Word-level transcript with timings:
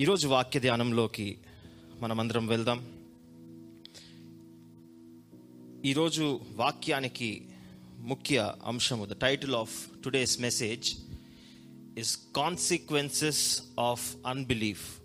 ఈరోజు 0.00 0.28
వాక్య 0.28 0.60
ధ్యానంలోకి 0.60 1.38
మనమందరం 2.00 2.46
వెళ్దాం. 2.46 2.78
ఈరోజు 5.84 6.40
వాక్యానికి 6.52 7.48
ముఖ్య 7.98 8.54
అంశము 8.64 9.04
the 9.04 9.08
title 9.08 9.54
of 9.54 9.88
today's 10.04 10.40
message 10.40 10.96
is 11.98 12.18
consequences 12.36 13.62
of 13.80 14.16
unbelief 14.26 14.98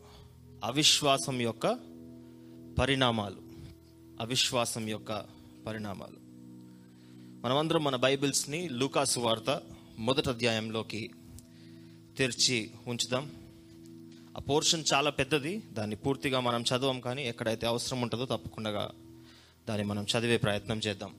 అవిశ్వాసం 0.63 1.41
యొక్క 1.41 1.79
పరిణామాలు. 2.79 3.41
అవిశ్వాసం 4.21 4.89
యొక్క 4.89 5.25
పరిణామాలు. 5.67 6.17
మనమందరం 7.47 7.83
మన 7.83 7.95
బైబిల్స్ని 7.95 8.69
లూకాసు 8.69 9.19
వార్త 9.19 9.61
మొదటి 9.99 10.29
అధ్యాయంలోకి 10.29 11.09
తెరిచి 12.17 12.71
ఉంచుదాం. 12.87 13.38
ఆ 14.37 14.39
పోర్షన్ 14.39 14.83
చాలా 14.93 15.09
పెద్దది. 15.09 15.57
దాన్ని 15.57 15.95
పూర్తిగా 15.95 16.39
మనం 16.39 16.61
చదవం 16.61 16.99
కానీ 16.99 17.23
ఎక్కడైతే 17.23 17.67
అవసరం 17.67 18.01
ఉంటుందో 18.01 18.25
తప్పకుండా 18.25 18.91
దాన్ని 19.69 19.87
మనం 19.87 20.03
చదివే 20.03 20.37
ప్రయత్నం 20.37 20.77
చేద్దాం. 20.77 21.13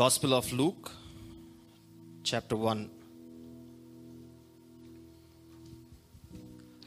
Gospel 0.00 0.32
of 0.32 0.54
Luke 0.54 0.88
chapter 2.34 2.58
one 2.58 2.88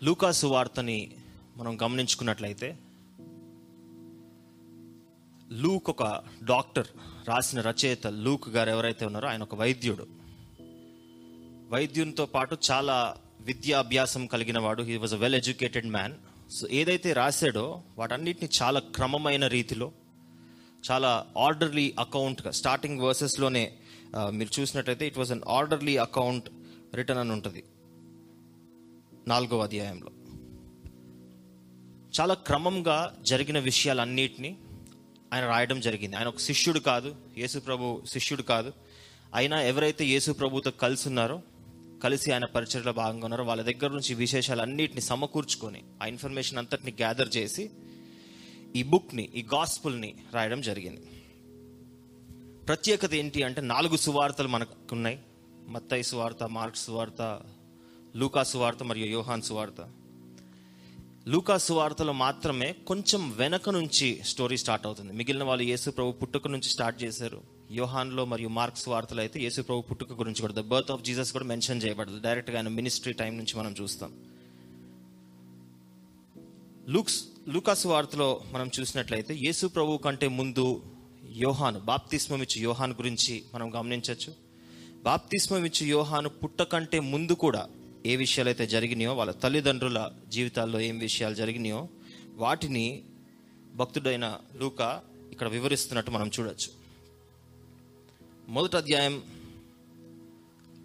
లూకాసు 0.04 0.48
వార్తని 0.48 1.18
మనం 1.58 1.82
గమనించుకున్నట్లయితే 1.82 2.80
లూక్ 5.52 5.90
ఒక 5.90 6.04
డాక్టర్. 6.44 6.88
రాసిన 7.28 7.62
రచయిత 7.62 8.08
లూక్ 8.08 8.50
గారు 8.50 8.70
ఎవరైతే 8.70 9.06
ఉన్నారో 9.06 9.28
ఆయన 9.30 9.44
ఒక 9.44 9.56
వైద్యుడు. 9.56 10.08
వైద్యునితో 11.70 12.26
పాటు 12.26 12.58
చాలా 12.72 13.18
విద్యాభ్యాసం 13.42 14.26
కలిగిన 14.26 14.60
వాడు. 14.60 14.84
He 14.84 14.98
was 14.98 15.14
a 15.14 15.18
well 15.18 15.36
educated 15.36 15.88
man 15.88 16.14
so 16.52 16.68
ఏదైతే 16.72 17.14
రాశాడో 17.14 17.82
వాటన్నిటిని 17.98 18.50
చాలా 18.62 18.80
క్రమమైన 18.80 19.48
రీతిలో 19.48 19.92
చాలా 20.92 21.26
ఆర్డర్లీ 21.38 21.96
అకౌంట్గా 22.00 22.52
స్టార్టింగ్ 22.52 23.00
వర్సెస్లోనే 23.00 23.74
మీరు 24.30 24.62
చూసినట్టయితే 24.62 25.08
it 25.08 25.18
was 25.18 25.32
an 25.32 25.42
orderly 25.48 25.98
account 25.98 26.50
written 26.96 27.22
అని 27.22 27.32
ఉంటుంది. 27.32 27.64
నాలుగో 29.28 29.60
అధ్యాయంలో. 29.60 30.12
చాలా 32.20 32.34
క్రమంగా 32.34 33.18
జరిగిన 33.22 33.60
విషయాలన్నిటినీ 33.60 34.58
ఆయన 35.34 35.46
రాయడం 35.46 35.80
జరిగింది. 35.80 36.16
ఆయన 36.16 36.28
ఒక 36.28 36.38
శిష్యుడు 36.38 36.80
కాదు 36.80 37.16
యేసు 37.38 37.60
ప్రభు 37.60 38.02
శిష్యుడు 38.06 38.42
కాదు. 38.42 38.74
అయినా 39.36 39.62
ఎవరైతే 39.62 40.06
యేసు 40.06 40.32
ప్రభుతో 40.32 40.72
కలిసి 40.72 41.08
ఉన్నారో 41.08 41.42
కలిసి 42.04 42.32
ఆయన 42.32 42.46
పరిచయలో 42.46 42.94
భాగంగా 42.94 43.26
ఉన్నారో 43.26 43.44
వాళ్ళ 43.44 43.62
దగ్గర 43.62 43.90
నుంచి 43.90 44.14
విశేషాలు 44.14 44.62
అన్నిటిని 44.62 45.02
సమకూర్చుకొని 45.02 45.84
ఆ 46.04 46.06
ఇన్ఫర్మేషన్ 46.06 46.58
అంతటిని 46.58 46.92
గ్యాదర్ 46.92 47.30
చేసి 47.38 47.70
ఈ 48.76 48.84
బుక్ని 48.84 49.30
ఈ 49.36 49.42
గాస్పుల్ని 49.54 50.16
రాయడం 50.34 50.62
జరిగింది. 50.62 51.08
ప్రత్యేకత 52.68 53.14
ఏంటి 53.14 53.44
అంటే 53.44 53.62
నాలుగు 53.62 53.98
సువార్తలు 53.98 54.48
మనకు 54.48 54.74
ఉన్నాయి 54.92 55.20
మత్తయి 55.68 56.04
సువార్త 56.04 56.44
మార్క్ 56.44 56.78
సువార్త 56.78 57.42
లూకా 58.16 58.44
సువార్త 58.44 58.84
మరియు 58.84 59.06
యోహాన్ 59.06 59.42
సువార్త. 59.42 59.92
లూకాసు 61.28 61.74
వార్తలో 61.74 62.14
మాత్రమే 62.14 62.72
కొంచెం 62.88 63.22
వెనక 63.38 63.70
నుంచి 63.70 64.08
స్టోరీ 64.26 64.58
స్టార్ట్ 64.58 64.86
అవుతుంది. 64.86 65.14
మిగిలిన 65.14 65.44
వాళ్ళు 65.44 65.64
యేసు 65.64 65.92
ప్రభు 65.92 66.12
పుట్టుక 66.12 66.48
నుంచి 66.48 66.70
స్టార్ట్ 66.70 67.04
చేశారు. 67.04 67.42
యోహాన్లో 67.72 68.26
మరియు 68.26 68.50
మార్క్స్ 68.50 68.90
వార్తలు 68.90 69.20
అయితే 69.20 69.40
యేసు 69.44 69.62
ప్రభు 69.62 69.82
పుట్టుక 69.82 70.14
గురించి 70.20 70.42
కూడా 70.42 70.54
ద 70.54 70.60
బర్త్ 70.60 70.92
ఆఫ్ 70.92 71.04
జీసస్ 71.04 71.32
కూడా 71.32 71.46
మెన్షన్ 71.46 71.82
చేయబడదు. 71.82 72.20
డైరెక్ట్గా 72.20 72.58
ఆయన 72.58 72.68
మినిస్ట్రీ 72.68 73.14
టైం 73.14 73.38
నుంచి 73.38 73.60
మనం 73.60 73.76
చూస్తాం. 73.82 74.12
లూక్స్ 76.90 77.24
లూకాసు 77.48 77.88
వార్తలో 77.88 78.42
మనం 78.52 78.70
చూసినట్లయితే 78.80 79.36
యేసు 79.36 79.68
ప్రభు 79.68 79.98
కంటే 79.98 80.28
ముందు 80.28 80.84
యోహాను 81.38 81.80
బాప్తిస్మం 81.80 82.42
ఇచ్చి 82.42 82.62
యోహాన్ 82.64 82.94
గురించి 82.94 83.44
మనం 83.54 83.74
గమనించవచ్చు. 83.76 84.34
బాప్తిస్మం 85.04 85.66
ఇచ్చి 85.66 85.90
యోహాను 85.90 86.30
పుట్ట 86.30 86.62
కంటే 86.62 87.00
ముందు 87.00 87.34
కూడా 87.34 87.64
ఏ 88.06 88.16
విషయాలు 88.16 88.50
అయితే 88.50 88.66
జరిగినాయో 88.68 89.12
వాళ్ళ 89.16 89.32
తల్లిదండ్రుల 89.44 90.00
జీవితాల్లో 90.30 90.80
ఏం 90.80 90.98
విషయాలు 91.00 91.36
జరిగినాయో 91.36 91.82
వాటిని 92.38 92.86
భక్తుడైన 93.76 94.26
లూక 94.62 94.82
ఇక్కడ 95.32 95.48
వివరిస్తున్నట్టు 95.48 96.12
మనం 96.12 96.28
చూడవచ్చు 96.36 96.70
మొదటి 98.48 98.78
అధ్యాయం 98.78 99.16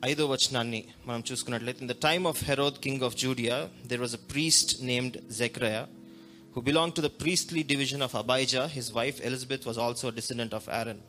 ఐదో 0.05 0.25
వచనాన్ని 0.27 0.81
మనం 1.07 1.23
చూసుకున్నట్లయితే 1.29 1.81
in 1.81 1.91
the 1.93 1.97
time 2.03 2.27
of 2.27 2.41
Herod 2.45 2.79
king 2.79 3.03
of 3.03 3.17
Judea 3.17 3.57
there 3.91 4.01
was 4.01 4.15
a 4.15 4.23
priest 4.31 4.73
named 4.83 5.17
Zechariah 5.39 5.79
who 6.57 6.63
belong 6.63 6.95
to 6.97 7.03
the 7.03 7.11
priestly 7.21 7.63
division 7.73 8.05
of 8.07 8.15
Abijah 8.17 8.63
his 8.77 8.91
wife 8.93 9.19
Elizabeth 9.23 9.67
was 9.69 9.79
also 9.79 10.11
descendant 10.19 10.55
of 10.55 10.69
Aaron 10.79 11.03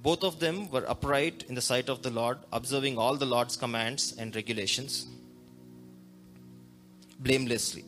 both 0.00 0.24
of 0.24 0.38
them 0.38 0.60
were 0.72 0.86
upright 0.94 1.42
in 1.50 1.58
the 1.60 1.64
sight 1.68 1.90
of 1.90 2.00
the 2.00 2.12
Lord 2.16 2.40
observing 2.52 3.00
all 3.04 3.18
the 3.18 3.28
Lord's 3.34 3.58
commands 3.58 4.08
and 4.20 4.34
regulations 4.36 4.96
blamelessly 7.20 7.82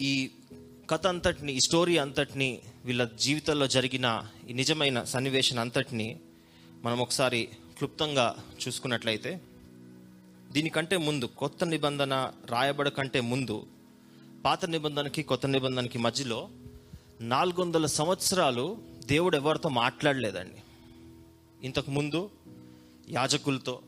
ఈ 0.00 0.30
కథ 0.90 1.06
అంతటిని 1.06 1.52
ఈ 1.52 1.60
story 1.60 1.98
అంతటిని 1.98 2.62
వీళ్ళ 2.84 3.04
జీవితంలో 3.04 3.66
జరిగిన 3.66 4.26
ఈ 4.50 4.52
నిజమైన 4.52 5.02
సన్నివేశం 5.02 5.58
అంతటిని 5.58 6.20
మనం 6.82 6.98
ఒకసారి 6.98 7.48
క్లుప్తంగా 7.78 8.36
చూసుకున్నట్లయితే 8.62 9.40
దీనికంటే 10.52 10.96
ముందు 10.96 11.26
కొత్త 11.26 11.64
నిబంధన 11.64 12.32
రాయబడ 12.46 12.88
కంటే 12.88 13.20
ముందు 13.20 13.66
పాత 14.44 14.64
నిబంధనకి 14.64 15.22
కొత్త 15.22 15.46
నిబంధనకి 15.46 15.98
మధ్యలో 15.98 16.48
నాలుగు 17.20 17.62
వందల 17.62 17.86
సంవత్సరాలు 17.86 18.78
దేవుడు 19.06 19.36
ఎవరితో 19.36 19.68
మాట్లాడలేదండి. 19.68 20.62
ఇంతకుముందు 21.66 22.30
యాజకులతో 23.10 23.82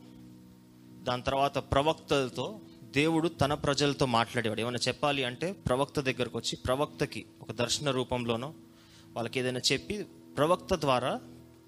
దాని 1.03 1.23
తర్వాత 1.23 1.57
ప్రవక్తలతో 1.57 2.59
దేవుడు 2.95 3.27
తన 3.27 3.53
ప్రజలతో 3.53 4.05
మాట్లాడేవాడు. 4.05 4.61
ఏమైనా 4.61 4.79
చెప్పాలి 4.87 5.23
అంటే 5.23 5.51
ప్రవక్త 5.51 5.99
దగ్గరకు 5.99 6.37
వచ్చి 6.37 6.55
ప్రవక్తకి 6.55 7.25
ఒక 7.41 7.51
దర్శన 7.51 7.91
రూపంలోనో 7.91 8.53
వాళ్ళకి 9.13 9.39
ఏదైనా 9.39 9.61
చెప్పి 9.71 10.05
ప్రవక్త 10.37 10.75
ద్వారా 10.75 11.21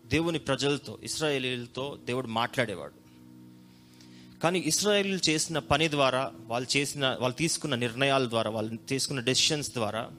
దేవుని 0.06 0.40
ప్రజలతో 0.40 1.00
ఇస్రాయేలీలతో 1.04 2.00
దేవుడు 2.06 2.28
మాట్లాడేవాడు. 2.28 3.06
కానీ 4.44 4.60
ఇస్రాయేలీలు 4.60 5.30
చేసిన 5.30 5.60
పని 5.60 5.90
ద్వారా 5.90 6.32
వాళ్ళు 6.48 6.78
చేసిన 6.78 7.18
వాళ్ళు 7.20 7.38
తీసుకున్న 7.38 7.76
నిర్ణయాల 7.76 8.30
ద్వారా 8.30 8.52
వాళ్ళు 8.52 8.76
తీసుకున్న 8.76 9.22
డెసిషన్స్ 9.22 9.72
ద్వారా 9.72 10.12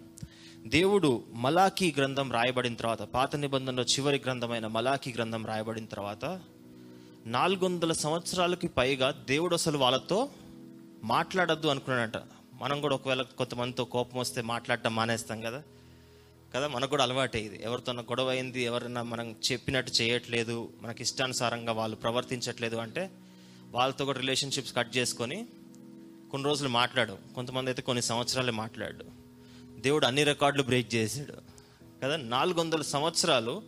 దేవుడు 0.66 1.24
మలాఖీ 1.32 1.94
గ్రంథం 1.98 2.32
రాయబడిన 2.32 2.74
తర్వాత 2.74 3.02
పాత 3.02 3.36
నిబంధనలో 3.36 3.82
చివరి 3.82 4.22
గ్రంథమైన 4.24 4.66
మలాఖీ 4.66 5.12
గ్రంథం 5.12 5.46
రాయబడిన 5.46 5.84
తర్వాత 5.84 6.40
నాలుగు 7.26 7.64
వందల 7.64 7.92
సంవత్సరాలకి 7.92 8.68
పైగా 8.68 9.10
దేవుడు 9.10 9.54
అసలు 9.54 9.78
వాళ్ళతో 9.78 10.28
మాట్లాడద్దు 11.04 11.66
అనుకున్నాడట. 11.66 12.22
మనం 12.52 12.80
కూడా 12.80 12.94
ఒకవేళ 12.94 13.22
కొంతమందితో 13.22 13.84
కోపం 13.84 14.18
వస్తే 14.18 14.42
మాట్లాడటం 14.42 14.94
మానేస్తాం 14.94 15.40
కదా. 15.40 15.62
కదా 16.56 16.68
మనకు 16.68 16.90
కూడా 16.90 17.02
అలవాటే 17.02 17.40
ఇది. 17.40 17.60
ఎవరితో 17.62 17.92
గొడవ 17.92 18.28
అయింది 18.28 18.62
ఎవరైనా 18.62 19.02
మనం 19.02 19.36
చెప్పినట్టు 19.52 19.92
చేయట్లేదు 19.92 20.72
మనకి 20.80 21.02
ఇష్టానుసారంగా 21.02 21.72
వాళ్ళు 21.72 21.96
ప్రవర్తించట్లేదు 21.96 22.76
అంటే 22.76 23.10
వాళ్ళతో 23.70 24.04
కూడా 24.04 24.20
రిలేషన్షిప్స్ 24.20 24.76
కట్ 24.76 24.96
చేసుకొని 24.96 25.46
కొన్ని 26.30 26.48
రోజులు 26.48 26.68
మాట్లాడు. 26.68 27.18
కొంతమంది 27.34 27.70
అయితే 27.70 27.82
కొన్ని 27.82 28.02
సంవత్సరాలే 28.02 28.50
మాట్లాడు. 28.50 29.04
దేవుడు 29.80 30.06
అన్ని 30.06 30.24
రికార్డులు 30.24 30.62
బ్రేక్ 30.62 30.94
చేసాడు 30.94 31.32
కదా 32.04 32.16
నాలుగు 32.16 32.60
వందల 32.60 32.82
సంవత్సరాలు 32.82 33.62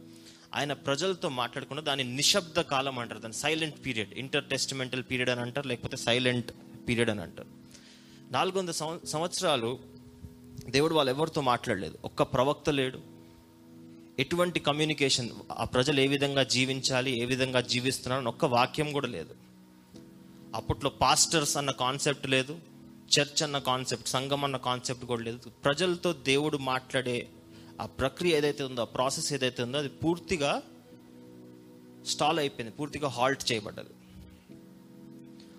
ఆయన 0.54 0.72
ప్రజలతో 0.72 1.28
మాట్లాడకుండా 1.28 1.82
దాని 1.82 2.04
నిశ్శబ్ద 2.04 2.60
కాలం 2.60 2.98
అంటారు. 2.98 3.20
దాని 3.20 3.34
silent 3.34 3.86
period 3.86 4.14
inter 4.14 4.44
testamental 4.44 5.02
period 5.10 5.30
అని 5.30 5.40
అంటారు 5.40 5.68
లేకపోతే 5.68 5.96
సైలెంట్ 5.96 6.52
పీరియడ్ 6.88 7.10
అని 7.10 7.20
అంటారు. 7.20 7.48
నాలుగు 8.32 8.58
వందల 8.58 8.98
సంవత్సరాలు 9.04 9.78
దేవుడు 10.68 10.94
వాళ్ళు 10.94 11.12
ఎవరితో 11.12 11.40
మాట్లాడలేదు. 11.40 11.98
ఒక్క 12.04 12.22
ప్రవక్త 12.22 12.70
లేడు. 12.70 13.00
ఎటువంటి 14.18 14.60
కమ్యూనికేషన్ 14.60 15.28
ఆ 15.58 15.64
ప్రజలు 15.64 16.00
ఏ 16.00 16.06
విధంగా 16.06 16.42
జీవించాలి 16.42 17.22
ఏ 17.22 17.24
విధంగా 17.24 17.60
జీవిస్తున్నారు 17.60 18.28
ఒక్క 18.28 18.44
వాక్యం 18.44 18.92
కూడా 18.92 19.06
లేదు. 19.06 19.34
అప్పట్లో 20.54 20.90
పాస్టర్స్ 20.90 21.56
అన్న 21.56 21.70
కాన్సెప్ట్ 21.70 22.26
లేదు 22.26 22.58
చర్చ్ 23.20 23.42
అన్న 23.42 23.58
కాన్సెప్ట్ 23.58 24.08
సంఘం 24.08 24.44
అన్న 24.44 24.56
కాన్సెప్ట్ 24.56 25.04
కూడా 25.04 25.22
లేదు. 25.22 25.50
ప్రజలతో 25.64 26.12
దేవుడు 26.12 26.58
మాట్లాడే 26.58 27.28
ఆ 27.80 27.86
ప్రక్రియ 27.86 28.36
ఏదైతే 28.36 28.64
ఉందో 28.64 28.80
ఆ 28.80 28.84
ప్రాసెస్ 28.84 29.32
ఏదైతే 29.32 29.62
ఉందో 29.62 29.78
అది 29.78 29.88
పూర్తిగా 29.88 30.62
స్టాల్ 32.06 32.38
అయిపోయింది 32.38 32.76
పూర్తిగా 32.76 33.08
హాల్ట్ 33.08 33.52
చేయబడ్డది. 33.52 33.94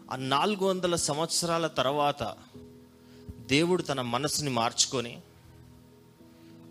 ఆ 0.09 0.15
నాలుగు 0.15 0.65
వందల 0.65 0.95
సంవత్సరాల 0.95 1.67
తర్వాత 1.67 2.35
దేవుడు 3.47 3.81
తన 3.81 4.01
మనసుని 4.01 4.49
మార్చుకొని 4.49 5.21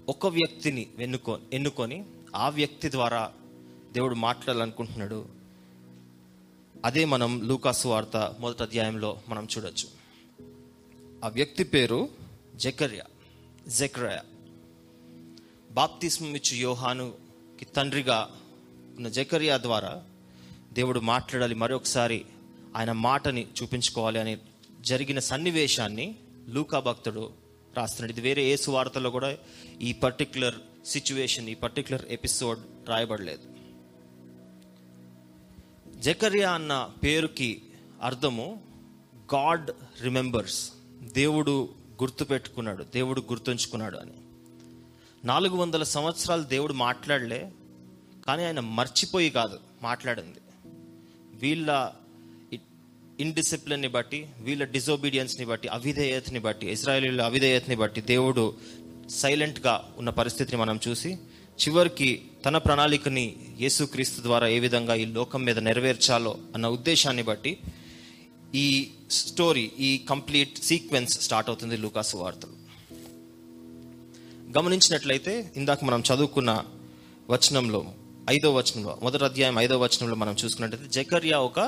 ఒక 0.08 0.26
వ్యక్తిని 0.26 0.87
ఎన్నుకో 0.99 1.38
ఎన్నుకొని 1.52 2.05
ఆ 2.37 2.49
వ్యక్తి 2.49 2.90
ద్వారా 2.90 3.32
దేవుడు 3.93 4.14
మాట్లాడాలనుకుంటున్నాడు. 4.14 5.26
అదే 6.85 7.05
మనం 7.05 7.49
లూకాసు 7.49 7.88
వార్త 7.88 8.35
మొదటి 8.40 8.62
అధ్యాయంలో 8.62 9.20
మనం 9.29 9.49
చూడొచ్చు. 9.56 9.88
ఆ 11.25 11.29
వ్యక్తి 11.29 11.64
పేరు 11.64 12.08
జకర్యా 12.56 13.05
జక్రయా. 13.69 14.23
బాప్తిస్మం 15.70 16.37
ఇచ్చు 16.37 16.56
యోహానుకి 16.56 17.64
తండ్రిగా 17.64 18.31
ఉన్న 18.96 19.08
జకర్యా 19.08 19.58
ద్వారా 19.58 20.02
దేవుడు 20.73 21.00
మాట్లాడాలి. 21.00 21.55
మరొకసారి 21.55 22.25
ఆయన 22.78 22.92
మాటని 22.92 23.46
చూపించుకోవాలి 23.62 24.20
అని 24.20 24.38
జరిగిన 24.80 25.19
సన్నివేశాన్ని 25.19 26.14
లూకా 26.48 26.80
భక్తుడు 26.80 27.32
రాస్తున్నాడు. 27.76 28.12
ఇది 28.12 28.20
వేరే 28.20 28.44
ఏ 28.44 28.56
సువార్తలో 28.56 29.10
కూడా 29.10 29.36
ఈ 29.82 29.92
పర్టిక్యులర్ 29.92 30.54
సిచ్యువేషన్ 30.86 31.48
ఈ 31.48 31.54
పర్టిక్యులర్ 31.54 32.06
ఎపిసోడ్ 32.06 32.88
రాయబడలేదు. 32.88 33.42
జకర్యా 36.00 36.52
అన్న 36.52 36.90
పేరుకి 37.02 37.62
అర్థము 38.02 38.62
గాడ్ 39.34 39.70
రిమెంబర్స్ 40.02 40.72
దేవుడు 41.02 41.69
గుర్తుపెట్టుకున్నాడు 42.02 42.84
దేవుడు 42.84 43.20
గుర్తుంచుకున్నాడు 43.20 43.96
అని. 43.96 44.12
నాలుగు 45.25 45.56
వందల 45.56 45.82
సంవత్సరాలు 45.82 46.42
దేవుడు 46.42 46.72
మాట్లాడలే 46.72 47.52
కానీ 48.26 48.44
ఆయన 48.44 48.60
మర్చిపోయి 48.60 49.30
కాదు 49.30 49.60
మాట్లాడింది. 49.82 50.38
వీళ్ళ 51.34 51.92
ఇన్డిసిప్లిన్ని 53.20 53.88
బట్టి 53.88 54.26
వీళ్ళ 54.41 54.65
డిజోబీడియన్స్ని 54.65 55.47
బట్టి 55.47 55.69
అవిధేయతని 55.69 56.38
బట్టి 56.38 56.67
ఇజ్రాయేలీల 56.67 57.23
అవిధేయతని 57.23 57.76
బట్టి 57.76 58.00
దేవుడు 58.00 58.44
సైలెంట్గా 59.11 59.94
ఉన్న 59.99 60.11
పరిస్థితిని 60.11 60.56
మనం 60.59 60.81
చూసి 60.88 61.11
చివరికి 61.59 62.09
తన 62.47 62.59
ప్రణాళికని 62.59 63.25
యేసుక్రీస్తు 63.61 64.23
ద్వారా 64.23 64.47
ఏ 64.49 64.59
విధంగా 64.59 64.94
ఈ 64.94 65.05
లోకం 65.05 65.44
మీద 65.44 65.59
నెరవేర్చాలో 65.59 66.38
అన్న 66.55 66.67
ఉద్దేశాన్ని 66.67 67.23
బట్టి 67.23 67.59
ఈ 68.55 68.67
స్టోరీ 69.11 69.71
ఈ 69.79 69.99
కంప్లీట్ 70.11 70.59
సీక్వెన్స్ 70.59 71.21
స్టార్ట్ 71.21 71.50
అవుతుంది 71.50 71.76
లూకాసు 71.76 72.17
వార్తలు. 72.17 72.55
గమనించినట్లయితే 74.59 75.53
ఇందాక 75.56 75.85
మనం 75.85 76.03
చదువుకున్న 76.14 76.50
వచనంలో 77.31 77.81
ఐదో 78.31 78.55
వచనంలో 78.55 78.99
మొదటి 79.03 79.25
అధ్యాయం 79.25 79.59
ఐదో 79.59 79.79
వచనంలో 79.79 80.14
మనం 80.14 80.37
చూసుకున్నట్లయితే 80.44 81.03
జకర్యా 81.03 81.38
ఒక 81.38 81.61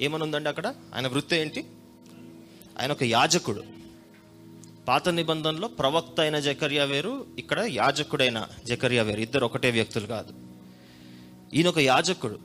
ఏమనుందండి 0.00 0.48
అక్కడ? 0.48 0.74
ఆయన 0.94 1.06
వృత్తి 1.06 1.36
ఏంటి? 1.36 1.64
ఆయన 2.80 2.92
ఒక 2.92 3.02
యాజకుడు. 3.02 3.62
పాత 4.88 5.08
నిబంధనలో 5.08 5.68
ప్రవక్త 5.68 6.20
అయిన 6.20 6.38
జకర్యా 6.38 6.84
వేరు 6.84 7.26
ఇక్కడ 7.38 7.60
యాజకుడైన 7.60 8.46
జకర్యా 8.64 9.02
వేరు. 9.02 9.20
ఇద్దరు 9.20 9.44
ఒకటే 9.44 9.70
వ్యక్తులు 9.70 10.06
కాదు. 10.06 10.34
ఈయన 11.54 11.68
ఒక 11.68 11.78
యాజకుడు. 11.78 12.38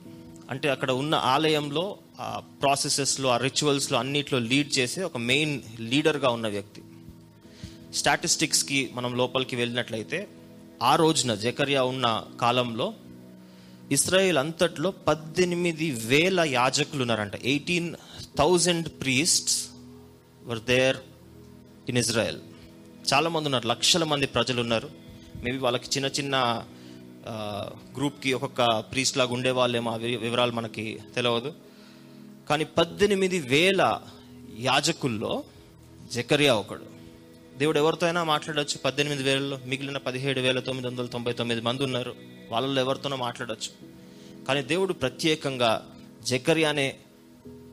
అంటే 0.50 0.68
అక్కడ 0.68 0.90
ఉన్న 0.90 1.14
ఆలయంలో 1.14 1.98
ఆ 2.20 2.42
ప్రాసెసెస్లో 2.62 3.28
ఆ 3.28 3.36
రిచువల్స్లో 3.36 3.98
అన్నిట్లో 3.98 4.38
లీడ్ 4.38 4.78
చేసే 4.78 5.02
ఒక 5.02 5.16
మెయిన్ 5.16 5.60
లీడర్గా 5.80 6.28
ఉన్న 6.28 6.48
వ్యక్తి. 6.48 6.82
స్టాటిస్టిక్స్కి 7.94 8.90
మనం 8.94 9.16
లోపలికి 9.16 9.56
వెళ్ళినట్లయితే 9.56 10.28
ఆ 10.82 10.96
రోజున 10.96 11.34
జకర్యా 11.34 11.84
ఉన్న 11.84 12.24
కాలంలో 12.40 12.94
ఇస్రాయేల్ 13.92 14.38
అంతట్లో 14.38 14.90
పద్దెనిమిది 14.90 15.90
వేల 15.90 16.40
యాజకులు 16.40 17.02
ఉన్నారంట 17.02 17.34
eighteen 17.34 17.94
thousand 18.38 18.88
priests 18.88 19.68
were 20.44 20.60
there 20.60 20.96
in 21.88 21.98
Israel 21.98 22.38
చాలామంది 23.14 23.44
ఉన్నారు. 23.44 23.68
లక్షల 23.68 24.04
మంది 24.04 24.26
ప్రజలు 24.26 24.60
ఉన్నారు. 24.60 24.90
మేబీ 25.44 25.58
వాళ్ళకి 25.58 25.86
చిన్న 25.86 26.06
చిన్న 26.06 26.64
గ్రూప్కి 27.96 28.32
ఒక్కొక్క 28.32 28.80
ప్రీస్ట్ 28.80 29.18
లాగా 29.18 29.32
ఉండేవాళ్ళేమో 29.32 29.90
ఆ 29.90 29.96
వి- 29.96 30.18
వివరాలు 30.18 30.52
మనకి 30.52 30.98
తెలియదు 31.14 31.52
కానీ 32.48 32.64
పద్దెనిమిది 32.64 33.38
వేల 33.38 34.00
యాజకుల్లో 34.58 35.44
జకరియా 36.12 36.54
ఒకడు. 36.54 36.82
దేవుడు 37.58 37.78
ఎవరితో 37.78 38.06
అయినా 38.06 38.24
మాట్లాడొచ్చు. 38.24 38.78
పద్దెనిమిది 38.78 39.22
వేలలో 39.22 39.58
మిగిలిన 39.66 39.96
పదిహేడు 39.96 40.40
వేల 40.40 40.60
తొమ్మిది 40.60 40.88
వందల 40.88 41.06
తొంభై 41.06 41.32
తొమ్మిది 41.32 41.60
మంది 41.60 41.84
ఉన్నారు. 41.84 42.31
వాళ్ళలో 42.52 42.80
ఎవరితోనో 42.82 43.16
మాట్లాడచ్చు. 43.16 43.70
కానీ 44.44 44.62
దేవుడు 44.62 44.92
ప్రత్యేకంగా 44.92 45.70
జకర్యానే 46.22 46.86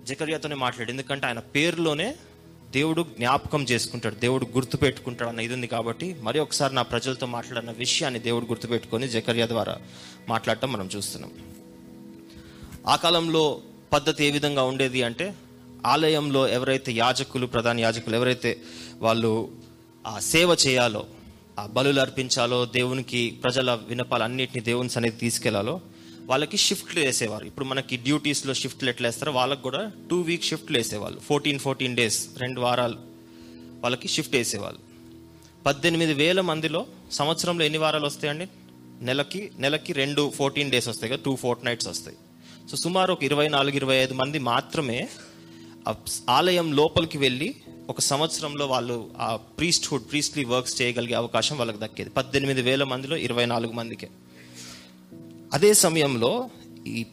జకర్యాతోనే 0.04 0.56
మాట్లాడు 0.56 0.92
ఎందుకంటే 0.92 1.26
ఆయన 1.28 1.40
పేరులోనే 1.40 2.16
దేవుడు 2.72 3.02
జ్ఞాపకం 3.18 3.62
చేసుకుంటాడు. 3.64 4.16
దేవుడు 4.16 4.46
గుర్తు 4.46 4.78
పెట్టుకుంటాడు 4.78 5.30
అన్న 5.30 5.40
ఇది 5.40 5.54
ఉంది 5.54 5.68
కాబట్టి 5.68 6.08
మరి 6.22 6.40
ఒకసారి 6.40 6.76
నా 6.76 6.82
ప్రజలతో 6.82 7.26
మాట్లాడిన 7.26 7.72
విషయాన్ని 7.72 8.20
దేవుడు 8.20 8.46
గుర్తుపెట్టుకొని 8.46 9.08
జకర్య 9.10 9.48
ద్వారా 9.48 9.76
మాట్లాడటం 10.30 10.72
మనం 10.72 10.90
చూస్తున్నాం. 10.96 11.32
ఆ 12.88 12.96
కాలంలో 12.96 13.62
పద్ధతి 13.94 14.26
ఏ 14.26 14.32
విధంగా 14.32 14.64
ఉండేది 14.64 15.04
అంటే 15.04 15.36
ఆలయంలో 15.86 16.48
ఎవరైతే 16.48 16.92
యాజకులు 16.92 17.46
ప్రధాన 17.46 17.80
యాజకులు 17.80 18.16
ఎవరైతే 18.16 18.52
వాళ్ళు 18.98 19.32
ఆ 20.08 20.20
సేవ 20.20 20.56
చేయాలో 20.68 21.06
ఆ 21.60 21.66
బలులు 21.66 22.00
అర్పించాలో 22.00 22.66
దేవునికి 22.66 23.40
ప్రజల 23.44 23.80
వినపాలన్నిటిని 23.88 24.62
దేవుని 24.66 24.90
సన్నిధి 24.90 25.18
తీసుకెళ్ళాలో 25.18 25.82
వాళ్ళకి 26.26 26.58
షిఫ్ట్లు 26.58 27.00
వేసేవారు. 27.00 27.46
ఇప్పుడు 27.46 27.66
మనకి 27.66 27.98
డ్యూటీస్లో 27.98 28.54
షిఫ్ట్లు 28.54 28.90
ఎట్లా 28.90 29.08
వేస్తారో 29.08 29.32
వాళ్ళకి 29.32 29.62
కూడా 29.62 29.92
టూ 30.10 30.22
వీక్ 30.22 30.44
షిఫ్ట్లు 30.44 30.78
వేసేవాళ్ళు. 30.78 31.20
ఫోర్టీన్ 31.20 31.60
ఫోర్టీన్ 31.60 31.96
డేస్ 31.96 32.20
రెండు 32.38 32.62
వారాలు 32.62 32.98
వాళ్ళకి 33.84 34.08
షిఫ్ట్ 34.08 34.36
వేసేవాళ్ళు. 34.36 34.82
పద్దెనిమిది 35.66 36.14
వేల 36.14 36.42
మందిలో 36.42 36.86
సంవత్సరంలో 37.12 37.66
ఎన్ని 37.66 37.80
వారాలు 37.80 38.06
వస్తాయండి? 38.06 38.48
నెలకి 39.02 39.52
నెలకి 39.60 39.94
రెండు 39.94 40.32
ఫోర్టీన్ 40.36 40.72
డేస్ 40.72 40.88
వస్తాయి 40.88 41.14
కదా 41.14 41.22
టూ 41.26 41.36
ఫోర్ట్ 41.36 41.66
నైట్స్ 41.66 41.88
వస్తాయి. 41.88 42.18
సో 42.72 42.78
సుమారు 42.78 43.12
ఒక 43.14 43.24
ఇరవై 43.24 43.48
నాలుగు 43.48 43.76
ఇరవై 43.76 43.96
ఐదు 43.96 44.14
మంది 44.14 44.40
మాత్రమే 44.40 45.10
ఆలయం 46.30 46.76
లోపలికి 46.76 47.18
వెళ్ళి 47.18 47.56
ఒక 47.90 48.00
సంవత్సరంలో 48.00 48.66
వాళ్ళు 48.66 49.10
ఆ 49.18 49.36
ప్రీస్ట్హుడ్ 49.36 50.04
ప్రీస్ట్లీ 50.12 50.46
వర్క్స్ 50.46 50.82
చేయగలిగే 50.82 51.14
అవకాశం 51.14 51.58
వాళ్ళకి 51.58 51.78
దక్కేది. 51.80 52.10
పద్దెనిమిది 52.10 52.62
వేల 52.62 52.84
మందిలో 52.84 53.18
ఇరవై 53.18 53.46
నాలుగు 53.46 53.72
మందికే. 53.72 54.10
అదే 55.54 55.74
సమయంలో 55.74 56.50
ఈ 56.88 57.06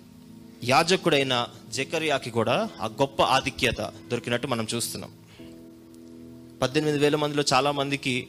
యాజకుడైన 0.64 1.46
జకర్యాకి 1.68 2.30
కూడా 2.30 2.70
ఆ 2.80 2.86
గొప్ప 2.86 3.22
ఆధిక్యత 3.22 3.80
దొరికినట్టు 3.80 4.46
మనం 4.46 4.66
చూస్తున్నాం. 4.74 5.12
పద్దెనిమిది 6.62 6.98
వేల 6.98 7.16
మందిలో 7.16 7.44
చాలా 7.52 7.72
మందికి 7.72 8.28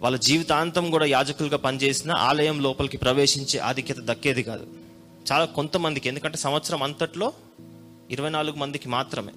వాళ్ళ 0.00 0.16
జీవితాంతం 0.16 0.90
కూడా 0.90 1.06
యాజకులుగా 1.06 1.56
పనిచేసిన 1.56 2.12
ఆలయం 2.12 2.62
లోపలికి 2.62 2.96
ప్రవేశించే 2.96 3.58
ఆధిక్యత 3.58 3.98
దక్కేది 3.98 4.42
కాదు. 4.42 4.66
చాలా 5.32 5.44
కొంతమందికి 5.44 6.08
ఎందుకంటే 6.08 6.38
సంవత్సరం 6.38 6.82
అంతట్లో 6.82 7.32
ఇరవై 8.10 8.30
నాలుగు 8.30 8.56
మందికి 8.56 8.88
మాత్రమే. 8.88 9.32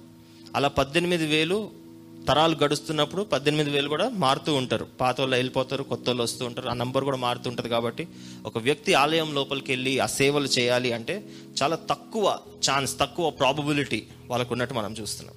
అలా 0.56 0.68
పద్దెనిమిది 0.68 1.26
వేలు 1.26 1.87
తరాలు 2.28 2.56
గడుస్తున్నప్పుడు 2.64 3.22
పద్దెనిమిది 3.22 3.70
వేలు 3.70 3.88
కూడా 3.88 4.08
మారుతూ 4.08 4.54
ఉంటారు. 4.54 4.86
పాత 5.00 5.20
వాళ్ళు 5.20 5.36
వెళ్ళిపోతారు 5.36 5.82
కొత్త 5.82 6.04
వాళ్ళు 6.06 6.22
వస్తూ 6.22 6.46
ఉంటారు. 6.46 6.68
ఆ 6.68 6.72
నంబర్ 6.72 7.04
కూడా 7.04 7.16
మారుతూ 7.16 7.50
ఉంటుంది 7.50 7.68
కాబట్టి 7.68 8.08
ఒక 8.46 8.58
వ్యక్తి 8.58 8.94
ఆలయం 8.94 9.34
లోపలికి 9.34 9.72
వెళ్ళి 9.72 9.98
ఆ 9.98 10.06
సేవలు 10.06 10.48
చేయాలి 10.58 10.92
అంటే 10.92 11.24
చాలా 11.62 11.76
తక్కువ 11.90 12.38
ఛాన్స్ 12.70 12.98
తక్కువ 13.00 13.30
ప్రాబబిలిటీ 13.30 14.02
వాళ్ళకు 14.26 14.54
ఉన్నట్టు 14.54 14.74
మనం 14.74 14.92
చూస్తున్నాం. 14.92 15.36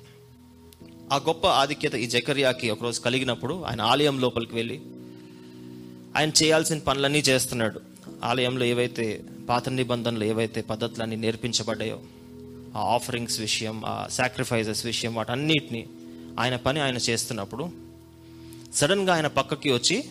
ఆ 1.13 1.17
గొప్ప 1.17 1.48
ఆధిక్యత 1.48 1.95
ఈ 1.95 2.07
జకర్యాకి 2.07 2.69
ఒకరోజు 2.69 3.00
కలిగినప్పుడు 3.01 3.63
ఆయన 3.63 3.81
ఆలయం 3.81 4.19
లోపలికి 4.19 4.55
వెళ్ళి 4.55 4.81
ఆయన 6.17 6.31
చేయాల్సిన 6.43 6.79
పనులన్నీ 6.79 7.19
చేస్తున్నాడు. 7.19 7.81
ఆలయంలో 8.24 8.65
ఏవైతే 8.65 9.05
పాత 9.50 9.69
నిబంధనలు 9.69 10.24
ఏవైతే 10.24 10.62
పద్ధతులన్నీ 10.62 11.15
నేర్పించబడ్డాయో 11.15 12.00
ఆ 12.75 12.79
ఆఫరింగ్స్ 12.95 13.39
విషయం 13.39 13.81
ఆ 13.86 14.07
సాక్రిఫైజెస్ 14.12 14.86
విషయం 14.86 15.15
వాటన్నిటిని 15.15 15.88
ఆయన 16.40 16.56
పని 16.56 16.80
ఆయన 16.80 16.98
చేస్తున్నప్పుడు 16.98 17.70
సడన్గా 18.74 19.14
ఆయన 19.14 19.28
పక్కకి 19.28 19.72
వచ్చి 19.72 20.04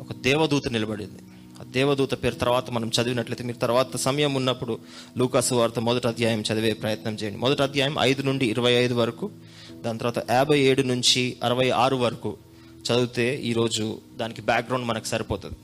ఒక 0.00 0.12
దేవదూత 0.12 0.68
నిలబడింది. 0.68 1.22
ఆ 1.60 1.64
దేవదూత 1.64 2.14
పేరు 2.14 2.34
తర్వాత 2.34 2.70
మనం 2.70 2.88
చదివినట్లయితే 2.88 3.44
మీరు 3.44 3.56
తర్వాత 3.56 3.96
సమయం 3.96 4.34
ఉన్నప్పుడు 4.34 4.78
లూకాసు 5.18 5.54
వార్త 5.54 5.78
మొదటి 5.78 6.08
అధ్యాయం 6.08 6.40
చదివే 6.40 6.72
ప్రయత్నం 6.72 7.14
చేయండి. 7.14 7.38
మొదటి 7.38 7.62
అధ్యాయం 7.62 7.96
ఐదు 8.00 8.22
నుండి 8.22 8.46
ఇరవై 8.46 8.72
ఐదు 8.72 8.94
వరకు 8.94 9.30
దాని 9.72 9.98
తర్వాత 9.98 10.30
యాభై 10.30 10.60
ఏడు 10.60 10.82
నుంచి 10.82 11.36
అరవై 11.42 11.70
ఆరు 11.70 11.96
వరకు 11.96 12.36
చదివితే 12.82 13.36
ఈరోజు 13.36 14.00
దానికి 14.16 14.42
బ్యాక్గ్రౌండ్ 14.42 14.86
మనకు 14.86 15.04
సరిపోతుంది. 15.04 15.56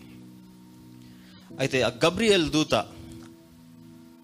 అయితే 1.58 1.82
ఆ 1.82 1.90
గబ్రియల్ 2.04 2.50
దూత 2.50 2.74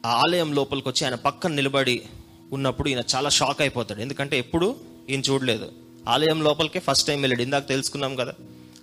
ఆ 0.07 0.11
ఆలయం 0.11 0.53
లోపలికి 0.55 0.88
వచ్చి 0.88 1.05
ఆయన 1.05 1.14
పక్కన 1.14 1.53
నిలబడి 1.53 2.03
ఉన్నప్పుడు 2.53 2.88
ఈయన 2.88 3.03
చాలా 3.14 3.29
షాక్ 3.29 3.61
అయిపోతాడు. 3.61 4.00
ఎందుకంటే 4.00 4.38
ఎప్పుడు 4.38 4.93
ఈయన 5.11 5.20
చూడలేదు. 5.20 5.73
ఆలయం 6.08 6.42
లోపలికే 6.42 6.78
ఫస్ట్ 6.78 7.06
టైం 7.06 7.20
వెళ్ళాడు. 7.20 7.42
ఇందాక 7.42 7.68
తెలుసుకున్నాం 7.68 8.16
కదా 8.16 8.32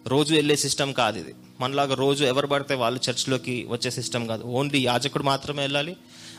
రోజు 0.08 0.34
వెళ్ళే 0.34 0.56
సిస్టమ్ 0.56 0.94
కాదు 0.94 1.20
ఇది. 1.20 1.36
మనలాగా 1.60 1.94
రోజు 1.94 2.24
ఎవరు 2.24 2.48
పడితే 2.48 2.76
వాళ్ళు 2.76 3.10
చర్చ్లోకి 3.10 3.68
వచ్చే 3.70 3.92
సిస్టమ్ 3.92 4.28
కాదు. 4.28 4.44
ఓన్లీ 4.44 4.86
యాజకుడు 4.86 5.24
మాత్రమే 5.24 5.62
వెళ్ళాలి. 5.62 5.98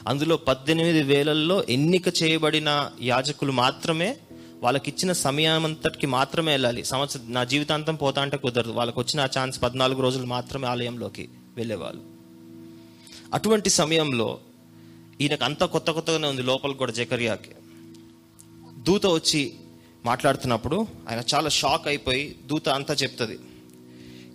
అందులో 0.09 0.37
పద్దెనిమిది 0.37 1.03
వేలల్లో 1.03 1.65
ఎన్నిక 1.69 2.23
చేయబడిన 2.23 2.91
యాజకులు 3.03 3.53
మాత్రమే 3.53 4.17
వాళ్ళకి 4.63 4.91
ఇచ్చిన 4.91 5.13
సమయమంతటికి 5.13 6.07
మాత్రమే 6.07 6.53
వెళ్ళాలి. 6.53 6.85
సంవత్సరం 6.85 7.23
నా 7.29 7.45
జీవితాంతం 7.45 7.95
పోతా 7.95 8.23
అంటే 8.23 8.37
కుదరదు. 8.37 8.71
వాళ్ళకి 8.71 8.99
వచ్చిన 9.01 9.21
ఆ 9.21 9.29
ఛాన్స్ 9.39 9.63
పద్నాలుగు 9.63 10.03
రోజులు 10.03 10.27
మాత్రమే 10.27 10.69
ఆలయంలోకి 10.69 11.29
వెళ్ళేవాళ్ళు. 11.57 12.03
అటువంటి 13.35 13.71
సమయంలో 13.71 14.39
ఈయనకు 15.21 15.45
అంత 15.45 15.65
కొత్త 15.65 15.91
కొత్తగానే 15.91 16.29
ఉంది 16.29 16.43
లోపల 16.43 16.73
కూడా 16.73 16.93
జకరియాకి. 16.93 17.51
దూత 18.79 19.07
వచ్చి 19.07 19.53
మాట్లాడుతున్నప్పుడు 20.05 20.87
ఆయన 21.09 21.23
చాలా 21.35 21.49
షాక్ 21.49 21.89
అయిపోయి 21.89 22.37
దూత 22.47 22.69
అంతా 22.69 22.95
చెప్తుంది. 22.95 23.39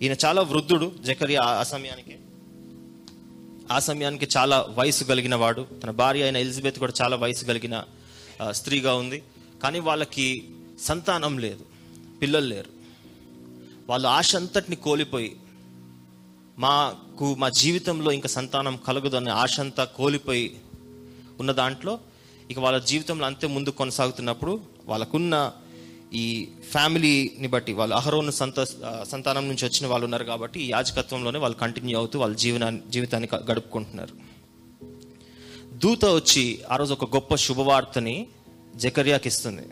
ఈయన 0.02 0.16
చాలా 0.24 0.42
వృద్ధుడు 0.42 0.92
జకరియా 1.00 1.42
ఆ- 1.42 1.62
సమయానికి 1.62 2.18
ఆ 3.72 3.78
సమయానికి 3.78 4.28
చాలా 4.36 4.66
వయసు 4.78 5.04
కలిగిన 5.04 5.34
వాడు. 5.34 5.66
తన 5.82 5.90
భార్య 5.90 6.22
అయిన 6.22 6.36
ఎలిజబెత్ 6.36 6.78
కూడా 6.78 6.92
చాలా 7.02 7.16
వయసు 7.16 7.44
కలిగిన 7.44 7.84
స్త్రీగా 8.50 8.94
ఉంది. 8.94 9.22
కానీ 9.62 9.78
వాళ్ళకి 9.78 10.48
సంతానం 10.80 11.38
లేదు. 11.38 11.64
పిల్లలు 12.22 12.46
లేరు. 12.46 12.70
వాళ్ళు 13.88 14.08
ఆశ 14.08 14.36
అంతటిని 14.36 14.76
కోల్పోయి 14.76 15.36
మాకు 16.58 17.34
మా 17.34 17.48
జీవితంలో 17.48 18.12
ఇంకా 18.12 18.28
సంతానం 18.28 18.76
కలగదు 18.76 19.16
అనే 19.16 19.30
ఆశ 19.30 19.60
అంతా 19.60 19.84
కోల్పోయి 19.84 20.58
ఉన్న 21.40 21.52
దాంట్లో 21.52 21.98
ఇక 22.50 22.58
వాళ్ళ 22.58 22.78
జీవితంలో 22.78 23.26
అంతే 23.26 23.46
ముందు 23.46 23.70
కొనసాగుతున్నప్పుడు 23.70 24.77
వాళ్ళకున్న 24.88 25.52
ఈ 26.14 26.48
ఫ్యామిలీని 26.70 27.48
బట్టి 27.48 27.72
వాళ్ళు 27.72 27.96
అహరోను 27.96 28.30
సంత 28.30 28.64
సంతానం 29.04 29.48
నుంచి 29.48 29.64
వచ్చిన 29.66 29.86
వాళ్ళు 29.86 30.04
ఉన్నారు 30.04 30.24
కాబట్టి 30.24 30.60
ఈ 30.60 30.70
యాజకత్వంలోనే 30.70 31.38
వాళ్ళు 31.38 31.58
కంటిన్యూ 31.58 31.98
అవుతూ 31.98 32.18
వాళ్ళ 32.18 32.36
జీవనాన్ని 32.36 32.90
జీవితాన్ని 32.90 33.28
గడుపుకుంటున్నారు. 33.50 34.14
దూత 35.78 36.04
వచ్చి 36.04 36.58
ఆ 36.70 36.76
రోజు 36.76 36.92
ఒక 36.92 37.14
గొప్ప 37.14 37.34
శుభవార్తని 37.34 38.26
జకర్యాకి 38.76 39.28
ఇస్తుంది. 39.28 39.62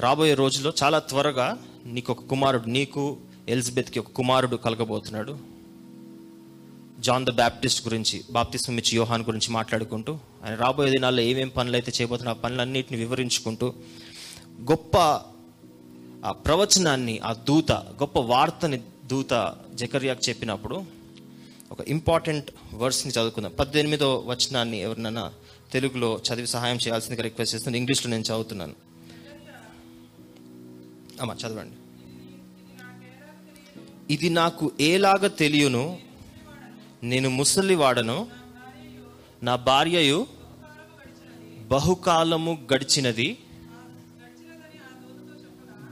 రాబోయే 0.00 0.34
రోజుల్లో 0.34 0.72
చాలా 0.82 0.98
త్వరగా 0.98 1.58
నీకు 1.86 2.12
ఒక 2.12 2.22
కుమారుడు 2.24 2.68
నీకు 2.68 3.16
ఎలిజబెత్కి 3.48 3.98
ఒక 3.98 4.10
కుమారుడు 4.10 4.56
కలగబోతున్నాడు. 4.56 5.38
జాన్ 6.98 7.26
ద 7.26 7.30
బ్యాప్టిస్ట్ 7.30 7.88
గురించి 7.88 8.24
బాప్తిస్మిచ్చి 8.30 8.96
యోహాన్ 8.96 9.24
గురించి 9.24 9.50
మాట్లాడుకుంటూ 9.50 10.18
ఆయన 10.44 10.54
రాబోయే 10.54 10.90
దినాల్లో 10.90 11.22
ఏమేం 11.22 11.48
పనులు 11.48 11.76
అయితే 11.76 11.92
చేయబోతున్నా 12.00 12.32
ఆ 12.32 12.34
పనులన్నింటిని 12.34 12.98
వివరించుకుంటూ 12.98 13.74
గొప్ప 14.70 14.96
ఆ 16.28 16.32
ప్రవచనాన్ని 16.46 17.18
ఆ 17.18 17.32
దూత 17.32 17.72
గొప్ప 17.72 18.18
వార్తని 18.18 18.78
దూత 19.04 19.54
జకర్యాకు 19.74 20.22
చెప్పినప్పుడు 20.28 20.84
ఒక 21.70 21.80
ఇంపార్టెంట్ 21.88 22.50
వర్స్ని 22.74 23.12
చదువుకుందాం. 23.12 23.52
పద్దెనిమిదో 23.52 24.24
వచనాన్ని 24.26 24.80
ఎవరినైనా 24.80 25.32
తెలుగులో 25.72 26.20
చదివి 26.26 26.46
సహాయం 26.46 26.76
చేయాల్సిందిగా 26.76 27.22
రిక్వెస్ట్ 27.22 27.54
చేస్తుంది 27.54 27.78
ఇంగ్లీష్లో 27.78 28.10
నేను 28.10 28.22
చదువుతున్నాను. 28.22 28.74
అమ్మా 31.20 31.34
చదవండి. 31.34 31.76
ఇది 34.14 34.28
నాకు 34.30 34.72
ఏలాగ 34.80 35.26
తెలియను 35.26 35.98
నేను 37.02 37.28
ముసలివాడను 37.30 38.12
వాడను 38.12 38.39
నా 39.42 39.56
భార్యయు 39.56 40.26
బహుకాలము 41.70 42.66
గడిచినది 42.74 43.38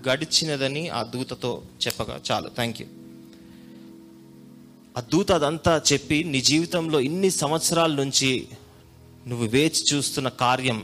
గడిచినదని 0.08 0.88
ఆ 0.88 1.02
దూతతో 1.02 1.62
చెప్పగా 1.86 2.20
చాలు. 2.30 2.48
థ్యాంక్ 2.48 2.82
యూ 2.82 2.86
ఆ 4.98 5.00
దూత 5.00 5.32
అదంతా 5.32 5.82
చెప్పి 5.92 6.24
నీ 6.24 6.40
జీవితంలో 6.40 7.00
ఇన్ని 7.00 7.30
సంవత్సరాల 7.30 7.92
నుంచి 7.92 8.48
నువ్వు 9.26 9.46
వేచి 9.46 9.82
చూస్తున్న 9.94 10.28
కార్యం 10.28 10.78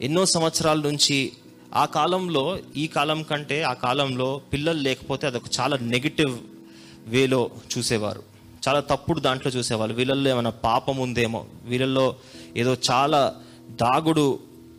ఎన్నో 0.00 0.26
సంవత్సరాల 0.26 0.78
నుంచి 0.80 1.32
ఆ 1.74 1.84
కాలంలో 1.84 2.58
ఈ 2.76 2.86
కాలం 2.86 3.22
కంటే 3.22 3.62
ఆ 3.62 3.72
కాలంలో 3.72 4.40
పిల్లలు 4.52 4.80
లేకపోతే 4.80 5.26
అదొక 5.26 5.48
చాలా 5.60 5.76
నెగిటివ్ 5.76 6.38
వేలో 7.06 7.50
చూసేవారు. 7.72 8.35
చాలా 8.68 8.80
తప్పుడు 8.80 9.20
దాంట్లో 9.20 9.52
చూసేవాళ్ళు. 9.52 9.94
వీళ్ళల్లో 9.94 10.30
ఏమైనా 10.30 10.50
పాపం 10.50 10.96
ఉందేమో? 10.98 11.46
వీళ్ళల్లో 11.64 12.16
ఏదో 12.56 12.76
చాలా 12.90 13.34
దాగుడు 13.70 14.38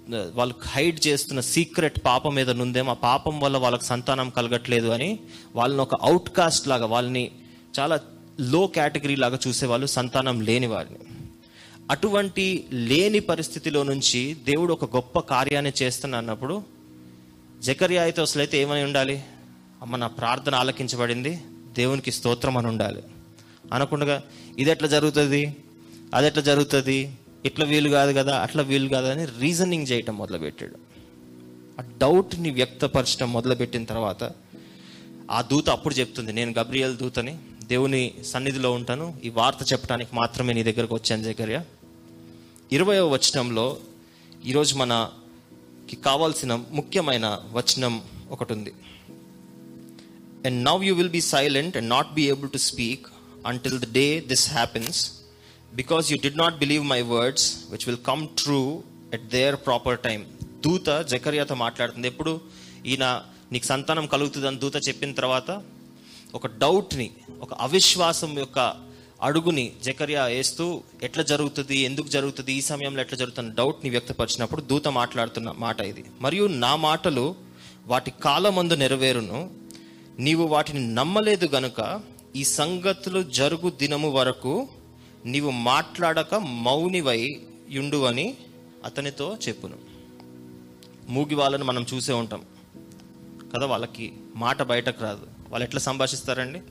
వాళ్ళు 0.10 0.56
హైడ్ 0.68 1.08
చేస్తున్న 1.08 1.40
సీక్రెట్ 1.40 2.00
పాపం 2.06 2.40
ఏదైనా 2.40 2.62
ఉందేమో? 2.62 2.92
ఆ 2.92 2.94
పాపం 2.94 3.40
వల్ల 3.40 3.58
వాళ్ళకి 3.58 3.86
సంతానం 3.86 4.30
కలగట్లేదు 4.30 4.88
అని 4.88 5.20
వాళ్ళని 5.56 5.82
ఒక 5.82 5.96
అవుట్ 6.02 6.30
కాస్ట్ 6.30 6.68
లాగా 6.68 6.86
వాళ్ళని 6.86 7.32
చాలా 7.80 8.00
లో 8.40 8.68
కేటగిరీ 8.68 9.16
లాగా 9.16 9.40
చూసేవాళ్ళు 9.48 9.88
సంతానం 9.88 10.42
లేని 10.42 10.68
వారిని. 10.68 11.00
అటువంటి 11.92 12.66
లేని 12.72 13.20
పరిస్థితిలో 13.20 13.84
నుంచి 13.84 14.38
దేవుడు 14.46 14.74
ఒక 14.74 14.96
గొప్ప 14.96 15.20
కార్యాన్ని 15.20 15.72
చేస్తున్నప్పుడు 15.82 16.54
అన్నప్పుడు 17.60 18.00
అయితే 18.00 18.22
అసలు 18.22 18.42
అయితే 18.42 18.62
ఏమని 18.62 18.84
ఉండాలి? 18.84 19.24
అమ్మ 19.82 19.96
నా 19.96 20.08
ప్రార్థన 20.08 20.56
ఆలకించబడింది. 20.56 21.42
దేవునికి 21.78 22.12
స్తోత్రం 22.12 22.58
అని 22.58 22.68
ఉండాలి. 22.68 23.04
అనకుండా 23.74 24.22
ఇది 24.60 24.70
ఎట్లా 24.72 24.88
జరుగుతుంది? 24.88 25.56
అది 26.14 26.28
ఎట్లా 26.28 26.44
జరుగుతుంది? 26.44 27.18
ఇట్లా 27.46 27.66
వీలు 27.66 27.90
కాదు 27.90 28.12
కదా 28.14 28.36
అట్లా 28.38 28.64
వీలు 28.64 28.88
కాదు 28.88 29.08
అని 29.08 29.26
రీజనింగ్ 29.26 29.88
చేయటం 29.92 30.18
మొదలుపెట్టాడు. 30.18 30.78
ఆ 31.80 31.84
డౌట్ని 31.98 32.50
వ్యక్తపరచడం 32.50 33.34
మొదలుపెట్టిన 33.34 33.84
తర్వాత 33.84 34.32
ఆ 35.32 35.42
దూత 35.42 35.70
అప్పుడు 35.70 35.96
చెప్తుంది 35.96 36.34
నేను 36.34 36.54
గబ్రియల్ 36.60 36.98
దూతని 36.98 37.38
దేవుని 37.64 38.14
సన్నిధిలో 38.26 38.72
ఉంటాను. 38.72 39.18
ఈ 39.24 39.30
వార్త 39.30 39.74
చెప్పడానికి 39.74 40.16
మాత్రమే 40.16 40.54
నీ 40.54 40.64
దగ్గరకు 40.64 40.96
వచ్చాను 40.96 41.24
జకర్య. 41.24 41.64
ఇరవై 42.72 43.00
వచనంలో 43.00 43.78
ఈరోజు 44.46 44.76
మనకి 44.76 45.96
కావాల్సిన 45.96 46.54
ముఖ్యమైన 46.72 47.40
వచనం 47.52 48.02
ఒకటి 48.32 48.54
ఉంది 48.54 48.74
and 50.46 50.64
now 50.64 50.86
you 50.86 50.96
will 50.96 51.10
be 51.10 51.22
silent 51.22 51.78
and 51.78 51.90
not 51.90 52.14
be 52.14 52.24
able 52.30 52.50
to 52.50 52.58
speak 52.58 53.08
until 53.52 53.78
the 53.86 53.88
day 54.00 54.06
this 54.32 54.46
happens 54.50 55.00
because 55.74 56.06
you 56.12 56.18
did 56.26 56.40
not 56.44 56.58
believe 56.64 56.86
my 56.94 57.02
words 57.14 57.48
which 57.72 57.86
will 57.88 58.04
come 58.10 58.24
true 58.42 58.62
at 59.14 59.28
their 59.36 59.56
proper 59.68 60.00
time 60.08 60.22
దూత 60.66 60.90
జకర్యాతో 61.12 61.56
మాట్లాడుతుంది. 61.66 62.08
ఎప్పుడు? 62.08 62.34
ఈయన 62.92 63.06
నీకు 63.52 63.66
సంతానం 63.66 64.06
కలుగుతుందని 64.14 64.60
దూత 64.64 64.78
చెప్పిన 64.88 65.12
తర్వాత 65.12 65.50
ఒక 66.38 66.48
డౌట్ని 66.64 67.08
ఒక 67.42 67.54
అవిశ్వాసం 67.66 68.32
యొక్క 68.40 68.60
అడుగుని 69.28 69.64
జకర్యా 69.84 70.24
వేస్తూ 70.34 70.66
ఎట్లా 71.04 71.24
జరుగుతుంది 71.24 71.78
ఎందుకు 71.88 72.08
జరుగుతుంది 72.08 72.52
ఈ 72.54 72.62
సమయంలో 72.62 73.02
ఎట్లా 73.02 73.18
జరుగుతుంది 73.18 73.52
డౌట్ని 73.56 73.90
వ్యక్తపరిచినప్పుడు 73.90 74.62
దూత 74.62 74.88
మాట్లాడుతున్న 75.00 75.52
మాట 75.58 75.80
ఇది. 75.92 76.04
మరియు 76.22 76.46
నా 76.66 76.74
మాటలు 76.88 77.24
వాటి 77.88 78.12
కాలమందు 78.26 78.74
నెరవేరును 78.74 79.40
నీవు 80.20 80.46
వాటిని 80.54 80.82
నమ్మలేదు 80.94 81.48
గనుక 81.56 81.80
ఈ 82.38 82.44
సంగతులు 82.44 83.24
జరుగు 83.24 83.70
దినము 83.70 84.10
వరకు 84.10 84.68
నీవు 85.26 85.52
మాట్లాడక 85.52 86.36
మౌనివై 86.36 87.44
యుండు 87.70 88.04
అని 88.04 88.38
అతనితో 88.86 89.38
చెప్పును. 89.48 89.78
మూగి 91.10 91.36
వాళ్ళని 91.36 91.64
మనం 91.64 91.86
చూసే 91.94 92.14
ఉంటాం. 92.14 92.46
కదా 93.56 93.66
వాళ్ళకి 93.66 94.14
మాట 94.36 94.62
బయటకు 94.62 95.04
రాదు. 95.04 95.28
వాళ్ళు 95.50 95.66
ఎట్లా 95.66 95.80
సంభాషిస్తారండి? 95.80 96.62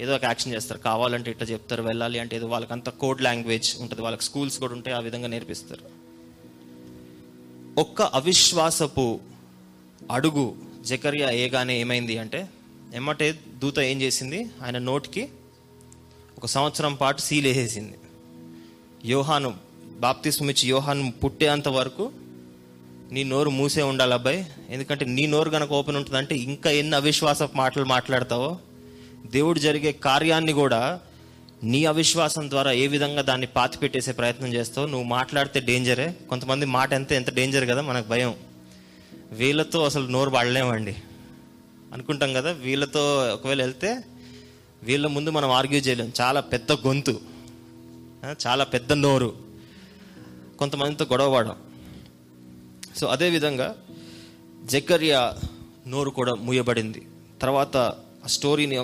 ఏదో 0.00 0.14
ఒక 0.14 0.24
యాక్షన్ 0.24 0.54
చేస్తారు. 0.54 0.80
కావాలంటే 0.80 1.30
ఇట్లా 1.30 1.46
చెప్తారు. 1.46 1.82
వెళ్ళాలి 1.82 2.18
అంటే 2.18 2.36
ఏదో 2.36 2.46
వాళ్ళకి 2.46 2.72
అంత 2.72 2.88
కోడ్ 2.88 3.22
లాంగ్వేజ్ 3.22 3.80
ఉంటుంది. 3.80 4.02
వాళ్ళకి 4.02 4.24
స్కూల్స్ 4.24 4.58
కూడా 4.58 4.72
ఉంటాయి 4.72 4.96
ఆ 4.96 5.00
విధంగా 5.00 5.26
నేర్పిస్తారు. 5.26 5.82
ఒక్క 7.80 8.02
అవిశ్వాసపు 8.02 9.20
అడుగు 10.10 10.56
జకర్యా 10.80 11.30
ఏగానే 11.30 11.80
ఏమైంది 11.80 12.18
అంటే 12.18 12.48
ఎమ్మటే 12.94 13.38
దూత 13.58 13.78
ఏం 13.78 14.02
చేసింది? 14.02 14.50
ఆయన 14.64 14.78
నోటికి 14.78 15.28
ఒక 16.38 16.46
సంవత్సరం 16.46 16.94
పాటు 16.94 17.20
సీల్ 17.20 17.46
వేసేసింది. 17.46 17.94
యోహాను 19.04 19.54
బాప్తిస్మం 19.98 20.50
ఇచ్చి 20.50 20.68
యోహాను 20.68 21.12
పుట్టేంత 21.12 21.68
వరకు 21.68 22.12
నీ 23.12 23.24
నోరు 23.24 23.50
మూసే 23.50 23.82
ఉండాలి 23.82 24.14
అబ్బాయి. 24.14 24.46
ఎందుకంటే 24.70 25.04
నీ 25.04 25.26
నోరు 25.26 25.50
కనుక 25.50 25.72
ఓపెన్ 25.72 25.96
ఉంటుందంటే 25.96 26.36
ఇంకా 26.36 26.70
ఎన్ని 26.70 26.96
అవిశ్వాస 26.96 27.42
మాటలు 27.42 27.84
మాట్లాడతావో? 27.84 28.58
దేవుడు 29.26 29.58
జరిగే 29.58 29.92
కార్యాన్ని 29.92 30.52
కూడా 30.52 31.00
నీ 31.64 31.84
అవిశ్వాసం 31.84 32.50
ద్వారా 32.50 32.72
ఏ 32.72 32.86
విధంగా 32.86 33.22
దాన్ని 33.22 33.46
పాతి 33.46 33.78
పెట్టేసే 33.78 34.12
ప్రయత్నం 34.12 34.54
చేస్తావు? 34.54 34.86
నువ్వు 34.86 35.04
మాట్లాడితే 35.04 35.60
డేంజరే. 35.60 36.16
కొంతమంది 36.28 36.66
మాట 36.66 36.92
ఎంత 36.92 37.12
ఎంత 37.12 37.34
డేంజర్ 37.34 37.68
కదా 37.68 37.80
మనకు 37.80 38.08
భయం. 38.08 38.34
వీళ్ళతో 39.32 39.84
అసలు 39.84 40.06
నోరు 40.06 40.30
పడలేమండి 40.30 40.96
అనుకుంటాం 41.92 42.32
కదా 42.32 42.50
వీళ్ళతో 42.52 43.02
ఒకవేళ 43.32 43.60
వెళ్తే 43.60 44.04
వీళ్ళ 44.82 45.06
ముందు 45.06 45.30
మనం 45.30 45.50
ఆర్గ్యూ 45.50 45.80
చేయలేం. 45.80 46.12
చాలా 46.20 46.40
పెద్ద 46.40 46.72
గొంతు. 46.72 47.20
చాలా 48.46 48.64
పెద్ద 48.64 48.92
నోరు. 48.92 49.36
కొంతమందితో 50.58 51.04
గొడవపడం 51.04 51.56
సో 52.96 53.06
అదేవిధంగా 53.06 53.76
జకర్యా 54.64 55.34
నోరు 55.88 56.10
కూడా 56.10 56.34
మూయబడింది. 56.34 57.06
తర్వాత 57.42 57.76
ఆ 58.24 58.26
స్టోరీని 58.26 58.76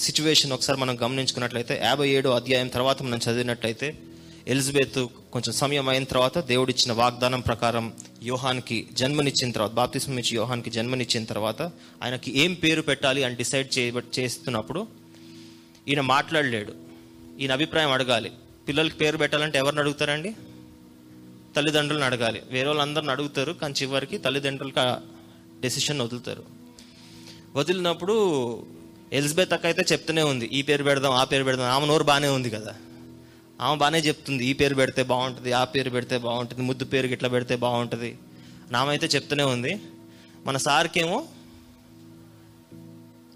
సిచ్యువేషన్ 0.00 0.52
ఒకసారి 0.52 0.80
మనం 0.80 1.02
గమనించుకున్నట్లయితే 1.02 1.80
యాభై 1.82 2.08
ఏడో 2.08 2.30
అధ్యాయం 2.30 2.68
తర్వాత 2.68 3.02
మనం 3.02 3.18
చదివినట్లయితే 3.18 3.98
ఎలిజబెత్ 4.48 5.06
కొంచెం 5.32 5.52
సమయం 5.52 5.88
అయిన 5.88 6.04
తర్వాత 6.04 6.38
దేవుడిచ్చిన 6.38 6.92
వాగ్దానం 6.92 7.40
ప్రకారం 7.40 7.92
యోహాన్కి 8.22 8.88
జన్మనిచ్చిన 8.92 9.50
తర్వాత 9.50 9.70
బాప్తిస్మం 9.70 10.18
ఇచ్చి 10.18 10.36
యోహాన్కి 10.36 10.70
జన్మనిచ్చిన 10.70 11.24
తర్వాత 11.24 11.62
ఆయనకి 12.02 12.38
ఏం 12.38 12.54
పేరు 12.54 12.82
పెట్టాలి 12.82 13.24
అని 13.24 13.34
డిసైడ్ 13.34 13.78
చే 13.78 13.92
చేస్తున్నప్పుడు 14.18 14.86
ఈయన 15.88 16.00
మాట్లాడలేడు. 16.00 16.72
ఈయన 17.40 17.52
అభిప్రాయం 17.52 17.92
అడగాలి. 17.92 18.32
పిల్లలకి 18.68 18.96
పేరు 18.96 19.16
పెట్టాలంటే 19.16 19.58
ఎవరిని 19.58 19.80
అడుగుతారండి? 19.80 20.34
తల్లిదండ్రులను 21.56 22.04
అడగాలి. 22.04 22.42
వేరే 22.50 22.66
వాళ్ళందరిని 22.66 23.10
అడుగుతారు 23.10 23.52
కానీ 23.52 23.74
చివరికి 23.82 24.18
తల్లిదండ్రులకు 24.18 25.00
డెసిషన్ 25.60 26.00
వదులుతారు. 26.00 26.44
వదిలినప్పుడు 27.56 28.66
ఎలిజబెత్ 29.12 29.52
అక్క 29.52 29.66
అయితే 29.66 29.84
చెప్తూనే 29.92 30.22
ఉంది 30.22 30.46
ఈ 30.46 30.62
పేరు 30.62 30.84
పెడదాం 30.84 31.12
ఆ 31.12 31.24
పేరు 31.24 31.44
పెడదాం 31.44 31.66
ఆమె 31.66 31.86
నోరు 31.86 32.04
బాగానే 32.04 32.28
ఉంది 32.28 32.50
కదా. 32.50 32.74
ఆమె 33.60 33.76
బాగానే 33.76 33.98
చెప్తుంది 33.98 34.46
ఈ 34.46 34.52
పేరు 34.52 34.74
పెడితే 34.74 35.02
బాగుంటుంది 35.02 35.52
ఆ 35.52 35.64
పేరు 35.64 35.90
పెడితే 35.90 36.18
బాగుంటుంది 36.18 36.62
ముద్దు 36.62 36.84
పేరు 36.84 37.06
ఇట్లా 37.06 37.28
పెడితే 37.28 37.56
బాగుంటుంది. 37.56 38.18
నామైతే 38.70 39.06
చెప్తూనే 39.06 39.44
ఉంది. 39.44 39.80
మన 40.46 40.56
సార్కేమో 40.56 41.24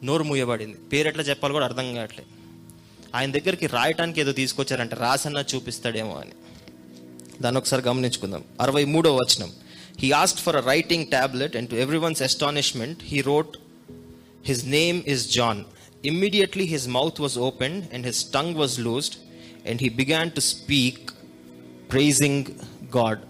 నోరు 0.04 0.24
మూయబడింది. 0.24 0.74
పేరు 0.74 1.08
ఎట్లా 1.08 1.22
చెప్పాలి 1.22 1.52
కూడా 1.52 1.64
అర్థం 1.64 1.94
కావట్లేదు 1.94 2.28
ఆయన 3.14 3.30
దగ్గరికి 3.30 3.66
రాయటానికి 3.66 4.20
ఏదో 4.20 4.32
తీసుకొచ్చారంటే 4.32 4.96
రాసన్నా 4.96 5.44
చూపిస్తాడేమో 5.54 6.14
అని. 6.14 6.30
దాన్ని 7.42 7.58
ఒకసారి 7.58 7.82
గమనించుకుందాం. 7.82 8.44
అరవై 8.60 8.84
మూడో 8.84 9.16
వచనం. 9.16 9.52
He 10.00 10.10
ask 10.10 10.38
for 10.38 10.56
a 10.56 10.60
writing 10.60 11.06
tablet 11.06 11.56
and 11.56 11.70
to 11.70 11.74
everyone's 11.98 12.22
astonishment 12.22 12.98
he 13.02 13.20
wrote 13.20 13.56
his 14.46 14.68
name 14.68 15.02
is 15.06 15.30
John 15.30 15.64
immediately 16.04 16.64
his 16.64 16.88
mouth 16.88 17.20
was 17.20 17.38
open 17.38 17.82
and 17.94 18.06
his 18.06 18.24
tongue 18.30 18.56
was 18.56 18.80
loosed 18.80 19.14
and 19.68 19.82
he 19.82 19.88
began 19.88 20.30
to 20.30 20.40
speak 20.40 21.10
praising 21.92 22.44
God 22.96 23.20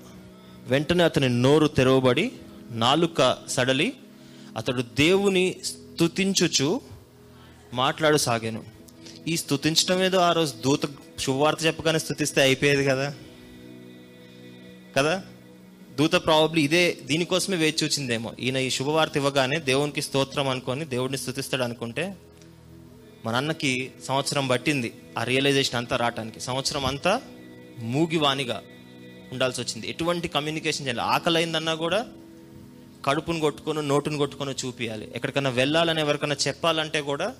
వెంటనే 0.69 1.05
అతని 1.05 1.29
నోరు 1.29 1.67
తెరవబడి 1.67 2.33
నాలుక 2.71 3.21
సడలి 3.49 3.93
అతడు 4.57 4.83
దేవుని 4.83 5.57
స్తుతించుచు 5.65 6.81
మాట్లాడసాగాను 7.75 8.63
ఈ 9.29 9.37
స్థుతించడం 9.37 10.03
ఏదో 10.03 10.19
ఆ 10.19 10.33
రోజు 10.33 10.53
దూత 10.65 10.87
శుభవార్త 11.19 11.67
చెప్పగానే 11.67 11.99
స్థుతిస్తే 11.99 12.43
అయిపోయేది 12.43 12.85
కదా? 12.85 13.15
కదా? 14.97 15.23
దూత 15.99 16.13
ప్రాబబ్లీ 16.13 16.63
ఇదే 16.63 16.99
దీనికోసమే 17.07 17.57
వేచి 17.57 17.85
చూచిందేమో. 17.85 18.35
ఈయన 18.41 18.57
ఈ 18.57 18.71
శుభవార్త 18.71 19.17
ఇవ్వగానే 19.17 19.59
దేవునికి 19.61 20.03
స్తోత్రం 20.03 20.49
అనుకొని 20.49 20.85
దేవుడిని 20.85 21.19
స్థుతిస్తాడు 21.19 21.63
అనుకుంటే 21.63 22.05
మన 23.25 23.37
అన్నకి 23.37 23.91
సంవత్సరం 24.05 24.47
పట్టింది. 24.47 24.95
ఆ 25.19 25.25
రియలైజేషన్ 25.25 25.77
అంతా 25.77 25.97
రావటానికి 25.97 26.41
సంవత్సరం 26.41 26.87
అంతా 26.87 27.21
మూగివానిగా 27.79 28.63
ఉండాల్సి 29.33 29.61
వచ్చింది. 29.61 29.89
ఎటువంటి 29.91 30.29
కమ్యూనికేషన్ 30.29 30.87
చేయాలి? 30.87 31.01
ఆకలి 31.01 31.37
అయిందన్నా 31.37 31.75
కూడా 31.75 32.07
కడుపును 33.05 33.41
కొట్టుకొని 33.41 33.89
నోటును 33.89 34.19
కొట్టుకొని 34.19 34.67
చూపించాలి 34.67 35.13
ఎక్కడికైనా 35.15 35.51
వెళ్ళాలని 35.51 36.01
ఎవరికైనా 36.01 36.37
చెప్పాలంటే 36.49 37.01
కూడా 37.01 37.35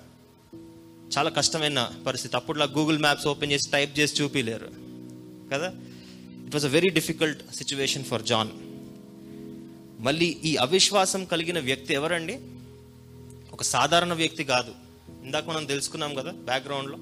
చాలా 1.17 1.29
కష్టమైన 1.29 1.91
పరిస్థితి. 2.07 2.35
అప్పుడులా 2.35 2.65
గూగుల్ 2.65 2.99
మ్యాప్స్ 2.99 3.27
ఓపెన్ 3.27 3.51
చేసి 3.51 3.69
టైప్ 3.71 3.99
చేసి 3.99 4.23
చూపిలేరు. 4.23 4.69
కదా? 5.53 5.73
It 6.45 6.55
was 6.55 6.65
a 6.65 6.67
very 6.67 6.89
difficult 6.89 7.55
situation 7.55 8.03
for 8.03 8.23
John 8.23 8.49
మళ్ళీ 10.03 10.37
ఈ 10.45 10.55
అవిశ్వాసం 10.55 11.25
కలిగిన 11.25 11.59
వ్యక్తి 11.59 11.93
ఎవరండి? 11.93 12.39
ఒక 13.53 13.63
సాధారణ 13.63 14.13
వ్యక్తి 14.13 14.43
కాదు. 14.43 14.82
ఇందాక 15.25 15.49
మనం 15.49 15.65
తెలుసుకున్నాం 15.65 16.13
కదా 16.15 16.31
బ్యాక్గ్రౌండ్లో 16.31 16.97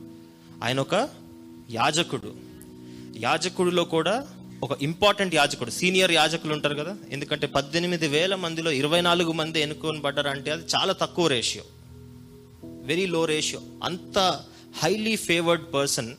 ఆయన 0.63 0.79
ఒక 0.79 1.09
యాజకుడు. 1.71 2.33
యాజకుడిలో 3.17 3.83
కూడా 3.83 4.27
ఒక 4.63 4.83
ఇంపార్టెంట్ 4.83 5.35
యాజకుడు. 5.35 5.69
సీనియర్ 5.69 6.11
యాజకులు 6.11 6.53
ఉంటారు 6.53 6.75
కదా. 6.75 6.95
ఎందుకంటే 7.09 7.47
పద్దెనిమిది 7.47 8.07
వేల 8.07 8.35
మందిలో 8.35 8.71
ఇరవై 8.71 9.01
నాలుగు 9.01 9.31
మంది 9.31 9.61
ఎన్నుకొని 9.61 10.01
పడ్డారంటే 10.01 10.51
అది 10.51 10.63
చాలా 10.75 10.93
తక్కువ 10.93 11.27
రేషియో 11.27 11.63
వెరీ 12.63 13.05
లో 13.05 13.25
రేషియో 13.25 13.61
అంత 13.83 14.39
హైలీ 14.83 15.15
ఫేవర్డ్ 15.15 15.73
పర్సన్ 15.73 16.15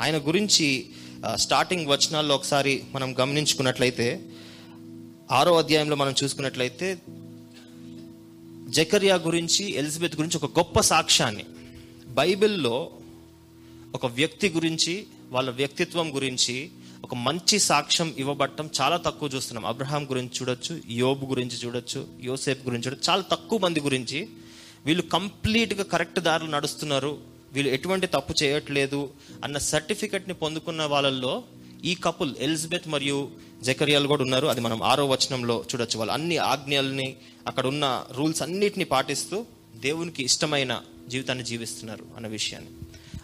ఆయన 0.00 0.18
గురించి 0.18 0.90
స్టార్టింగ్ 1.34 1.86
వచనాల్లో 1.86 2.34
ఒకసారి 2.34 2.82
మనం 2.92 3.14
గమనించుకున్నట్లయితే 3.20 4.24
ఆరో 5.32 5.58
అధ్యాయంలో 5.58 5.96
మనం 5.96 6.14
చూసుకున్నట్లయితే 6.24 6.98
జకరియా 8.74 9.14
గురించి 9.14 9.72
ఎలిజబెత్ 9.72 10.16
గురించి 10.16 10.36
ఒక 10.36 10.58
గొప్ప 10.58 10.80
సాక్ష్యాన్ని. 10.80 11.44
బైబిల్లో 12.06 12.90
ఒక 13.94 14.06
వ్యక్తి 14.06 14.48
గురించి 14.48 15.06
వాళ్ళ 15.30 15.50
వ్యక్తిత్వం 15.50 16.14
గురించి 16.14 16.70
ఒక 17.04 17.14
మంచి 17.14 17.58
సాక్ష్యం 17.58 18.14
ఇవ్వబట్టం 18.18 18.70
చాలా 18.80 18.96
తక్కువ 18.96 19.30
చూస్తున్నాం. 19.34 19.66
అబ్రహాం 19.66 20.04
గురించి 20.04 20.30
చూడొచ్చు 20.40 20.80
యోబు 20.90 21.26
గురించి 21.26 21.56
చూడొచ్చు 21.56 22.08
యోసేఫ్ 22.22 22.66
గురించి 22.66 22.86
చూడొచ్చు. 22.86 23.10
చాలా 23.10 23.22
తక్కువ 23.22 23.58
మంది 23.58 23.80
గురించి 23.80 24.28
వీళ్ళు 24.86 25.02
కంప్లీట్గా 25.02 25.84
కరెక్ట్ 25.84 26.20
దారులు 26.20 26.50
నడుస్తున్నారు. 26.50 27.18
వీళ్ళు 27.52 27.72
ఎటువంటి 27.72 28.06
తప్పు 28.06 28.34
చేయట్లేదు 28.42 29.10
అన్న 29.44 29.58
సర్టిఫికెట్ని 29.58 30.34
పొందుకున్న 30.34 30.82
వాళ్ళల్లో 30.82 31.44
ఈ 31.84 31.94
కపుల్ 31.94 32.34
ఎలిజబెత్ 32.38 32.88
మరియు 32.88 33.30
జకరియాలు 33.62 34.08
కూడా 34.08 34.22
ఉన్నారు. 34.22 34.46
అది 34.46 34.60
మనం 34.60 34.82
ఆరో 34.82 35.08
వచనంలో 35.08 35.64
చూడొచ్చు. 35.74 35.98
వాళ్ళు 35.98 36.12
అన్ని 36.12 36.36
ఆజ్ఞల్ని 36.36 37.16
అక్కడ 37.46 37.66
ఉన్న 37.66 38.04
రూల్స్ 38.10 38.42
అన్నిటిని 38.42 38.84
పాటిస్తూ 38.84 39.46
దేవునికి 39.76 40.24
ఇష్టమైన 40.24 40.82
జీవితాన్ని 41.08 41.44
జీవిస్తున్నారు 41.44 42.04
అన్న 42.16 42.26
విషయాన్ని. 42.26 42.70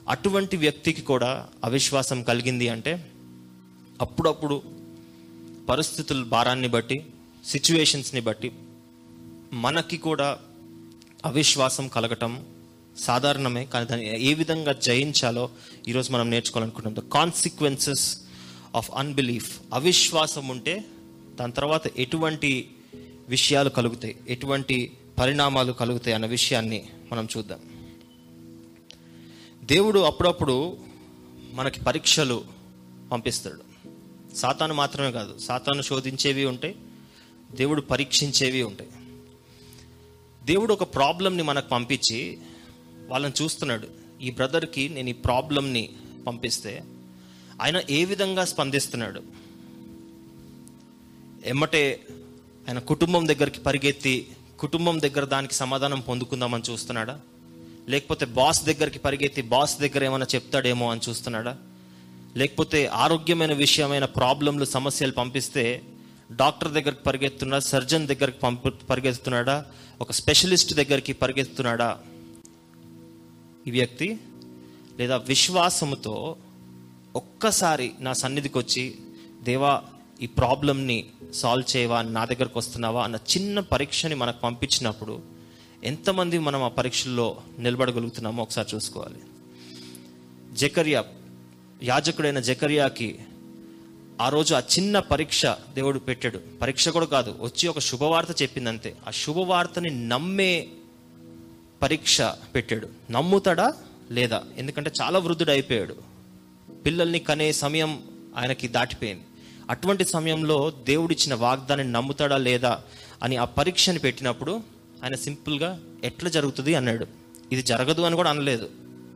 అటువంటి 0.09 0.57
వ్యక్తికి 0.57 1.03
కూడా 1.03 1.49
అవిశ్వాసం 1.65 2.23
కలిగింది 2.23 2.69
అంటే 2.69 3.11
అప్పుడప్పుడు 4.01 4.63
పరిస్థితుల 5.69 6.23
భారాన్ని 6.23 6.69
బట్టి 6.69 7.07
సిచ్యువేషన్స్ని 7.47 8.21
బట్టి 8.21 8.53
మనకి 9.53 9.97
కూడా 9.97 10.39
అవిశ్వాసం 11.25 11.89
కలగటం 11.89 12.45
సాధారణమే. 12.99 13.65
కానీ 13.65 13.87
దాన్ని 13.87 14.25
ఏ 14.27 14.35
విధంగా 14.35 14.73
జయించాలో 14.73 15.51
ఈరోజు 15.89 16.13
మనం 16.13 16.31
నేర్చుకోవాలనుకుంటున్నాం. 16.31 17.07
ద 17.07 17.13
కాన్సిక్వెన్సెస్ 17.13 18.19
ఆఫ్ 18.77 18.91
అన్బిలీఫ్ 18.97 19.61
అవిశ్వాసం 19.75 20.49
ఉంటే 20.49 20.85
దాని 21.35 21.53
తర్వాత 21.53 21.87
ఎటువంటి 21.87 22.71
విషయాలు 23.29 23.69
కలుగుతాయి? 23.69 24.17
ఎటువంటి 24.29 24.97
పరిణామాలు 25.19 25.73
కలుగుతాయి 25.73 26.15
అన్న 26.15 26.27
విషయాన్ని 26.27 26.89
మనం 27.13 27.29
చూద్దాం. 27.37 27.61
దేవుడు 29.65 30.01
అప్పుడప్పుడు 30.01 30.77
మనకి 31.53 31.81
పరీక్షలు 31.81 32.45
పంపిస్తాడు. 33.13 33.71
సాతాను 34.37 34.75
మాత్రమే 34.75 35.13
కాదు 35.13 35.39
సాతాను 35.39 35.83
శోధించేవి 35.83 36.45
ఉంటాయి 36.45 36.77
దేవుడు 37.57 37.81
పరీక్షించేవి 37.81 38.63
ఉంటాయి. 38.63 38.91
దేవుడు 40.45 40.73
ఒక 40.73 40.95
ప్రాబ్లంని 40.95 41.43
మనకు 41.43 41.69
పంపించి 41.69 42.39
వాళ్ళని 43.09 43.43
చూస్తున్నాడు. 43.43 43.89
ఈ 44.23 44.31
బ్రదర్కి 44.31 44.89
నేను 44.89 45.09
ఈ 45.09 45.13
ప్రాబ్లంని 45.13 45.91
పంపిస్తే 46.27 46.83
ఆయన 47.61 47.83
ఏ 47.91 48.05
విధంగా 48.05 48.45
స్పందిస్తున్నాడు? 48.45 49.23
ఎమ్మటే 51.47 52.07
ఆయన 52.69 52.79
కుటుంబం 52.79 53.29
దగ్గరికి 53.29 53.61
పరిగెత్తి 53.61 54.27
కుటుంబం 54.59 55.01
దగ్గర 55.01 55.25
దానికి 55.25 55.55
సమాధానం 55.55 56.01
పొందుకుందామని 56.01 56.63
చూస్తున్నాడా? 56.71 57.21
లేకపోతే 57.89 58.27
బాస్ 58.27 58.65
దగ్గరికి 58.65 58.99
పరిగెత్తి 58.99 59.43
బాస్ 59.43 59.79
దగ్గర 59.79 60.05
ఏమైనా 60.05 60.27
చెప్తాడేమో 60.35 60.91
అని 60.91 61.01
చూస్తున్నాడా? 61.09 61.59
లేకపోతే 62.37 62.87
ఆరోగ్యమైన 62.87 63.53
విషయమైన 63.53 64.05
ప్రాబ్లంలు 64.05 64.65
సమస్యలు 64.65 65.13
పంపిస్తే 65.13 65.83
డాక్టర్ 66.33 66.73
దగ్గరికి 66.73 67.03
పరిగెత్తున్నాడా 67.03 67.61
సర్జన్ 67.61 68.07
దగ్గరికి 68.07 68.39
పంపు 68.39 68.69
పరిగెత్తున్నాడా 68.69 69.67
ఒక 70.01 70.13
స్పెషలిస్ట్ 70.13 70.75
దగ్గరికి 70.75 71.13
పరిగెత్తున్నాడా 71.13 71.99
ఈ 73.67 73.71
వ్యక్తి? 73.71 74.19
లేదా 74.99 75.17
విశ్వాసముతో 75.17 76.37
ఒక్కసారి 77.17 77.93
నా 78.01 78.13
సన్నిధికి 78.13 78.59
వచ్చి 78.59 78.95
దేవా 79.43 79.83
ఈ 80.23 80.27
ప్రాబ్లమ్ని 80.27 81.07
సాల్వ్ 81.35 81.77
చేయవా 81.77 82.03
నా 82.03 82.25
దగ్గరకు 82.25 82.59
వస్తున్నావా? 82.59 83.05
అన్న 83.05 83.17
చిన్న 83.17 83.61
పరీక్షని 83.61 84.15
మనకు 84.15 84.41
పంపించినప్పుడు 84.41 85.21
ఎంతమంది 85.85 86.39
మనం 86.39 86.63
ఆ 86.63 86.69
పరీక్షల్లో 86.69 87.37
నిలబడగలుగుతున్నామో 87.59 88.43
ఒకసారి 88.43 88.77
చూసుకోవాలి. 88.77 89.19
జకర్యా 90.53 91.05
యాజకుడైన 91.83 92.41
జకర్యాకి 92.41 93.19
ఆ 94.21 94.29
రోజు 94.29 94.55
ఆ 94.55 94.59
చిన్న 94.59 94.99
పరీక్ష 94.99 95.47
దేవుడు 95.47 95.99
పెట్టాడు. 95.99 96.41
పరీక్ష 96.63 96.89
కూడా 96.89 97.07
కాదు 97.07 97.37
వచ్చి 97.41 97.69
ఒక 97.69 97.79
శుభవార్త 97.79 98.43
చెప్పిందంతే. 98.43 98.97
ఆ 99.09 99.11
శుభవార్తని 99.11 100.09
నమ్మే 100.09 100.69
పరీక్ష 101.83 102.23
పెట్టాడు. 102.23 102.89
నమ్ముతాడా 103.11 103.75
లేదా? 104.11 104.43
ఎందుకంటే 104.57 104.93
చాలా 105.03 105.19
వృద్ధుడు 105.19 105.51
అయిపోయాడు. 105.51 106.10
పిల్లల్ని 106.87 107.19
కనే 107.19 107.53
సమయం 107.53 108.03
ఆయనకి 108.37 108.69
దాటిపోయింది. 108.69 109.23
అటువంటి 109.71 110.05
సమయంలో 110.05 110.71
దేవుడిచ్చిన 110.71 111.35
వాగ్దాన్ని 111.35 111.93
నమ్ముతాడా 111.93 112.37
లేదా 112.37 112.83
అని 113.23 113.37
ఆ 113.37 113.45
పరీక్షని 113.45 113.99
పెట్టినప్పుడు 113.99 114.61
ఆయన 115.05 115.15
సింపుల్గా 115.15 115.81
ఎట్లా 116.05 116.31
జరుగుతుంది 116.31 116.75
అన్నాడు. 116.75 117.07
ఇది 117.53 117.63
జరగదు 117.63 118.03
అని 118.03 118.17
కూడా 118.17 118.31
అనలేదు. 118.31 118.71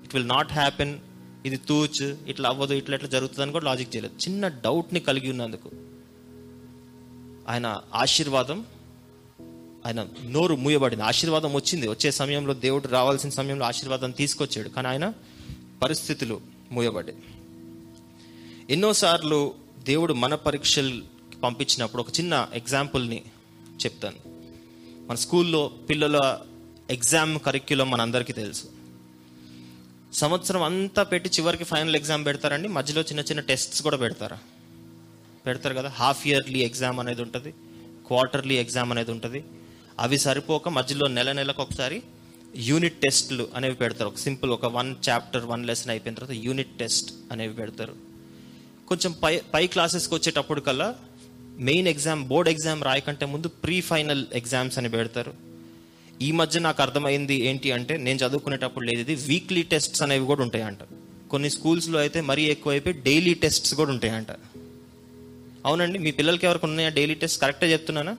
ఇట్ 0.05 0.15
విల్ 0.15 0.29
నాట్ 0.29 0.53
హ్యాపెన్ 0.53 0.99
ఇది 1.47 1.57
తూచ్ 1.57 2.17
ఇట్లా 2.27 2.49
అవ్వదు 2.49 2.75
ఇట్లా 2.75 2.95
ఎట్లా 2.95 3.09
జరుగుతుంది 3.09 3.43
అని 3.43 3.53
కూడా 3.53 3.65
లాజిక్ 3.65 3.97
చేయలేదు. 3.97 4.15
చిన్న 4.15 4.49
డౌట్ని 4.49 5.01
కలిగి 5.01 5.31
ఉన్నందుకు 5.31 5.71
ఆయన 7.49 7.81
ఆశీర్వాదం 7.95 8.67
ఆయన 9.87 10.07
నోరు 10.25 10.57
మూయబడింది. 10.57 11.05
ఆశీర్వాదం 11.05 11.55
వచ్చింది. 11.55 11.89
వచ్చే 11.89 12.11
సమయంలో 12.11 12.55
దేవుడు 12.55 12.89
రావాల్సిన 12.89 13.31
సమయంలో 13.31 13.67
ఆశీర్వాదం 13.67 14.11
తీసుకొచ్చాడు. 14.11 14.69
కానీ 14.69 14.89
ఆయన 14.89 15.13
పరిస్థితులు 15.83 16.41
మూయబడ్డాయి. 16.73 17.19
ఎన్నోసార్లు 18.71 19.55
దేవుడు 19.85 20.15
మన 20.15 20.35
పరీక్షలు 20.35 21.03
పంపించినప్పుడు 21.43 22.03
ఒక 22.03 22.09
చిన్న 22.21 22.49
ఎగ్జాంపుల్ని 22.55 23.23
చెప్తాను. 23.85 24.17
మన 25.07 25.15
స్కూల్లో 25.15 25.69
పిల్లల 25.69 26.41
ఎగ్జామ్ 26.91 27.39
కరిక్యులం 27.39 27.91
మనందరికీ 27.91 28.33
తెలుసు. 28.33 28.65
సంవత్సరం 30.13 30.63
అంతా 30.63 31.03
పెట్టి 31.03 31.31
చివరికి 31.31 31.65
ఫైనల్ 31.65 31.97
ఎగ్జామ్ 31.97 32.25
పెడతారండి. 32.25 32.69
మధ్యలో 32.69 33.03
చిన్న 33.03 33.21
చిన్న 33.21 33.41
టెస్ట్స్ 33.41 33.83
కూడా 33.83 33.97
పెడతారా. 33.97 34.39
పెడతారు 35.47 35.75
కదా 35.75 35.89
హాఫ్ 35.89 36.27
ఇయర్లీ 36.27 36.59
ఎగ్జామ్ 36.59 37.01
అనేది 37.01 37.23
ఉంటుంది 37.23 37.55
క్వార్టర్లీ 38.07 38.55
ఎగ్జామ్ 38.55 38.91
అనేది 38.91 39.11
ఉంటుంది. 39.11 39.45
అవి 40.01 40.19
సరిపోక 40.19 40.69
మధ్యలో 40.69 41.09
నెల 41.09 41.33
నెలకు 41.33 41.63
ఒకసారి 41.63 42.03
యూనిట్ 42.57 43.01
టెస్ట్లు 43.01 43.49
అనేవి 43.55 43.75
పెడతారు. 43.75 44.09
ఒక 44.09 44.17
సింపుల్ 44.17 44.51
ఒక 44.51 44.67
వన్ 44.67 44.95
చాప్టర్ 45.09 45.45
వన్ 45.45 45.67
లెసన్ 45.67 45.91
అయిపోయిన 45.91 46.15
తర్వాత 46.15 46.37
యూనిట్ 46.37 46.79
టెస్ట్ 46.79 47.15
అనేవి 47.33 47.55
పెడతారు. 47.55 48.14
కొంచెం 48.89 49.15
పై 49.23 49.41
పై 49.55 49.67
క్లాసెస్కి 49.67 50.15
వచ్చేటప్పుడు 50.15 50.61
కల్లా 50.61 50.95
మెయిన్ 51.59 51.89
ఎగ్జామ్ 51.89 52.25
బోర్డ్ 52.25 52.51
ఎగ్జామ్ 52.51 52.85
రాయకంటే 52.85 53.27
ముందు 53.27 53.49
ప్రీ 53.49 53.81
ఫైనల్ 53.81 54.25
ఎగ్జామ్స్ 54.33 54.79
అని 54.79 54.89
పెడతారు. 54.89 55.35
ఈ 56.23 56.33
మధ్య 56.33 56.61
నాకు 56.61 56.83
అర్థమైంది 56.83 57.35
ఏంటి 57.35 57.73
అంటే 57.73 57.97
నేను 57.97 58.19
చదువుకునేటప్పుడు 58.19 58.85
లేదు 58.85 59.01
ఇది 59.01 59.15
వీక్లీ 59.15 59.63
టెస్ట్స్ 59.63 60.03
అనేవి 60.03 60.27
కూడా 60.27 60.43
ఉంటాయంట. 60.43 60.79
కొన్ని 61.31 61.51
స్కూల్స్లో 61.51 61.99
అయితే 61.99 62.21
మరీ 62.21 62.43
ఎక్కువైపోయి 62.43 63.03
డైలీ 63.03 63.35
టెస్ట్స్ 63.35 63.75
కూడా 63.75 63.91
ఉంటాయంట. 63.91 64.27
అవునండి 65.67 65.99
మీ 65.99 66.11
పిల్లలకి 66.11 66.47
ఎవరికి 66.47 66.67
ఉన్నాయా 66.67 66.89
డైలీ 66.89 67.15
టెస్ట్ 67.15 67.41
కరెక్టే 67.41 67.73
చెప్తున్నానా? 67.73 68.17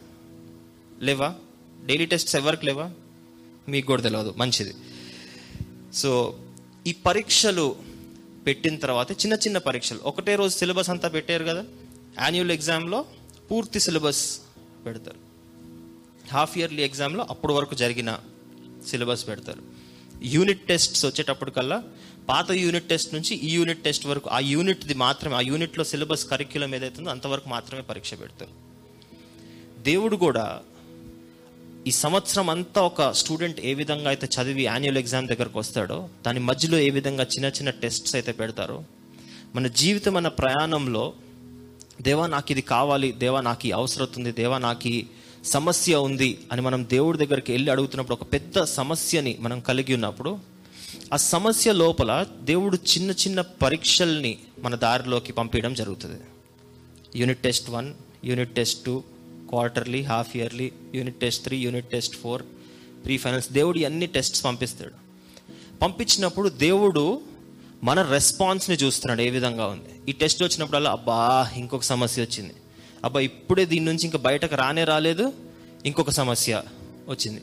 లేవా? 1.02 1.36
డైలీ 1.86 2.06
టెస్ట్స్ 2.06 2.36
ఎవరికి 2.36 2.66
లేవా? 2.66 2.92
మీకు 3.70 3.88
కూడా 3.88 4.02
తెలియదు 4.02 4.34
మంచిది. 4.38 4.74
సో 5.94 6.36
ఈ 6.88 6.92
పరీక్షలు 6.92 7.76
పెట్టిన 8.46 8.76
తర్వాత 8.76 9.12
చిన్న 9.12 9.34
చిన్న 9.34 9.58
పరీక్షలు. 9.58 10.00
ఒకటే 10.04 10.36
రోజు 10.36 10.58
సిలబస్ 10.58 10.90
అంతా 10.90 11.08
పెట్టారు 11.08 11.44
కదా? 11.44 11.66
యాన్యువల్ 12.22 12.52
ఎగ్జామ్లో 12.52 13.06
పూర్తి 13.52 13.80
సిలబస్ 13.80 14.40
పెడతారు. 14.86 15.18
హాఫ్ 16.32 16.58
ఇయర్లీ 16.58 16.84
ఎగ్జామ్లో 16.84 17.28
అప్పటి 17.30 17.54
వరకు 17.54 17.76
జరిగిన 17.76 18.20
సిలబస్ 18.88 19.28
పెడతారు. 19.28 19.62
యూనిట్ 20.24 20.68
టెస్ట్స్ 20.68 21.06
వచ్చేటప్పటికల్లా 21.06 21.84
పాత 22.30 22.52
యూనిట్ 22.52 22.90
టెస్ట్ 22.90 23.14
నుంచి 23.14 23.36
ఈ 23.36 23.54
యూనిట్ 23.54 23.84
టెస్ట్ 23.84 24.06
వరకు 24.06 24.30
ఆ 24.30 24.40
యూనిట్ది 24.40 24.94
మాత్రమే 24.94 25.36
ఆ 25.36 25.40
యూనిట్లో 25.40 25.84
సిలబస్ 25.84 26.30
కరిక్యులం 26.30 26.76
ఏదైతుందో 26.76 27.10
అంతవరకు 27.10 27.50
మాత్రమే 27.50 27.82
పరీక్ష 27.82 28.14
పెడతారు. 28.14 28.52
దేవుడు 29.82 30.16
కూడా 30.16 30.62
ఈ 31.88 31.92
సంవత్సరం 31.92 32.50
అంతా 32.50 32.82
ఒక 32.82 33.12
స్టూడెంట్ 33.12 33.60
ఏ 33.60 33.74
విధంగా 33.74 34.08
అయితే 34.08 34.30
చదివి 34.36 34.64
యాన్యువల్ 34.64 34.98
ఎగ్జామ్ 34.98 35.28
దగ్గరకు 35.28 35.60
వస్తాడో 35.60 36.10
దాని 36.26 36.40
మధ్యలో 36.40 36.78
ఏ 36.78 36.90
విధంగా 36.90 37.24
చిన్న 37.24 37.46
చిన్న 37.46 37.70
టెస్ట్స్ 37.70 38.16
అయితే 38.16 38.32
పెడతారో 38.32 38.84
మన 39.56 39.68
జీవితం 39.68 40.16
అన్న 40.16 40.28
ప్రయాణంలో 40.28 41.14
దేవా 42.02 42.28
నాకు 42.28 42.52
ఇది 42.52 42.62
కావాలి 42.62 43.12
దేవా 43.12 43.42
నాకు 43.42 43.68
ఈ 43.68 43.72
అవసరం 43.72 44.08
ఉంది 44.18 44.32
దేవా 44.32 44.58
నాకు 44.58 44.88
ఈ 44.88 45.06
సమస్య 45.44 45.96
ఉంది 45.96 46.38
అని 46.52 46.62
మనం 46.62 46.88
దేవుడి 46.90 47.18
దగ్గరికి 47.18 47.52
వెళ్ళి 47.52 47.72
అడుగుతున్నప్పుడు 47.72 48.18
ఒక 48.22 48.34
పెద్ద 48.34 48.64
సమస్యని 48.64 49.38
మనం 49.40 49.60
కలిగి 49.60 49.94
ఉన్నప్పుడు 49.94 50.40
ఆ 51.14 51.16
సమస్య 51.16 51.72
లోపల 51.72 52.26
దేవుడు 52.42 52.78
చిన్న 52.78 53.12
చిన్న 53.12 53.42
పరీక్షల్ని 53.42 54.38
మన 54.60 54.76
దారిలోకి 54.76 55.34
పంపించడం 55.34 55.74
జరుగుతుంది. 55.74 56.20
Unit 57.20 57.40
test 57.40 57.70
one 57.70 57.94
unit 58.26 58.56
test 58.56 58.86
two 58.86 59.04
quarterly 59.50 60.02
half 60.02 60.38
yearly 60.38 60.72
unit 60.96 61.20
test 61.20 61.44
three 61.44 61.58
unit 61.58 61.86
test 61.86 62.16
four 62.16 62.44
pre 63.06 63.18
finals 63.18 63.52
దేవుడు 63.52 63.80
అన్ని 63.80 64.08
టెస్ట్స్ 64.08 64.46
పంపిస్తాడు? 64.46 65.06
పంపించినప్పుడు 65.78 66.50
దేవుడు 66.50 67.22
మన 67.84 68.02
రెస్పాన్స్ని 68.02 68.76
చూస్తున్నాడు 68.76 69.22
ఏ 69.22 69.30
విధంగా 69.30 69.66
ఉంది? 69.66 70.10
ఈ 70.10 70.12
టెస్ట్ 70.12 70.44
వచ్చినప్పుడల్లా 70.44 70.92
అబ్బా 70.92 71.52
ఇంకొక 71.58 71.82
సమస్య 71.82 72.22
వచ్చింది. 72.22 72.54
అబ్బా 73.04 73.20
ఇప్పుడే 73.20 73.66
దీని 73.66 73.86
నుంచి 73.86 74.04
ఇంకా 74.04 74.20
బయటకు 74.20 74.56
రానే 74.56 74.84
రాలేదు 74.84 75.34
ఇంకొక 75.86 76.10
సమస్య 76.10 76.64
వచ్చింది. 77.10 77.42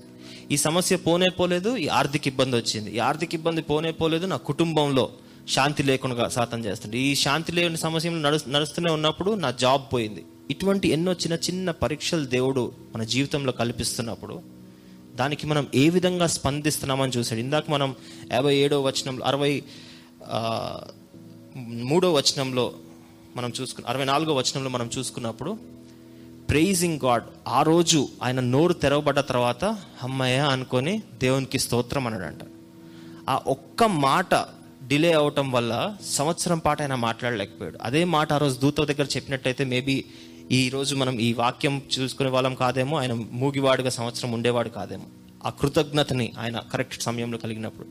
ఈ 0.51 0.57
సమస్య 0.57 0.97
పోనే 0.97 1.29
పోలేదు 1.29 1.77
ఈ 1.77 1.89
ఆర్థిక 1.89 2.27
ఇబ్బంది 2.27 2.57
వచ్చింది. 2.57 2.97
ఈ 2.97 2.99
ఆర్థిక 2.99 3.35
ఇబ్బంది 3.35 3.63
పోనే 3.63 3.91
పోలేదు 3.91 4.27
నా 4.27 4.37
కుటుంబంలో 4.37 5.11
శాంతి 5.49 5.83
లేకుండా 5.83 6.29
సాతం 6.29 6.65
చేస్తుంది 6.65 6.99
ఈ 6.99 7.15
శాంతి 7.15 7.53
లేని 7.53 7.77
సమస్యలు 7.77 8.17
నడు 8.17 8.39
నడుస్తూనే 8.49 8.91
ఉన్నప్పుడు 8.93 9.31
నా 9.31 9.51
జాబ్ 9.51 9.83
పోయింది. 9.93 10.25
ఇటువంటి 10.51 10.89
ఎన్నో 10.89 11.13
చిన్న 11.13 11.35
చిన్న 11.35 11.71
పరీక్షలు 11.71 12.25
దేవుడు 12.25 12.73
మన 12.95 13.03
జీవితంలో 13.03 13.53
కల్పిస్తున్నప్పుడు 13.53 14.41
దానికి 15.15 15.47
మనం 15.47 15.67
ఏ 15.75 15.89
విధంగా 15.89 16.27
స్పందిస్తున్నామని 16.27 17.13
చూసాడు 17.13 17.41
ఇందాక 17.41 17.71
మనం 17.71 17.97
యాభై 18.33 18.57
ఏడో 18.57 18.83
వచనంలో 18.83 19.27
అరవై 19.27 19.63
మూడో 21.67 22.13
వచనంలో 22.13 22.75
మనం 23.37 23.53
చూసుకున్న 23.61 23.89
అరవై 23.89 24.05
నాలుగో 24.05 24.35
వచనంలో 24.35 24.71
మనం 24.71 24.91
చూసుకున్నప్పుడు 24.99 25.59
ప్రేజింగ్ 26.51 27.01
గాడ్ 27.05 27.25
ఆ 27.49 27.63
రోజు 27.63 28.09
ఆయన 28.23 28.41
నోరు 28.41 28.73
తెరవబడ్డ 28.73 29.21
తర్వాత 29.21 29.65
అమ్మయ్య 30.03 30.39
అనుకొని 30.39 31.03
దేవునికి 31.19 31.59
స్తోత్రం 31.59 32.07
అన్నాడంట. 32.07 32.41
ఆ 33.29 33.41
ఒక్క 33.47 33.85
మాట 33.85 34.35
డిలే 34.87 35.13
అవటం 35.13 35.51
వల్ల 35.51 35.97
సంవత్సరం 36.07 36.59
పాటు 36.59 36.83
ఆయన 36.83 36.95
మాట్లాడలేకపోయాడు. 36.95 37.79
అదే 37.83 38.05
మాట 38.05 38.33
ఆ 38.33 38.39
రోజు 38.39 38.61
దూత 38.61 38.81
దగ్గర 38.81 39.05
చెప్పినట్టయితే 39.05 39.65
మేబీ 39.65 40.05
ఈ 40.53 40.69
రోజు 40.69 40.95
మనం 40.95 41.19
ఈ 41.19 41.33
వాక్యం 41.33 41.83
చూసుకునే 41.99 42.31
వాళ్ళం 42.31 42.55
కాదేమో 42.55 42.99
ఆయన 42.99 43.13
మూగివాడుగా 43.13 43.91
సంవత్సరం 43.91 44.33
ఉండేవాడు 44.33 44.69
కాదేమో. 44.69 45.05
ఆ 45.47 45.51
కృతజ్ఞతని 45.51 46.33
ఆయన 46.39 46.59
కరెక్ట్ 46.59 47.03
సమయంలో 47.03 47.39
కలిగినప్పుడు. 47.39 47.87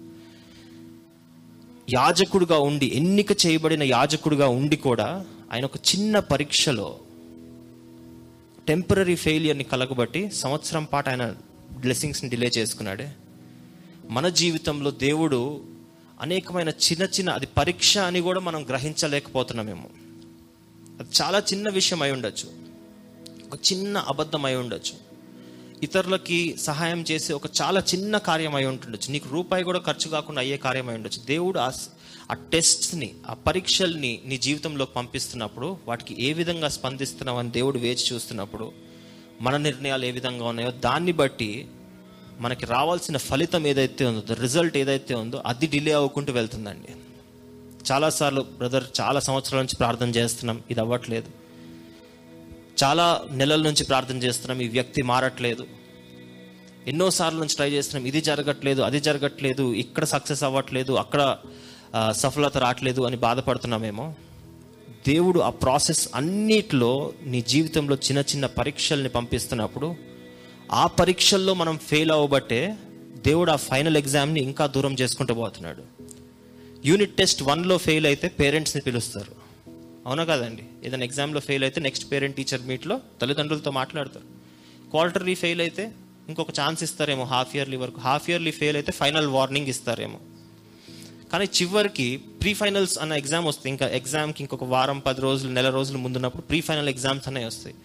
యాజకుడుగా 1.93 2.59
ఉండి 2.59 2.91
ఎన్నిక 2.95 3.45
చేయబడిన 3.45 3.83
యాజకుడుగా 3.83 4.47
ఉండి 4.47 4.75
కూడా 4.75 5.25
ఆయన 5.51 5.65
ఒక 5.65 5.77
చిన్న 5.77 6.19
పరీక్షలో 6.19 6.99
టెంపరీ 8.67 9.15
ఫెయిలియర్ని 9.15 9.63
కలగబట్టి 9.63 10.31
సంవత్సరం 10.31 10.83
పాటు 10.83 11.09
ఆయన 11.09 11.35
బ్లెస్సింగ్స్ని 11.79 12.29
డిలే 12.29 12.47
చేసుకున్నాడే. 12.47 13.11
మన 14.09 14.29
జీవితంలో 14.29 14.91
దేవుడు 14.91 15.63
అనేకమైన 16.21 16.69
చిన్న 16.69 17.03
చిన్న 17.03 17.29
అది 17.29 17.47
పరీక్ష 17.57 17.97
అని 17.97 18.19
కూడా 18.19 18.39
మనం 18.39 18.65
గ్రహించలేకపోతున్నామేమో. 18.69 19.85
చాలా 21.01 21.39
చిన్న 21.39 21.69
విషయం 21.69 22.01
అయి 22.01 22.11
ఉండొచ్చు. 22.11 22.49
ఒక 23.53 23.59
చిన్న 23.73 23.97
అబద్ధం 23.97 24.45
అయి 24.45 24.55
ఉండొచ్చు. 24.55 25.11
ఇతరులకి 25.83 26.57
సహాయం 26.57 27.05
చేసే 27.11 27.33
ఒక 27.33 27.41
చాలా 27.61 27.79
చిన్న 27.79 28.17
కార్యం 28.17 28.55
అయి 28.55 28.65
ఉంటుండొచ్చు. 28.65 29.11
నీకు 29.11 29.29
రూపాయి 29.29 29.63
కూడా 29.63 29.79
ఖర్చు 29.79 30.09
కాకుండా 30.09 30.41
అయ్యే 30.41 30.57
కార్యం 30.57 30.87
అయి 30.87 30.97
ఉండొచ్చు. 30.97 31.25
దేవుడు 31.25 31.59
ఆ 31.59 31.71
ఆ 32.31 32.33
టెస్ట్స్ని 32.33 33.15
ఆ 33.29 33.33
పరీక్షల్ని 33.33 34.21
నీ 34.25 34.37
జీవితంలోకి 34.37 34.93
పంపిస్తున్నప్పుడు 34.93 35.77
వాటికి 35.87 36.23
ఏ 36.23 36.33
విధంగా 36.33 36.67
స్పందిస్తున్నావని 36.67 37.39
అని 37.39 37.51
దేవుడు 37.51 37.79
వేచి 37.79 38.13
చూస్తున్నప్పుడు 38.13 38.71
మన 39.41 39.57
నిర్ణయాలు 39.57 40.05
ఏ 40.05 40.11
విధంగా 40.11 40.45
ఉన్నాయో 40.45 40.71
దాన్ని 40.71 41.11
బట్టి 41.11 41.67
మనకి 42.39 42.65
రావాల్సిన 42.65 43.17
ఫలితం 43.17 43.67
ఏదైతే 43.67 44.05
ఉందో 44.05 44.33
రిజల్ట్ 44.33 44.77
ఏదైతే 44.77 45.13
ఉందో 45.13 45.43
అది 45.45 45.67
డిలే 45.67 45.91
అవ్వకుంటూ 45.91 46.33
వెళ్తుందండి. 46.33 46.87
చాలాసార్లు 47.91 48.41
బ్రదర్ 48.41 48.83
చాలా 49.01 49.19
సంవత్సరాల 49.19 49.61
నుంచి 49.61 49.75
ప్రార్థన 49.75 50.09
చేస్తున్నాం. 50.09 50.63
ఇది 50.71 50.79
అవ్వట్లేదు. 50.79 51.27
చాలా 52.83 53.21
నెలల 53.31 53.61
నుంచి 53.61 53.83
ప్రార్థన 53.83 54.17
చేస్తున్నాం. 54.17 54.61
ఈ 54.61 54.67
వ్యక్తి 54.67 55.01
మారట్లేదు. 55.01 55.67
ఎన్నోసార్లు 56.87 57.39
నుంచి 57.39 57.55
ట్రై 57.55 57.69
చేస్తున్నాం. 57.69 58.07
ఇది 58.07 58.21
జరగట్లేదు 58.21 58.81
అది 58.81 58.99
జరగట్లేదు 58.99 59.73
ఇక్కడ 59.73 60.03
సక్సెస్ 60.03 60.43
అవ్వట్లేదు 60.43 60.93
అక్కడ 60.93 61.37
సఫలత 62.11 62.57
రావట్లేదు 62.57 63.01
అని 63.01 63.17
బాధపడుతున్నామేమో. 63.17 64.13
దేవుడు 65.07 65.39
ఆ 65.39 65.49
ప్రాసెస్ 65.49 66.09
అన్నిట్లో 66.15 67.13
నీ 67.23 67.41
జీవితంలో 67.41 67.95
చిన్న 67.95 68.19
చిన్న 68.19 68.45
పరీక్షల్ని 68.45 69.09
పంపిస్తున్నప్పుడు 69.09 69.95
ఆ 70.71 70.87
పరీక్షల్లో 70.87 71.53
మనం 71.53 71.77
ఫెయిల్ 71.77 72.11
అవ్వబట్టే 72.11 72.77
దేవుడు 73.25 73.51
ఆ 73.51 73.55
ఫైనల్ 73.55 73.97
ఎగ్జామ్ని 73.97 74.39
ఇంకా 74.39 74.67
దూరం 74.67 74.93
చేసుకుంటూ 74.93 75.33
పోతున్నాడు. 75.33 76.00
యూనిట్ 76.85 77.17
టెస్ట్ 77.17 77.43
వన్లో 77.43 77.77
ఫెయిల్ 77.77 78.05
అయితే 78.05 78.27
పేరెంట్స్ని 78.27 78.81
పిలుస్తారు. 78.81 79.31
అవునా 80.05 80.23
కదండి? 80.23 80.63
ఏదైనా 80.83 81.03
ఎగ్జామ్లో 81.03 81.39
ఫెయిల్ 81.39 81.63
అయితే 81.63 81.81
నెక్స్ట్ 81.81 82.11
పేరెంట్ 82.11 82.35
టీచర్ 82.35 82.61
మీట్లో 82.61 82.99
తల్లిదండ్రులతో 83.21 83.71
మాట్లాడతారు. 83.71 84.25
క్వార్టర్లీ 84.89 85.35
ఫెయిల్ 85.35 85.61
అయితే 85.61 85.91
ఇంకొక 86.27 86.49
ఛాన్స్ 86.49 86.83
ఇస్తారేమో 86.83 87.23
హాఫ్ 87.23 87.55
ఇయర్లీ 87.55 87.77
వరకు. 87.77 87.99
హాఫ్ 87.99 88.29
ఇయర్లీ 88.29 88.51
ఫెయిల్ 88.51 88.77
అయితే 88.77 88.91
ఫైనల్ 88.91 89.27
వార్నింగ్ 89.27 89.67
ఇస్తారేమో. 89.67 90.19
కానీ 91.31 91.45
చివరికి 91.45 92.17
ప్రీ 92.17 92.53
ఫైనల్స్ 92.53 92.97
అన్న 92.97 93.13
ఎగ్జామ్ 93.13 93.45
వస్తే 93.45 93.69
ఇంకా 93.69 93.87
ఎగ్జామ్కి 93.87 94.43
ఇంకొక 94.43 94.63
వారం 94.63 94.99
పది 94.99 95.21
రోజులు 95.21 95.51
నెల 95.51 95.69
రోజులు 95.69 95.97
ముందున్నప్పుడు 95.97 96.41
ప్రీ 96.41 96.61
ఫైనల్ 96.61 96.89
ఎగ్జామ్స్ 96.89 97.27
అనేవి 97.27 97.45
వస్తాయి. 97.45 97.75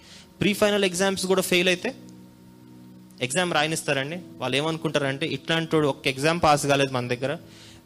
ప్రీ 0.40 0.52
ఫైనల్ 0.52 0.84
ఎగ్జామ్స్ 0.84 1.26
కూడా 1.26 1.42
ఫెయిల్ 1.42 1.68
అయితే 1.68 1.94
ఎగ్జామ్ 3.20 3.52
రాయనిస్తారండి. 3.52 4.20
వాళ్ళు 4.36 4.56
ఏమనుకుంటారంటే 4.56 5.26
ఇట్లాంటి 5.26 5.76
ఒక 5.76 5.84
ఒక్క 5.84 6.06
ఎగ్జామ్ 6.08 6.40
పాస్ 6.44 6.66
కాలేదు 6.66 6.92
మన 6.92 7.08
దగ్గర. 7.08 7.38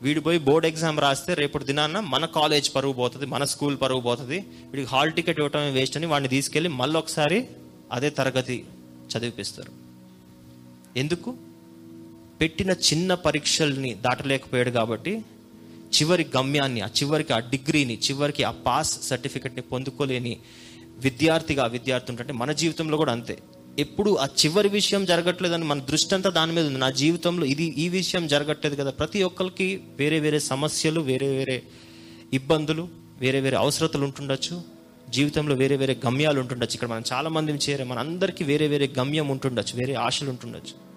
వీడు 0.03 0.21
పోయి 0.21 0.39
బోర్డ్ 0.39 0.67
ఎగ్జామ్ 0.67 1.01
రాస్తే 1.01 1.35
రేపటి 1.35 1.65
దినాన్న 1.65 2.01
మన 2.01 2.25
కాలేజ్ 2.25 2.75
పరువు 2.75 2.93
పోతుంది 2.93 3.27
మన 3.27 3.45
స్కూల్ 3.45 3.81
పరువు 3.83 4.01
పోతుంది. 4.01 4.39
వీడికి 4.39 4.89
హాల్ 4.89 5.13
టికెట్ 5.13 5.39
ఇవ్వటమే 5.39 5.71
వేస్ట్ 5.71 5.97
అని 5.97 6.07
వాడిని 6.07 6.29
తీసుకెళ్ళి 6.29 6.69
మళ్ళీ 6.69 6.99
ఒకసారి 6.99 7.49
అదే 7.93 8.11
తరగతి 8.11 8.65
చదివిపిస్తారు. 9.09 9.73
ఎందుకు? 10.99 11.35
పెట్టిన 12.41 12.71
చిన్న 12.71 13.15
పరీక్షల్ని 13.15 13.95
దాటలేకపోయాడు 13.95 14.71
కాబట్టి 14.71 15.19
చివరి 16.01 16.27
గమ్యాన్ని 16.37 16.81
ఆ 16.81 16.87
చివరికి 16.87 17.33
ఆ 17.33 17.39
డిగ్రీని 17.39 17.99
చివరికి 17.99 18.43
ఆ 18.43 18.51
పాస్ 18.51 19.03
సర్టిఫికెట్ని 19.03 19.63
పొందుకోలేని 19.63 20.39
విద్యార్థిగా 20.99 21.67
విద్యార్థి 21.67 22.13
ఉంటే 22.13 22.33
మన 22.33 22.53
జీవితంలో 22.53 22.97
కూడా 22.97 23.13
అంతే. 23.13 23.39
ఎప్పుడు 23.81 24.17
ఆ 24.17 24.25
చివరి 24.25 24.69
విషయం 24.69 25.05
జరగట్లేదని 25.05 25.65
మన 25.65 25.81
దృష్టి 25.81 26.15
అంతా 26.15 26.31
దాని 26.31 26.53
మీద 26.53 26.67
ఉంది. 26.67 26.79
నా 26.79 26.91
జీవితంలో 26.91 27.45
ఇది 27.45 27.65
ఈ 27.65 27.89
విషయం 27.89 28.27
జరగట్లేదు 28.27 28.75
కదా. 28.75 28.91
ప్రతి 28.91 29.23
ఒక్కరికి 29.23 29.81
వేరే 29.99 30.21
వేరే 30.21 30.39
సమస్యలు 30.39 31.01
వేరే 31.01 31.29
వేరే 31.29 31.63
ఇబ్బందులు 32.33 32.89
వేరే 33.21 33.41
వేరే 33.41 33.57
అవసరతలు 33.57 34.05
ఉంటుండొచ్చు. 34.05 34.63
జీవితంలో 35.11 35.55
వేరే 35.55 35.77
వేరే 35.77 36.01
గమ్యాలు 36.07 36.41
ఉంటుండొచ్చు. 36.41 36.75
ఇక్కడ 36.75 36.89
మనం 36.89 37.03
చాలా 37.13 37.31
మందిని 37.31 37.59
చేరే 37.59 37.85
మన 37.85 37.99
అందరికీ 37.99 38.45
వేరే 38.45 38.67
వేరే 38.67 38.93
గమ్యం 38.99 39.29
ఉంటుండొచ్చు 39.29 39.79
వేరే 39.79 39.95
ఆశలు 39.95 40.31
ఉంటుండొచ్చు. 40.31 40.91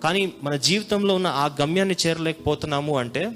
కానీ 0.00 0.32
మన 0.42 0.56
జీవితంలో 0.56 1.14
ఉన్న 1.14 1.26
ఆ 1.26 1.46
గమ్యాన్ని 1.60 1.96
చేరలేకపోతున్నాము 2.06 2.98
అంటే 2.98 3.32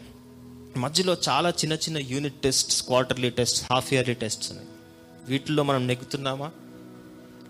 మధ్యలో 0.76 1.16
చాలా 1.28 1.50
చిన్న 1.50 1.72
చిన్న 1.72 1.98
unit 1.98 2.42
tests 2.42 2.82
quarterly 2.82 3.30
test 3.30 3.72
half 3.72 3.92
yearly 3.92 4.14
tests 4.14 4.50
ఉన్నాయి. 4.50 4.68
వీటిల్లో 5.28 5.62
మనం 5.62 5.86
నెగ్గుతున్నామా? 5.86 6.50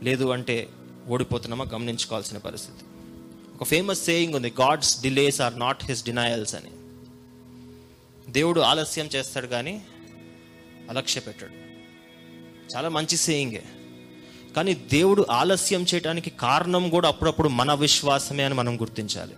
లేదు 0.03 0.25
అంటే 0.25 0.69
ఓడిపోతున్నామా 1.09 1.67
గమనించుకోవాల్సిన 1.75 2.39
పరిస్థితి. 2.39 2.85
ఒక 3.55 3.65
ఫేమస్ 3.65 4.05
సేయింగ్ 4.05 4.35
ఉంది 4.35 4.53
God's 4.61 5.03
delays 5.03 5.41
are 5.41 5.59
not 5.59 5.85
his 5.85 6.05
denials 6.05 6.55
అని. 6.55 6.71
దేవుడు 8.33 8.61
ఆలస్యం 8.61 9.09
చేస్తాడు 9.17 9.47
కానీ 9.47 9.83
అలక్ష్య 10.91 11.21
పెట్టాడు 11.21 11.53
చాలా 12.75 12.89
మంచి 12.89 13.17
సేయింగే 13.17 13.63
కానీ 14.57 14.75
దేవుడు 14.75 15.27
ఆలస్యం 15.31 15.87
చేయడానికి 15.95 16.31
కారణం 16.31 16.89
కూడా 16.89 17.09
అప్పుడప్పుడు 17.09 17.49
మన 17.49 17.75
విశ్వాసమే 17.75 18.43
అని 18.43 18.55
మనం 18.55 18.81
గుర్తించాలి. 18.81 19.35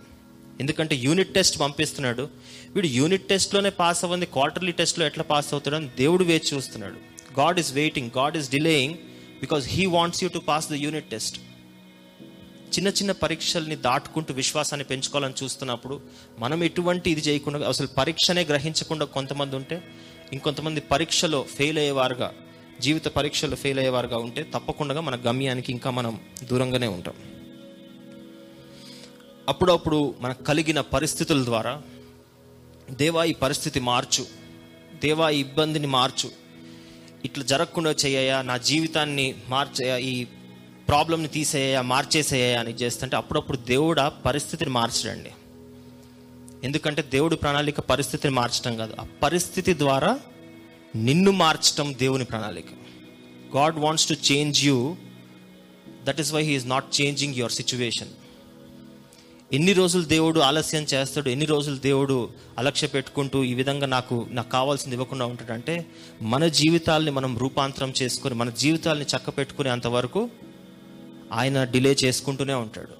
ఎందుకంటే 0.59 0.95
యూనిట్ 0.95 1.33
టెస్ట్ 1.33 1.59
పంపిస్తున్నాడు. 1.59 2.29
వీడు 2.75 2.87
యూనిట్ 2.87 3.27
టెస్ట్లోనే 3.27 3.69
పాస్ 3.69 4.03
అవ్వంది 4.03 4.25
క్వార్టర్లీ 4.25 4.71
టెస్ట్లో 4.71 5.05
ఎట్లా 5.05 5.23
పాస్ 5.23 5.53
అవుతాడని 5.53 5.89
దేవుడు 5.97 6.23
వేచి 6.23 6.49
చూస్తున్నాడు. 6.53 6.95
God 7.39 7.59
is 7.59 7.73
waiting 7.73 8.09
God 8.17 8.37
is 8.37 8.49
delaying 8.49 8.93
because 9.39 9.67
he 9.67 9.85
wants 9.85 10.23
you 10.23 10.29
to 10.29 10.39
pass 10.39 10.69
the 10.69 10.73
unit 10.73 11.09
test 11.09 11.39
చిన్న 12.73 12.89
చిన్న 12.89 13.11
పరీక్షల్ని 13.23 13.75
దాటుకుంటూ 13.75 14.33
విశ్వాసాన్ని 14.33 14.85
పెంచుకోవాలని 14.85 15.33
చూస్తున్నప్పుడు 15.33 15.95
మనం 16.39 16.63
ఎటువంటి 16.63 17.07
ఇది 17.11 17.21
చేయకుండా 17.21 17.67
అసలు 17.67 17.87
పరీక్షనే 17.97 18.43
గ్రహించకుండా 18.43 19.05
కొంతమంది 19.05 19.55
ఉంటే 19.55 19.77
ఇంకొంతమంది 20.33 20.81
పరీక్షలో 20.91 21.43
ఫెయిల్ 21.57 21.77
అయ్యేవారుగా 21.77 22.29
జీవిత 22.81 23.07
పరీక్షలో 23.07 23.55
ఫెయిల్ 23.55 23.79
అయ్యేవారుగా 23.79 24.17
ఉంటే 24.17 24.43
తప్పకుండా 24.53 25.01
మన 25.01 25.15
గమ్యానికి 25.25 25.71
ఇంకా 25.71 25.89
మనం 25.89 26.13
దూరంగానే 26.43 26.87
ఉంటాం. 26.87 27.15
అప్పుడప్పుడు 29.47 30.15
మనకు 30.21 30.43
కలిగిన 30.43 30.81
పరిస్థితుల 30.95 31.43
ద్వారా 31.43 31.73
దేవా 32.91 33.23
ఈ 33.23 33.33
పరిస్థితి 33.41 33.79
మార్చు 33.89 34.23
దేవా 35.01 35.29
ఈ 35.29 35.39
ఇబ్బందిని 35.39 35.87
మార్చు 35.87 36.29
ఇట్లా 37.25 37.43
జరగకుండా 37.43 37.91
చేయ 38.03 38.43
నా 38.43 38.57
జీవితాన్ని 38.69 39.25
మార్చే 39.49 39.87
ఈ 40.03 40.13
ప్రాబ్లమ్ని 40.89 41.27
తీసేయా 41.27 41.81
మార్చేసేయా 41.81 42.59
అని 42.59 42.71
చేస్తుంటే 42.71 43.15
అప్పుడప్పుడు 43.15 43.57
దేవుడు 43.57 44.01
ఆ 44.01 44.09
పరిస్థితిని 44.09 44.71
మార్చడండి. 44.71 45.31
ఎందుకంటే 46.63 47.01
దేవుడి 47.01 47.35
ప్రణాళిక 47.35 47.79
పరిస్థితిని 47.79 48.33
మార్చడం 48.33 48.77
కాదు. 48.77 48.93
ఆ 49.01 49.05
పరిస్థితి 49.23 49.73
ద్వారా 49.73 50.19
నిన్ను 50.95 51.31
మార్చడం 51.31 51.93
దేవుని 51.93 52.25
ప్రణాళిక. 52.25 52.65
God 53.55 53.79
wants 53.79 54.07
to 54.07 54.15
change 54.31 54.65
you 54.65 54.95
that 56.03 56.19
is 56.19 56.33
why 56.33 56.43
he is 56.43 56.67
not 56.67 57.01
changing 57.01 57.35
your 57.35 57.51
situation 57.51 58.07
ఎన్ని 59.53 59.73
రోజులు 59.73 60.03
దేవుడు 60.03 60.39
ఆలస్యం 60.39 60.83
చేస్తాడు 60.83 61.29
ఎన్ని 61.29 61.45
రోజులు 61.45 61.77
దేవుడు 61.77 62.29
అలక్ష్య 62.57 62.87
పెట్టుకుంటూ 62.87 63.43
ఈ 63.43 63.53
విధంగా 63.53 63.87
నాకు 63.87 64.27
నాకు 64.31 64.49
కావాల్సింది 64.49 64.95
ఇవ్వకుండా 64.95 65.25
ఉంటాడంటే 65.25 65.85
మన 66.21 66.47
జీవితాల్ని 66.47 67.11
మనం 67.11 67.37
రూపాంతరం 67.37 67.93
చేసుకొని 68.01 68.35
మన 68.35 68.49
జీవితాల్ని 68.49 69.05
చక్క 69.05 69.29
పెట్టుకునే 69.29 69.69
అంతవరకు 69.69 70.29
ఆయన 71.31 71.63
డిలే 71.63 71.91
చేసుకుంటూనే 71.91 72.53
ఉంటాడు. 72.53 72.99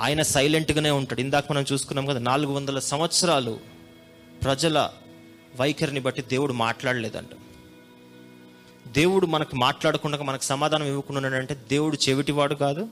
ఆయన 0.00 0.22
సైలెంట్గానే 0.22 0.90
ఉంటాడు. 0.90 1.20
ఇందాక 1.20 1.52
మనం 1.52 1.64
చూసుకున్నాం 1.72 2.06
కదా 2.06 2.18
నాలుగు 2.18 2.52
వందల 2.52 2.78
సంవత్సరాలు 2.78 3.60
ప్రజల 4.42 4.90
వైఖరిని 5.60 6.00
బట్టి 6.00 6.22
దేవుడు 6.22 6.52
మాట్లాడలేదంట. 6.52 7.28
దేవుడు 8.92 9.26
మనకు 9.26 9.56
మాట్లాడకుండా 9.56 10.18
మనకు 10.18 10.42
సమాధానం 10.42 10.86
ఇవ్వకుండా 10.86 11.36
అంటే 11.38 11.54
దేవుడు 11.54 11.98
చెవిటివాడు 12.08 12.54
కాదు. 12.54 12.88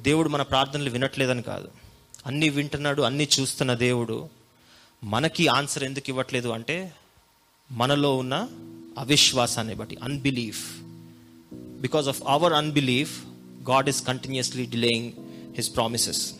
దేవుడు 0.00 0.28
మన 0.28 0.42
ప్రార్థనలు 0.42 0.90
వినట్లేదని 0.90 1.42
కాదు. 1.42 1.68
అన్నీ 2.26 2.48
వింటున్నాడు 2.48 3.02
అన్నీ 3.02 3.28
చూస్తున్న 3.40 3.74
దేవుడు 3.74 4.28
మనకి 5.04 5.46
ఆన్సర్ 5.46 5.84
ఎందుకు 5.84 6.08
ఇవ్వట్లేదు 6.08 6.48
అంటే 6.48 6.94
మనలో 7.70 8.16
ఉన్న 8.16 8.48
అవిశ్వాసాన్ని 8.98 9.74
బట్టి 9.74 9.98
unbelief 10.02 10.85
because 11.86 12.08
of 12.08 12.22
our 12.26 12.52
unbelief 12.52 13.22
God 13.70 13.88
is 13.88 14.06
continuously 14.06 14.66
delaying 14.66 15.12
his 15.56 15.74
promises 15.76 16.32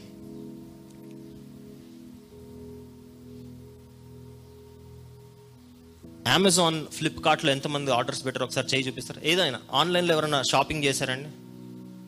Amazon 6.32 6.86
ఫ్లిప్కార్ట్లో 6.86 7.50
ఎంతమంది 7.50 7.90
ఆర్డర్స్ 7.90 8.24
పెట్టారు 8.24 8.44
ఒకసారి 8.44 8.66
చేయి 8.74 8.86
చూపిస్తారు? 8.86 9.20
ఏదైనా. 9.24 9.60
ఆన్లైన్లో 9.72 10.14
ఎవరైనా 10.14 10.42
షాపింగ్ 10.42 10.84
చేశారండి? 10.84 11.28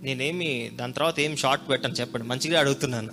నేనేమి 0.07 0.71
దాని 0.75 0.93
తర్వాత 0.93 1.21
ఏం 1.21 1.37
షార్ట్ 1.37 1.69
పెట్టాను 1.69 1.95
చెప్పండి. 1.95 2.27
మంచిగా 2.27 2.61
అడుగుతున్నాను. 2.61 3.11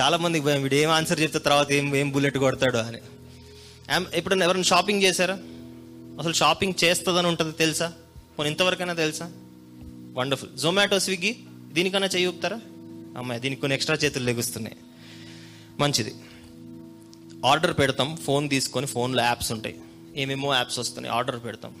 చాలా 0.00 0.16
మందికి 0.16 0.44
భయం 0.44 0.62
వీడు 0.62 0.74
ఏం 0.74 0.90
ఆన్సర్ 0.90 1.20
చెప్తే 1.20 1.38
తర్వాత 1.38 1.72
ఏం 1.72 1.96
ఏం 1.96 2.10
బుల్లెట్ 2.10 2.38
కొడతాడు 2.38 2.76
అని. 2.76 2.98
ఎప్పుడైనా 4.14 4.44
ఎవరైనా 4.44 4.62
షాపింగ్ 4.62 5.02
చేశారా? 5.02 5.34
అసలు 6.20 6.32
షాపింగ్ 6.32 6.84
చేస్తుందని 6.84 7.26
ఉంటుంది 7.26 7.52
తెలుసా? 7.52 7.92
పోనీ 8.38 8.50
ఇంతవరకైనా 8.50 8.92
తెలుసా? 8.92 9.32
వండర్ఫుల్. 10.12 10.56
జొమాటో 10.56 10.98
స్విగ్గీ 10.98 11.36
దీనికన్నా 11.72 12.08
చేయి 12.16 12.26
ఊపుతారా? 12.26 12.60
అమ్మాయి 13.18 13.40
దీనికి 13.40 13.60
కొన్ని 13.60 13.74
ఎక్స్ట్రా 13.74 13.96
చేతులు 14.04 14.24
లెగుస్తున్నాయి. 14.24 14.76
మంచిది. 15.80 16.14
ఆర్డర్ 17.46 17.78
పెడతాం 17.78 18.16
ఫోన్ 18.16 18.50
తీసుకొని 18.50 18.86
ఫోన్లో 18.86 19.22
యాప్స్ 19.22 19.52
ఉంటాయి. 19.52 19.80
ఏమేమో 20.16 20.54
యాప్స్ 20.54 20.78
వస్తున్నాయి 20.78 21.16
ఆర్డర్ 21.16 21.44
పెడతాం. 21.44 21.74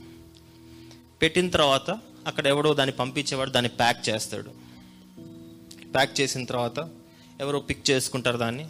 పెట్టిన 1.22 1.50
తర్వాత 1.50 1.90
అక్కడ 2.26 2.46
ఎవడో 2.46 2.74
దాన్ని 2.74 2.96
పంపించేవాడు 2.96 3.50
దాన్ని 3.50 3.68
ప్యాక్ 3.68 4.08
చేస్తాడు. 4.08 4.50
ప్యాక్ 5.94 6.20
చేసిన 6.20 6.44
తర్వాత 6.44 6.88
ఎవరో 7.40 7.60
పిక్ 7.60 7.90
చేసుకుంటారు 7.90 8.36
దాన్ని. 8.36 8.68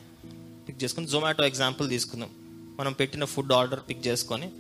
పిక్ 0.69 0.85
చేసుకుని 0.85 1.07
జొమాటో 1.07 1.45
ఎగ్జాంపుల్ 1.45 1.89
తీసుకుందాం. 1.89 2.31
మనం 2.81 2.93
పెట్టిన 2.93 3.25
ఫుడ్ 3.25 3.53
ఆర్డర్ 3.53 3.81
పిక్ 3.89 4.07
చేసుకొని 4.07 4.51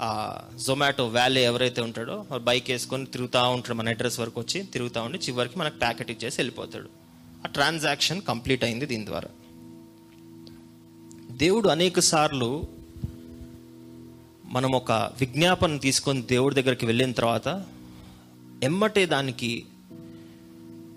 ఆ 0.00 0.40
జొమాటో 0.66 1.06
వ్యాలీ 1.06 1.40
ఎవరైతే 1.40 1.80
ఉంటాడో 1.80 2.26
బైక్ 2.38 2.70
వేసుకొని 2.70 3.06
తిరుగుతూ 3.06 3.50
ఉంటాడు. 3.50 3.76
మన 3.76 3.88
అడ్రస్ 3.88 4.20
వరకు 4.20 4.40
వచ్చి 4.40 4.62
తిరుగుతూ 4.62 5.02
ఉండి 5.02 5.18
చివరికి 5.18 5.58
మనకు 5.58 5.78
ప్యాకెట్ 5.78 6.10
ఇచ్చేసి 6.10 6.36
వెళ్ళిపోతాడు. 6.40 6.88
ఆ 7.44 7.48
ట్రాన్సాక్షన్ 7.48 8.22
కంప్లీట్ 8.22 8.64
అయింది 8.64 8.86
దీని 8.86 9.06
ద్వారా. 9.06 9.28
దేవుడు 11.30 11.68
అనేక 11.68 12.00
సార్లు 12.00 12.68
మనం 14.44 14.72
ఒక 14.72 14.92
విజ్ఞాపన 14.92 15.76
తీసుకొని 15.76 16.22
దేవుడి 16.22 16.54
దగ్గరికి 16.54 16.86
వెళ్ళిన 16.86 17.12
తర్వాత 17.12 17.64
ఎమ్మటే 18.62 19.06
దానికి 19.06 19.64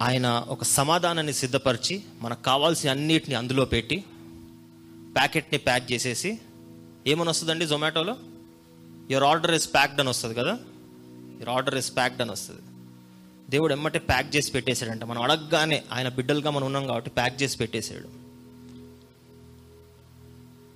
ఆయన 0.01 0.45
ఒక 0.47 0.63
సమాధానాన్ని 0.63 1.33
సిద్ధపరిచి 1.33 2.03
మనకు 2.21 2.43
కావాల్సిన 2.43 2.89
అన్నిటిని 2.89 3.36
అందులో 3.36 3.65
పెట్టి 3.65 4.03
ప్యాకెట్ని 5.15 5.60
ప్యాక్ 5.60 5.91
చేసేసి 5.91 6.39
ఏమని 7.07 7.29
వస్తుందండి 7.29 7.67
జొమాటోలో 7.67 8.17
యువర్ 9.12 9.24
ఆర్డర్ 9.24 9.52
ఇస్ 9.52 9.74
ప్యాక్డ్ 9.74 10.00
అని 10.00 10.10
వస్తుంది 10.10 10.36
కదా? 10.36 10.60
యువర్ 11.12 11.50
ఆర్డర్ 11.50 11.76
ఇస్ 11.76 11.96
ప్యాక్డ్ 11.96 12.22
అని 12.22 12.32
వస్తుంది. 12.32 12.62
దేవుడు 13.50 13.74
ఎమ్మటే 13.74 14.00
ప్యాక్ 14.00 14.36
చేసి 14.36 14.52
పెట్టేశాడంట. 14.52 15.04
మనం 15.04 15.22
అడగగానే 15.22 15.84
ఆయన 15.91 16.10
బిడ్డలుగా 16.10 16.50
మనం 16.50 16.65
ఉన్నాం 16.65 16.88
కాబట్టి 16.88 17.10
ప్యాక్ 17.10 17.43
చేసి 17.43 17.58
పెట్టేశాడు. 17.58 18.28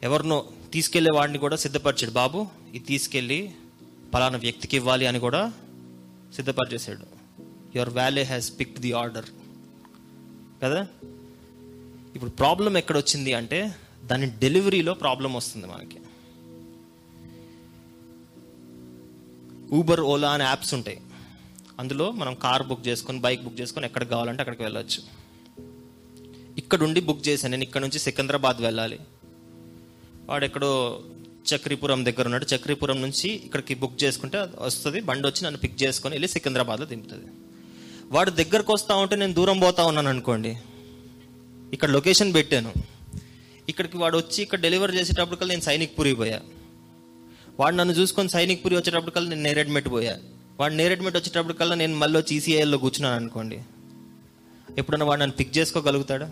ఎవరినో 0.03 0.45
తీసుకెళ్ళే 0.73 1.11
వాడిని 1.15 1.37
కూడా 1.37 1.55
సిద్ధపరిచాడు. 1.55 2.11
బాబు 2.11 2.47
ఇది 2.73 2.85
తీసుకెళ్ళి 2.85 3.51
పలానా 4.13 4.37
వ్యక్తికి 4.37 4.77
ఇవ్వాలి 4.77 5.05
అని 5.05 5.19
కూడా 5.19 5.53
సిద్ధపరిచేశాడు. 6.35 7.21
Your 7.75 7.89
valley 7.89 8.23
has 8.23 8.59
pick 8.59 8.79
the 8.79 8.93
order 8.93 9.25
కదా? 10.63 10.87
ఇప్పుడు 12.15 12.29
ప్రాబ్లం 12.29 12.77
ఎక్కడ 12.77 12.97
వచ్చింది 12.97 13.33
అంటే 13.33 13.75
దాని 14.05 14.25
డెలివరీలో 14.25 14.93
ప్రాబ్లం 14.93 15.33
వస్తుంది 15.33 15.67
మనకి. 15.67 15.99
ఊబర్ 19.73 19.99
ఓలా 19.99 20.31
అనే 20.31 20.45
యాప్స్ 20.45 20.73
ఉంటాయి. 20.73 21.01
అందులో 21.79 22.11
మనం 22.11 22.33
కార్ 22.33 22.63
బుక్ 22.63 22.87
చేసుకొని 22.87 23.19
బైక్ 23.19 23.43
బుక్ 23.43 23.61
చేసుకొని 23.61 23.85
ఎక్కడికి 23.85 24.11
కావాలంటే 24.11 24.41
అక్కడికి 24.41 24.63
వెళ్ళొచ్చు. 24.63 25.01
ఇక్కడ 26.57 26.83
ఉండి 26.83 26.99
బుక్ 26.99 27.27
చేశాను. 27.27 27.51
నేను 27.51 27.63
ఇక్కడ 27.63 27.81
నుంచి 27.81 27.99
సికింద్రాబాద్ 27.99 28.61
వెళ్ళాలి. 28.61 28.99
వాడు 30.29 30.45
ఎక్కడో 30.45 31.01
చక్రీపురం 31.55 32.05
దగ్గర 32.05 32.25
ఉన్నాడు. 32.25 32.55
చక్రీపురం 32.55 33.01
నుంచి 33.01 33.29
ఇక్కడికి 33.29 33.73
బుక్ 33.73 34.03
చేసుకుంటే 34.03 34.37
అది 34.37 34.51
వస్తుంది. 34.59 35.01
బండి 35.01 35.27
వచ్చి 35.27 35.45
నన్ను 35.45 35.59
పిక్ 35.59 35.83
చేసుకొని 35.83 36.13
వెళ్ళి 36.15 36.27
సికింద్రాబాద్లో 36.27 36.87
దింపుతుంది. 36.87 37.25
వాడు 38.11 38.29
దగ్గరకు 38.29 38.73
వస్తా 38.73 38.95
ఉంటే 38.95 39.15
నేను 39.15 39.33
దూరం 39.33 39.59
పోతా 39.59 39.85
ఉన్నాను 39.85 40.09
అనుకోండి. 40.09 40.57
ఇక్కడ 41.73 41.89
లొకేషన్ 41.89 42.33
పెట్టాను. 42.33 42.73
ఇక్కడికి 43.69 43.97
వాడు 43.97 44.17
వచ్చి 44.17 44.43
ఇక్కడ 44.43 44.59
డెలివరీ 44.59 44.97
చేసేటప్పటికల్లా 44.97 45.51
నేను 45.51 45.61
సైనిక్ 45.61 45.99
పూరిపోయా 45.99 46.41
వాడు 47.59 47.75
నన్ను 47.75 47.93
చూసుకొని 47.93 48.29
సైనిక్ 48.29 48.65
పురి 48.65 48.75
వచ్చేటప్పటికల్లా 48.75 49.29
నేను 49.29 49.41
నేరెడ్మెట్ 49.41 49.87
పోయా. 49.91 50.17
వాడు 50.59 50.73
నేరెడ్మెట్ 50.73 51.17
వచ్చేటప్పటికల్లా 51.17 51.75
నేను 51.75 51.97
మళ్ళీ 51.97 52.19
వచ్చి 52.19 52.37
ఈసీఐఎల్లో 52.37 52.77
కూర్చున్నాను 52.77 53.15
అనుకోండి. 53.15 53.61
ఎప్పుడన్నా 54.77 55.05
వాడు 55.05 55.19
నన్ను 55.19 55.35
పిక్ 55.35 55.57
చేసుకోగలుగుతాడా? 55.57 56.31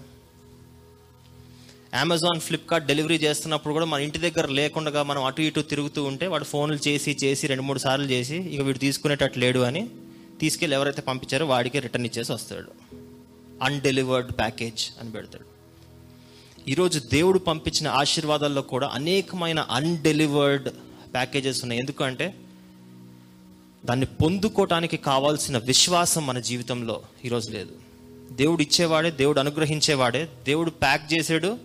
అమెజాన్ 1.93 2.39
ఫ్లిప్కార్ట్ 2.39 2.87
డెలివరీ 2.87 3.15
చేస్తున్నప్పుడు 3.15 3.73
కూడా 3.73 3.85
మన 3.85 4.01
ఇంటి 4.01 4.19
దగ్గర 4.19 4.47
లేకుండా 4.47 5.03
మనం 5.03 5.23
అటు 5.23 5.41
ఇటు 5.41 5.59
తిరుగుతూ 5.59 6.03
ఉంటే 6.03 6.27
వాడు 6.27 6.43
ఫోన్లు 6.43 6.79
చేసి 6.87 7.17
చేసి 7.23 7.47
రెండు 7.47 7.63
మూడు 7.63 7.79
సార్లు 7.79 8.05
చేసి 8.05 8.35
ఇక 8.35 8.61
వీడు 8.61 8.77
తీసుకునేటట్టు 8.77 9.39
లేడు 9.39 9.59
అని 9.59 9.89
తీసుకెళ్ళి 10.39 10.75
ఎవరైతే 10.75 11.01
పంపించారో 11.01 11.45
వాడికే 11.45 11.79
రిటర్న్ 11.79 12.05
ఇచ్చేసి 12.05 12.31
వస్తాడు. 12.31 12.71
అన్డెలివర్డ్ 13.63 14.31
ప్యాకేజ్ 14.31 14.91
అని 14.99 15.11
పెడతాడు. 15.11 15.45
ఈరోజు 16.69 16.99
దేవుడు 16.99 17.39
పంపించిన 17.39 17.87
ఆశీర్వాదాల్లో 17.87 18.61
కూడా 18.61 18.91
అనేకమైన 18.93 19.59
అన్డెలివర్డ్ 19.59 20.69
ప్యాకేజెస్ 21.13 21.61
ఉన్నాయి. 21.61 21.81
ఎందుకంటే 21.81 22.39
దాన్ని 23.85 24.05
పొందుకోవటానికి 24.05 24.97
కావాల్సిన 24.97 25.57
విశ్వాసం 25.57 26.25
మన 26.25 26.39
జీవితంలో 26.39 27.01
ఈరోజు 27.25 27.51
లేదు. 27.51 27.75
దేవుడు 28.31 28.61
ఇచ్చేవాడే 28.61 29.11
దేవుడు 29.11 29.39
అనుగ్రహించేవాడే 29.39 30.29
దేవుడు 30.45 30.69
ప్యాక్ 30.69 31.13
చేసాడు 31.13 31.59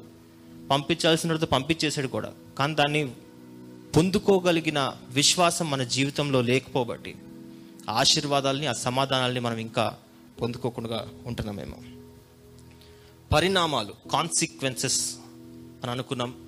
పంపించాల్సిన 0.71 1.37
పంపించేశాడు 1.37 2.07
కూడా. 2.07 2.33
కానీ 2.59 2.75
దాన్ని 2.75 3.13
పొందుకోగలిగిన 3.97 4.93
విశ్వాసం 5.09 5.71
మన 5.71 5.83
జీవితంలో 5.83 6.43
లేకపోబట్టి 6.43 7.17
ఆశీర్వాదాలని 7.91 8.67
ఆ 8.67 8.73
సమాధానాల్ని 8.73 9.41
మనం 9.41 9.57
ఇంకా 9.57 9.97
పొందుకోకుండా 10.41 11.09
ఉంటున్నామేమో. 11.27 11.77
పరిణామాలు 13.33 14.11
కాన్సిక్వెన్సెస్ 14.13 15.15
అని 15.83 15.91
అనుకున్నాం. 15.91 16.44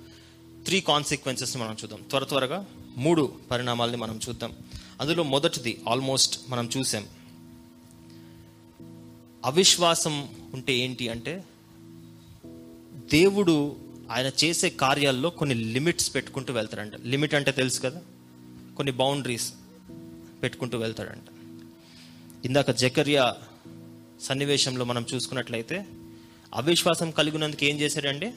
త్రీ 0.67 0.81
కాన్సిక్వెన్సెస్ 0.81 1.57
మనం 1.57 1.71
చూద్దాం. 1.71 2.01
త్వర 2.09 2.23
త్వరగా 2.23 2.65
మూడు 2.97 3.39
పరిణామాలని 3.51 3.97
మనం 3.97 4.19
చూద్దాం. 4.29 4.53
అందులో 5.01 5.23
మొదటిది 5.23 5.81
ఆల్మోస్ట్ 5.89 6.41
మనం 6.49 6.69
చూసాం. 6.77 7.07
అవిశ్వాసం 9.45 10.29
ఉంటే 10.53 10.73
ఏంటి 10.73 11.09
అంటే 11.09 11.43
దేవుడు 13.11 13.75
ఆయన 14.11 14.31
చేసే 14.43 14.69
కార్యాల్లో 14.69 15.29
కొన్ని 15.29 15.55
లిమిట్స్ 15.55 16.15
పెట్టుకుంటూ 16.15 16.53
వెళ్తాడంట. 16.53 16.95
లిమిట్ 16.95 17.33
అంటే 17.33 17.51
తెలుసు 17.51 17.81
కదా? 17.81 18.01
కొన్ని 18.77 18.91
బౌండరీస్ 18.91 19.53
పెట్టుకుంటూ 20.43 20.77
వెళ్తాడంట. 20.77 21.25
ఇందాక 22.45 22.71
జకర్యా 22.71 23.35
సన్నివేశంలో 24.21 24.85
మనం 24.85 25.05
చూసుకున్నట్లయితే 25.13 25.85
అవిశ్వాసం 26.53 27.11
కలిగినందుకు 27.11 27.65
ఏం 27.65 27.79
చేశాడండి? 27.79 28.27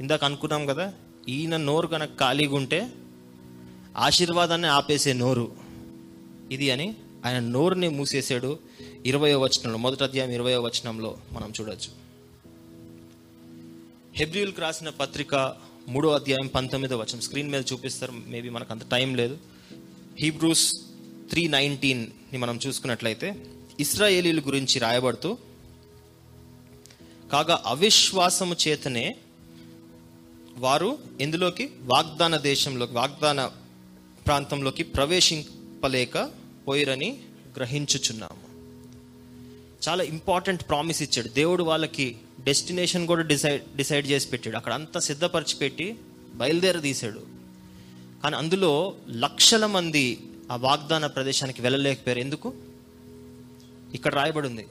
ఇందాక 0.00 0.24
అనుకున్నాం 0.24 0.66
కదా 0.66 0.92
ఈయన 1.28 1.56
నోరు 1.56 1.86
కనుక 1.86 2.08
ఖాళీగా 2.20 2.56
ఉంటే 2.56 2.92
ఆశీర్వాదాన్ని 3.96 4.68
ఆపేసే 4.68 5.12
నోరు. 5.12 5.56
ఇది 6.52 6.70
అని 6.70 6.96
ఆయన 7.26 7.38
నోరుని 7.38 7.88
మూసేసాడు 7.88 8.58
ఇరవయో 9.06 9.40
వచనంలో. 9.40 9.78
మొదటి 9.78 10.04
అధ్యాయం 10.04 10.30
ఇరవయో 10.30 10.62
వచనంలో 10.62 11.18
మనం 11.32 11.52
చూడొచ్చు. 11.60 11.90
హెబ్రియుల్కి 14.14 14.60
రాసిన 14.60 14.88
పత్రిక 14.88 15.54
మూడో 15.88 16.08
అధ్యాయం 16.08 16.46
పంతొమ్మిదో 16.46 16.96
వచనం. 16.98 17.20
స్క్రీన్ 17.20 17.50
మీద 17.50 17.64
చూపిస్తారు 17.72 18.12
మేబీ 18.26 18.48
మనకు 18.48 18.72
అంత 18.72 18.90
టైం 18.90 19.14
లేదు. 19.14 19.38
హీబ్రూస్ 20.18 20.72
త్రీ 21.30 21.48
నైన్టీన్ని 21.48 22.38
మనం 22.38 22.60
చూసుకున్నట్లయితే 22.66 23.46
ఇస్రాయేలీల 23.80 24.40
గురించి 24.40 24.78
రాయబడుతూ 24.78 25.38
కాగా 27.32 27.62
అవిశ్వాసము 27.66 28.56
చేతనే 28.68 29.16
వారు 30.58 30.98
ఎందులోకి 31.20 31.70
వాగ్దాన 31.80 32.36
దేశంలోకి 32.36 32.92
వాగ్దాన 32.92 33.50
ప్రాంతంలోకి 34.26 34.82
ప్రవేశింపలేక 34.82 36.30
పోయిరని 36.68 37.20
గ్రహించుచున్నాము. 37.56 38.48
చాలా 39.88 40.04
ఇంపార్టెంట్ 40.04 40.68
ప్రామిస్ 40.68 41.02
ఇచ్చాడు. 41.02 41.28
దేవుడు 41.28 41.62
వాళ్ళకి 41.62 42.16
డెస్టినేషన్ 42.40 43.06
కూడా 43.06 43.22
డిసైడ్ 43.22 43.76
డిసైడ్ 43.76 44.06
చేసి 44.06 44.28
పెట్టాడు. 44.28 44.56
అక్కడ 44.56 44.72
అంతా 44.72 45.00
సిద్ధపరిచి 45.00 45.54
పెట్టి 45.54 45.98
బయలుదేర 46.34 46.80
తీశాడు. 46.80 47.20
కానీ 48.22 48.36
అందులో 48.36 48.94
లక్షల 49.10 49.66
మంది 49.66 50.18
ఆ 50.52 50.56
వాగ్దాన 50.56 51.06
ప్రదేశానికి 51.06 51.62
వెళ్ళలేకపోయారు. 51.62 52.20
ఎందుకు? 52.20 52.54
ఇక్కడ 53.94 54.14
రాయబడి 54.14 54.48
ఉంది. 54.48 54.66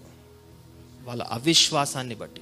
వాళ్ళ 1.04 1.23
అవిశ్వాసాన్ని 1.23 2.15
బట్టి. 2.15 2.41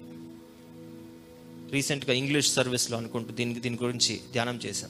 రీసెంట్గా 1.71 2.13
ఇంగ్లీష్ 2.13 2.54
సర్వీస్లో 2.54 2.97
అనుకుంటూ 2.97 3.34
దీనికి 3.34 3.60
దీని 3.60 3.78
గురించి 3.84 4.21
ధ్యానం 4.32 4.60
చేశాం. 4.65 4.89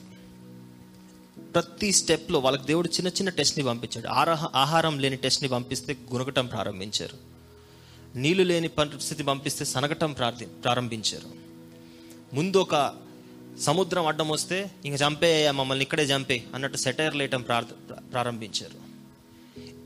ప్రతి 1.54 1.92
స్టెప్లో 1.92 2.38
వాళ్ళకి 2.38 2.64
దేవుడు 2.64 2.88
చిన్న 2.88 3.08
చిన్న 3.08 3.28
టెస్ట్ని 3.28 3.64
పంపించాడు. 3.64 4.08
ఆహార 4.08 4.30
ఆహారం 4.54 4.98
లేని 4.98 5.16
టెస్ట్ని 5.16 5.48
పంపిస్తే 5.48 5.96
గునగటం 6.12 6.46
ప్రారంభించారు. 6.46 7.36
నీళ్ళు 8.18 8.42
లేని 8.42 8.68
పరిస్థితి 8.68 9.22
పంపిస్తే 9.22 9.64
సనగటం 9.64 10.12
ప్రార్థి 10.12 10.46
ప్రారంభించారు. 10.46 11.28
ముందు 12.34 12.56
ఒక 12.56 12.94
సముద్రం 13.60 14.06
అడ్డం 14.06 14.28
వస్తే 14.28 14.70
ఇంక 14.84 15.02
చంపేయ్యా 15.02 15.52
మమ్మల్ని 15.52 15.82
ఇక్కడే 15.82 16.02
చంపే 16.02 16.44
అన్నట్టు 16.54 16.76
సెటైర్ 16.76 17.16
లేయటం 17.16 17.42
ప్రార్థ 17.42 17.68
ప్రారంభించారు. 18.12 18.86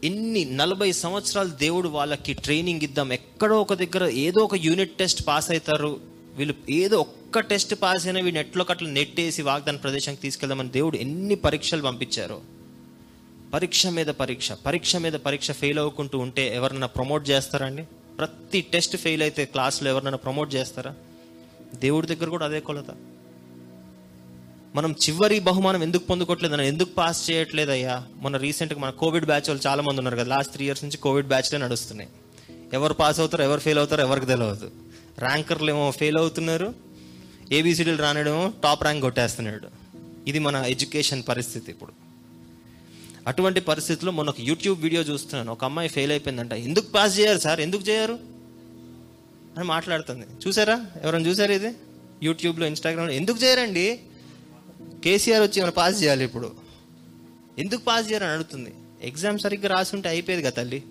ఇన్ని 0.07 0.45
నలభై 0.45 0.93
సంవత్సరాలు 0.93 1.49
దేవుడు 1.49 1.89
వాళ్ళకి 1.89 2.33
ట్రైనింగ్ 2.33 2.81
ఇద్దాం. 2.83 3.13
ఎక్కడో 3.13 3.61
ఒక 3.61 3.75
దగ్గర 3.75 4.05
ఏదో 4.05 4.41
ఒక 4.41 4.55
యూనిట్ 4.55 4.99
టెస్ట్ 4.99 5.27
పాస్ 5.27 5.51
అవుతారు. 5.51 6.01
వీళ్ళు 6.37 6.55
ఏదో 6.71 7.01
ఒక్క 7.01 7.41
టెస్ట్ 7.41 7.75
పాస్ 7.83 8.07
అయినా 8.07 8.21
వీడిని 8.21 8.41
ఎట్లో 8.41 8.65
కట్ల 8.65 8.87
నెట్టేసి 8.87 9.43
వాగ్దాన 9.43 9.77
ప్రదేశానికి 9.77 10.23
తీసుకెళ్దామని 10.23 10.69
దేవుడు 10.69 10.97
ఎన్ని 10.97 11.35
పరీక్షలు 11.35 11.83
పంపించారు. 11.83 12.41
పరీక్ష 13.55 13.87
మీద 13.87 14.07
పరీక్ష 14.07 14.53
పరీక్ష 14.53 14.97
మీద 14.97 15.13
పరీక్ష 15.13 15.51
ఫెయిల్ 15.51 15.79
అవ్వకుంటూ 15.79 16.19
ఉంటే 16.19 16.55
ఎవరన్నా 16.55 16.87
ప్రమోట్ 16.87 17.31
చేస్తారండి 17.31 17.83
ప్రతి 18.19 18.61
టెస్ట్ 18.61 18.97
ఫెయిల్ 18.97 19.23
అయితే 19.23 19.45
క్లాస్లో 19.45 19.91
ఎవరినైనా 19.91 20.17
ప్రమోట్ 20.17 20.55
చేస్తారా? 20.55 20.95
దేవుడి 21.75 22.07
దగ్గర 22.07 22.29
కూడా 22.29 22.47
అదే 22.47 22.61
కొలత. 22.61 22.87
మనం 24.75 24.93
చివరి 24.93 25.41
బహుమానం 25.41 25.83
ఎందుకు 25.83 26.07
పొందుకోవట్లేదు 26.07 26.55
అని 26.55 26.69
ఎందుకు 26.69 26.93
పాస్ 26.93 27.31
చేయట్లేదయ్యా? 27.31 28.07
మన 28.17 28.37
రీసెంట్గా 28.37 28.81
మన 28.81 28.91
కోవిడ్ 28.91 29.25
బ్యాచ్ 29.25 29.49
వాళ్ళు 29.49 29.69
చాలా 29.69 29.83
మంది 29.83 29.99
ఉన్నారు 29.99 30.17
కదా 30.17 30.25
లాస్ట్ 30.25 30.53
త్రీ 30.53 30.65
ఇయర్స్ 30.65 30.85
నుంచి 30.85 30.97
కోవిడ్ 30.97 31.29
బ్యాచ్లే 31.29 31.59
నడుస్తున్నాయి. 31.59 32.11
ఎవరు 32.73 32.95
పాస్ 32.95 33.21
అవుతారో 33.21 33.45
ఎవరు 33.45 33.61
ఫెయిల్ 33.61 33.79
అవుతారో 33.79 34.03
ఎవరికి 34.03 34.27
తెలియదు 34.27 34.71
ర్యాంకర్లు 35.19 35.71
ఏమో 35.71 35.91
ఫెయిల్ 35.91 36.17
అవుతున్నారు. 36.17 36.75
ఏబీసీడీలు 37.53 37.97
రానడేమో 37.97 38.53
టాప్ 38.65 38.83
ర్యాంక్ 38.83 39.03
కొట్టేస్తున్నాడు. 39.03 39.69
ఇది 40.27 40.39
మన 40.39 40.57
ఎడ్యుకేషన్ 40.57 41.23
పరిస్థితి 41.29 41.71
ఇప్పుడు. 41.71 41.93
అటువంటి 43.27 43.61
పరిస్థితుల్లో 43.61 44.13
మొన్న 44.13 44.31
ఒక 44.31 44.41
యూట్యూబ్ 44.41 44.83
వీడియో 44.83 45.03
చూస్తున్నాను. 45.03 45.53
ఒక 45.53 45.65
అమ్మాయి 45.65 45.89
ఫెయిల్ 45.89 46.13
అయిపోయిందంట. 46.13 46.53
ఎందుకు 46.53 46.91
పాస్ 46.91 47.19
చేయరు 47.19 47.39
సార్? 47.39 47.61
ఎందుకు 47.61 47.83
చేయరు? 47.83 48.19
అని 49.57 49.65
మాట్లాడుతుంది. 49.65 50.27
చూసారా? 50.49 50.87
ఎవరైనా 51.03 51.29
చూసారా 51.29 51.55
ఇది? 51.55 51.75
యూట్యూబ్లో 52.23 52.67
ఇన్స్టాగ్రామ్లో 52.67 53.13
ఎందుకు 53.15 53.39
చేయరండి? 53.45 54.01
కేసీఆర్ 55.05 55.43
వచ్చి 55.43 55.59
ఏమైనా 55.59 55.73
పాస్ 55.73 56.03
చేయాలి 56.03 56.25
ఇప్పుడు? 56.25 56.53
ఎందుకు 57.59 57.81
పాస్ 57.81 58.13
చేయరని 58.13 58.31
అడుగుతుంది. 58.31 58.75
ఎగ్జామ్ 59.03 59.39
సరిగ్గా 59.39 59.69
రాసి 59.69 59.97
ఉంటే 59.97 60.09
అయిపోయేది 60.09 60.43
కదా 60.43 60.51
తల్లి. 60.51 60.83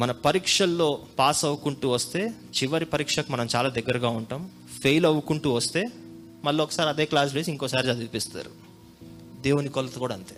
మన 0.00 0.12
పరీక్షల్లో 0.12 1.02
పాస్ 1.18 1.44
అవ్వకుంటూ 1.44 1.88
వస్తే 1.88 2.32
చివరి 2.62 2.84
పరీక్షకు 2.84 3.32
మనం 3.32 3.48
చాలా 3.56 3.68
దగ్గరగా 3.68 4.08
ఉంటాం. 4.08 4.50
ఫెయిల్ 4.82 5.06
అవ్వకుంటూ 5.06 5.52
వస్తే 5.52 5.88
మళ్ళీ 6.44 6.62
ఒకసారి 6.62 6.88
అదే 6.88 7.04
క్లాస్ 7.04 7.34
వేసి 7.34 7.50
ఇంకోసారి 7.50 7.88
చదివిపిస్తారు. 7.88 8.50
దేవుని 9.40 9.68
కొలత 9.68 9.94
కూడా 9.94 10.14
అంతే. 10.14 10.36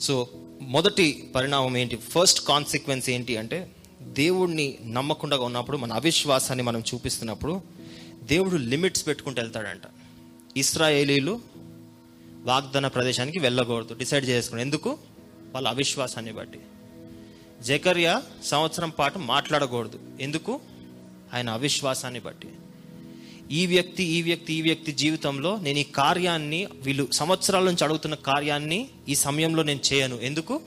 సో 0.00 0.28
మొదటి 0.62 1.32
పరిణామం 1.34 1.76
ఏంటి? 1.76 1.96
ఫస్ట్ 1.96 2.40
కాన్సిక్వెన్స్ 2.40 3.10
ఏంటి 3.10 3.36
అంటే 3.36 3.70
దేవుడిని 4.02 4.78
నమ్మకుండా 4.84 5.38
ఉన్నప్పుడు 5.38 5.76
మన 5.76 5.92
అవిశ్వాసాన్ని 5.92 6.62
మనం 6.62 6.80
చూపిస్తున్నప్పుడు 6.94 7.60
దేవుడు 8.22 8.56
లిమిట్స్ 8.56 9.06
పెట్టుకుంటూ 9.06 9.42
వెళ్తాడంట. 9.42 9.82
ఇస్రాయేలీలు 10.56 11.40
వాగ్దాన 12.42 12.86
ప్రదేశానికి 12.86 13.38
వెళ్ళకూడదు 13.38 13.94
డిసైడ్ 13.94 14.26
చేసుకుని 14.26 14.60
ఎందుకు? 14.60 14.98
వాళ్ళ 15.54 15.68
అవిశ్వాసాన్ని 15.68 16.32
బట్టి. 16.32 16.58
జకర్య 17.62 18.20
సంవత్సరం 18.44 18.90
పాటు 18.90 19.18
మాట్లాడకూడదు. 19.18 20.00
ఎందుకు? 20.20 20.60
ఆయన 21.34 21.50
అవిశ్వాసాన్ని 21.50 22.20
బట్టి. 22.20 22.48
ఈ 23.50 23.66
వ్యక్తి 23.66 24.04
ఈ 24.04 24.22
వ్యక్తి 24.22 24.54
ఈ 24.54 24.62
వ్యక్తి 24.62 24.92
జీవితంలో 24.92 25.58
నేను 25.58 25.78
ఈ 25.78 25.82
కార్యాన్ని 25.82 26.68
వీళ్ళు 26.72 27.08
సంవత్సరాల 27.12 27.64
నుంచి 27.64 27.84
అడుగుతున్న 27.84 28.14
కార్యాన్ని 28.14 28.88
ఈ 29.08 29.14
సమయంలో 29.14 29.62
నేను 29.62 29.80
చేయను. 29.92 30.16
ఎందుకు? 30.16 30.60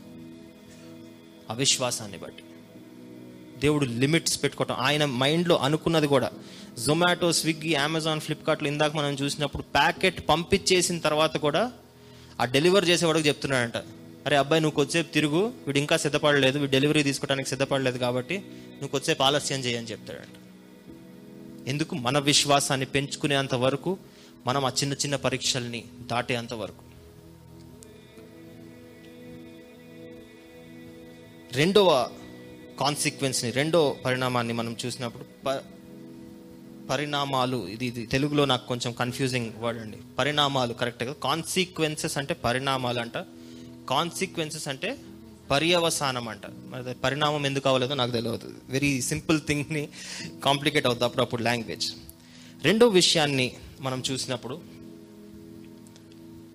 అవిశ్వాసాన్ని 1.50 2.18
బట్టి. 2.18 2.44
దేవుడు 3.60 3.86
లిమిట్స్ 3.86 4.44
పెట్టుకోవటం. 4.44 4.76
ఆయన 4.76 5.06
మైండ్లో 5.06 5.56
అనుకున్నది 5.56 6.08
కూడా. 6.08 6.32
జొమాటో 6.80 7.32
స్విగ్గీ 7.32 7.74
అమెజాన్ 7.74 8.22
ఫ్లిప్కార్ట్లో 8.22 8.70
ఇందాక 8.70 8.96
మనం 8.96 9.14
చూసినప్పుడు 9.14 9.64
ప్యాకెట్ 9.64 10.30
పంపించేసిన 10.30 11.00
తర్వాత 11.00 11.38
కూడా 11.38 11.72
ఆ 12.42 12.46
డెలివర్ 12.46 12.90
చేసేవాడికి 12.90 13.28
చెప్తున్నాడంట. 13.28 13.74
అరే 14.26 14.38
అబ్బాయి 14.38 14.62
నువ్వు 14.62 14.76
కొద్దిసేపు 14.76 15.14
తిరుగు. 15.14 15.54
వీడు 15.68 15.78
ఇంకా 15.78 15.98
సిద్ధపడలేదు. 15.98 16.60
వీడు 16.60 16.72
డెలివరీ 16.72 17.04
తీసుకోవడానికి 17.04 17.50
సిద్ధపడలేదు 17.50 17.98
కాబట్టి 17.98 18.38
నువ్వు 18.70 18.88
కొద్దిసేపు 18.88 19.24
ఆలస్యం 19.24 19.60
చేయని 19.60 19.88
చెప్తాడంట. 19.88 20.36
ఎందుకు? 21.70 21.96
మన 21.96 22.20
విశ్వాసాన్ని 22.20 22.86
పెంచుకునేంత 22.86 23.56
వరకు 23.56 23.98
మనం 24.48 24.66
ఆ 24.66 24.70
చిన్న 24.70 24.94
చిన్న 24.94 25.16
పరీక్షల్ని 25.16 25.84
దాటేంత 26.02 26.54
వరకు. 26.54 26.84
రెండవ 31.54 32.10
కాన్సిక్వెన్స్ని 32.80 33.52
రెండో 33.52 33.98
పరిణామాన్ని 34.06 34.54
మనం 34.54 34.78
చూసినప్పుడు 34.86 35.26
ప- 35.46 35.64
పరిణామాలు 36.90 37.68
ఇది 37.68 37.86
ఇది 37.86 38.06
తెలుగులో 38.06 38.46
నాకు 38.46 38.68
కొంచెం 38.68 38.94
కన్ఫ్యూజింగ్ 38.94 39.54
వర్డ్ 39.60 39.82
అండి. 39.82 39.98
పరిణామాలు 40.20 40.74
కరెక్ట్గా 40.74 41.14
కాన్సిక్వెన్సెస్ 41.14 42.18
అంటే 42.18 42.34
పరిణామాలు 42.34 43.00
అంట 43.00 43.18
కాన్సిక్వెన్సెస్ 43.92 44.68
అంటే 44.68 44.98
పర్యవసానం 45.52 46.28
అంట. 46.28 46.46
మరి 46.70 46.94
పరిణామం 46.94 47.46
ఎందుకు 47.46 47.68
అవ్వలేదో 47.70 47.96
నాకు 47.96 48.12
తెలియదు 48.12 48.54
వెరీ 48.70 49.02
సింపుల్ 49.02 49.42
థింగ్ని 49.48 49.90
కాంప్లికేట్ 50.44 50.86
అవుతుంది 50.86 51.06
అప్పుడప్పుడు 51.06 51.44
లాంగ్వేజ్ 51.44 51.88
రెండో 52.64 52.88
విషయాన్ని 52.88 53.48
మనం 53.82 54.04
చూసినప్పుడు 54.12 54.62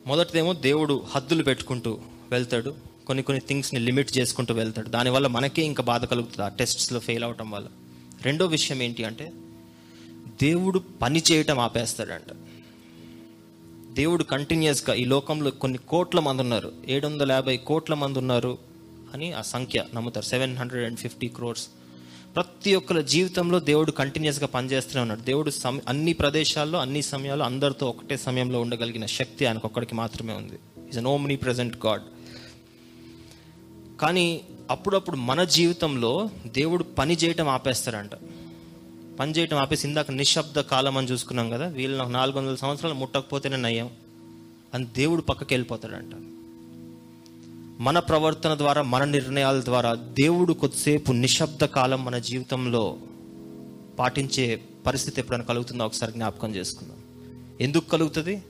మొదటిదేమో 0.06 0.52
దేవుడు 0.52 1.04
హద్దులు 1.10 1.42
పెట్టుకుంటూ 1.42 1.98
వెళ్తాడు. 2.30 2.70
కొన్ని 3.06 3.22
కొన్ని 3.22 3.42
థింగ్స్ని 3.48 3.80
లిమిట్ 3.80 4.18
చేసుకుంటూ 4.18 4.54
వెళ్తాడు. 4.54 4.88
దానివల్ల 4.88 5.26
మనకే 5.26 5.62
ఇంకా 5.62 5.82
బాధ 5.82 6.04
కలుగుతుంది 6.04 6.42
ఆ 6.42 6.48
టెస్ట్స్లో 6.48 7.00
ఫెయిల్ 7.00 7.24
అవటం 7.24 7.50
వల్ల. 7.50 7.68
రెండో 8.22 8.46
విషయం 8.46 8.82
ఏంటి 8.82 9.04
అంటే 9.04 9.32
దేవుడు 10.42 10.78
పని 10.78 11.22
చేయటం 11.32 11.58
ఆపేస్తాడంట. 11.58 12.30
దేవుడు 13.96 14.24
కంటిన్యూస్గా 14.24 14.94
ఈ 14.94 15.04
లోకంలో 15.04 15.50
కొన్ని 15.50 15.78
కోట్ల 15.78 16.20
మంది 16.20 16.42
ఉన్నారు. 16.42 16.72
ఏడు 16.88 17.06
వందల 17.06 17.32
యాభై 17.32 17.56
కోట్ల 17.56 17.94
మంది 17.94 18.18
ఉన్నారు 18.18 18.58
అని 19.14 19.32
ఆ 19.32 19.42
సంఖ్య 19.42 19.84
నమ్ముతారు. 19.94 20.24
Seven 20.24 20.56
hundred 20.56 20.84
and 20.84 20.98
fifty 20.98 21.28
crores 21.28 21.68
ప్రతి 22.34 22.74
ఒక్కరి 22.74 23.02
జీవితంలో 23.02 23.60
దేవుడు 23.60 23.90
కంటిన్యూస్గా 23.90 24.46
పనిచేస్తూనే 24.46 25.00
ఉన్నాడు. 25.00 25.20
దేవుడు 25.20 25.50
సమ 25.50 25.80
అన్ని 25.88 26.12
ప్రదేశాల్లో 26.12 26.78
అన్ని 26.78 27.02
సమయాల్లో 27.02 27.44
అందరితో 27.44 27.88
ఒకటే 27.88 28.16
సమయంలో 28.16 28.60
ఉండగలిగిన 28.60 29.06
శక్తి 29.06 29.46
ఆయనకు 29.46 29.68
ఒక్కడికి 29.68 29.94
మాత్రమే 29.94 30.32
ఉంది. 30.32 30.58
Is 30.88 30.98
an 30.98 31.06
omni 31.06 31.36
present 31.36 31.86
God 31.86 32.02
కానీ 34.00 34.40
అప్పుడప్పుడు 34.70 35.16
మన 35.16 35.44
జీవితంలో 35.44 36.28
దేవుడు 36.46 36.82
పని 36.82 37.14
చేయటం 37.14 37.48
ఆపేస్తారంట 37.48 38.10
పని 39.20 39.32
చేయటం 39.32 39.56
ఆపేసి 39.56 39.88
ఇందాక 39.88 40.10
నిశ్శబ్ద 40.10 40.60
కాలం 40.60 40.98
అని 40.98 41.06
చూసుకున్నాం 41.06 41.50
కదా 41.50 41.66
వీళ్ళు 41.66 41.98
నాకు 41.98 42.10
నాలుగు 42.10 42.38
వందల 42.38 42.54
సంవత్సరాలు 42.54 42.94
ముట్టకపోతేనే 42.94 43.56
నయ్యాం. 43.56 43.90
అని 44.74 44.84
దేవుడు 44.84 45.22
పక్కకి 45.22 45.54
వెళ్ళిపోతాడంట. 45.54 46.12
మన 47.82 47.98
ప్రవర్తన 47.98 48.54
ద్వారా 48.54 48.82
మన 48.82 49.04
నిర్ణయాల 49.04 49.60
ద్వారా 49.60 49.94
దేవుడు 49.94 50.52
కొద్దిసేపు 50.52 51.12
నిశ్శబ్ద 51.12 51.64
కాలం 51.64 52.04
మన 52.04 52.18
జీవితంలో 52.18 52.96
పాటించే 53.98 54.62
పరిస్థితి 54.86 55.20
ఎప్పుడైనా 55.20 55.44
కలుగుతుందో? 55.44 55.84
ఒకసారి 55.84 56.12
జ్ఞాపకం 56.12 56.54
చేసుకుందాం. 56.54 56.96
ఎందుకు 57.60 57.88
కలుగుతుంది? 57.88 58.42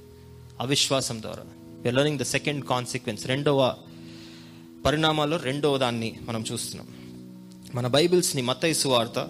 అవిశ్వాసం 0.60 1.22
ద్వారా. 1.22 1.44
లర్నింగ్ 1.90 2.18
ద 2.18 2.22
సెకండ్ 2.22 2.64
కాన్సిక్వెన్స్ 2.64 3.26
రెండవ 3.26 3.74
పరిణామాల్లో 4.84 5.36
రెండవ 5.36 5.76
దాన్ని 5.76 6.18
మనం 6.28 6.44
చూస్తున్నాం. 6.52 6.86
మన 7.74 7.86
బైబిల్స్ని 7.86 8.42
మత్తయి 8.42 8.88
వార్త 8.88 9.28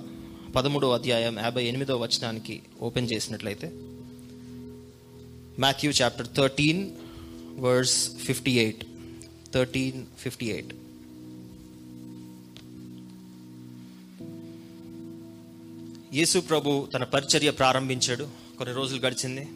పదమూడో 0.56 0.90
అధ్యాయం 0.90 1.38
యాభై 1.38 1.64
ఎనిమిదో 1.64 1.96
వచనానికి 1.96 2.62
ఓపెన్ 2.80 3.08
చేసినట్లయితే 3.12 3.72
Matthew 5.58 5.90
chapter 5.90 6.26
thirteen 6.36 6.90
verse 7.58 8.16
fifty 8.16 8.52
eight. 8.52 8.84
Thirteen 9.54 10.06
fifty 10.18 10.46
eight. 10.46 10.74
యేసు 16.14 16.38
ప్రభు 16.38 16.88
తన 16.94 17.04
పరిచర్య 17.04 17.50
ప్రారంభించాడు. 17.50 18.28
కొన్ని 18.58 18.74
రోజులు 18.74 19.00
గడిచింది. 19.00 19.48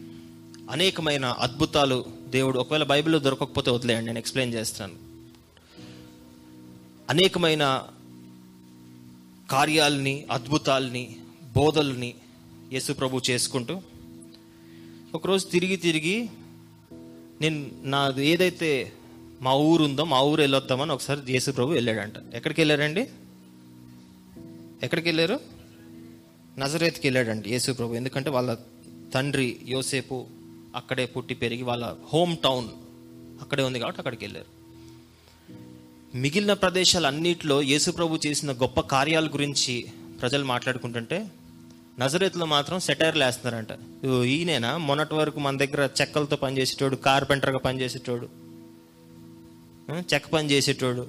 అనేకమైన 0.69 1.25
అద్భుతాలు 1.25 2.05
దేవుడు 2.29 2.59
ఒకవేళ 2.59 2.83
బైబిల్లో 2.83 3.19
దొరకకపోతే 3.19 3.71
వదిలేయండి 3.71 4.05
నేను 4.05 4.19
ఎక్స్ప్లెయిన్ 4.19 4.55
చేస్తాను. 4.55 4.93
అనేకమైన 7.09 7.83
కార్యాలని 9.51 10.25
అద్భుతాల్ని 10.31 11.15
బోధల్ని 11.55 12.13
యేసు 12.73 12.93
ప్రభు 12.93 13.21
చేసుకుంటూ 13.29 13.81
ఒకరోజు 15.15 15.47
తిరిగి 15.47 15.75
తిరిగి 15.75 16.29
నేను 17.41 17.71
నాది 17.83 18.27
ఏదైతే 18.27 18.91
మా 19.41 19.53
ఊరు 19.53 19.83
ఉందో 19.83 20.03
మా 20.03 20.21
ఊరు 20.21 20.41
వెళ్ళొద్దామని 20.41 20.91
ఒకసారి 20.91 21.33
యేసు 21.33 21.51
ప్రభు 21.51 21.71
వెళ్ళాడంట. 21.71 22.13
ఎక్కడికి 22.33 22.61
వెళ్ళారండి? 22.61 23.09
ఎక్కడికి 24.83 25.07
వెళ్ళారు? 25.07 25.39
నజరేత్కి 26.57 27.07
వెళ్ళాడండి 27.07 27.49
యేసు 27.49 27.71
ప్రభు. 27.71 27.93
ఎందుకంటే 27.93 28.29
వాళ్ళ 28.29 28.57
తండ్రి 29.13 29.59
యోసేపు 29.67 30.25
అక్కడే 30.75 31.05
పుట్టి 31.05 31.33
పెరిగి 31.33 31.63
వాళ్ళ 31.63 31.95
హోమ్ 32.13 32.37
టౌన్ 32.37 32.67
అక్కడే 33.41 33.63
ఉంది 33.63 33.79
కాబట్టి 33.79 34.01
అక్కడికి 34.01 34.25
వెళ్ళారు. 34.25 34.60
మిగిలిన 36.15 36.53
ప్రదేశాలన్నిటిలో 36.53 37.61
యేసుప్రభు 37.61 38.19
చేసిన 38.27 38.51
గొప్ప 38.51 38.79
కార్యాల 38.79 39.27
గురించి 39.27 39.85
ప్రజలు 40.21 40.45
మాట్లాడుకుంటుంటే 40.45 41.31
నజరేత్లో 41.99 42.45
మాత్రం 42.45 42.79
సెటైర్లు 42.79 43.23
వేస్తున్నారంట. 43.23 43.71
ఈయనైనా 43.71 44.23
ఈయనేనా? 44.23 44.77
మొన్నటి 44.77 45.15
వరకు 45.15 45.39
మన 45.39 45.57
దగ్గర 45.57 45.89
చెక్కలతో 46.01 46.35
పనిచేసేటోడు 46.35 46.95
కార్పెంటర్గా 46.95 47.57
పనిచేసేటోడు 47.57 48.29
చెక్క 50.13 50.29
పని 50.29 50.51
చేసేటోడు. 50.51 51.07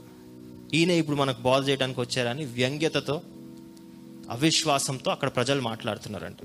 ఈయన 0.75 0.91
ఇప్పుడు 0.91 1.17
మనకు 1.17 1.41
బోధ 1.41 1.69
చేయడానికి 1.69 2.01
వచ్చారని 2.01 2.45
వ్యంగ్యతతో 2.45 3.23
అవిశ్వాసంతో 4.31 5.11
అక్కడ 5.11 5.29
ప్రజలు 5.29 5.61
మాట్లాడుతున్నారంట. 5.61 6.37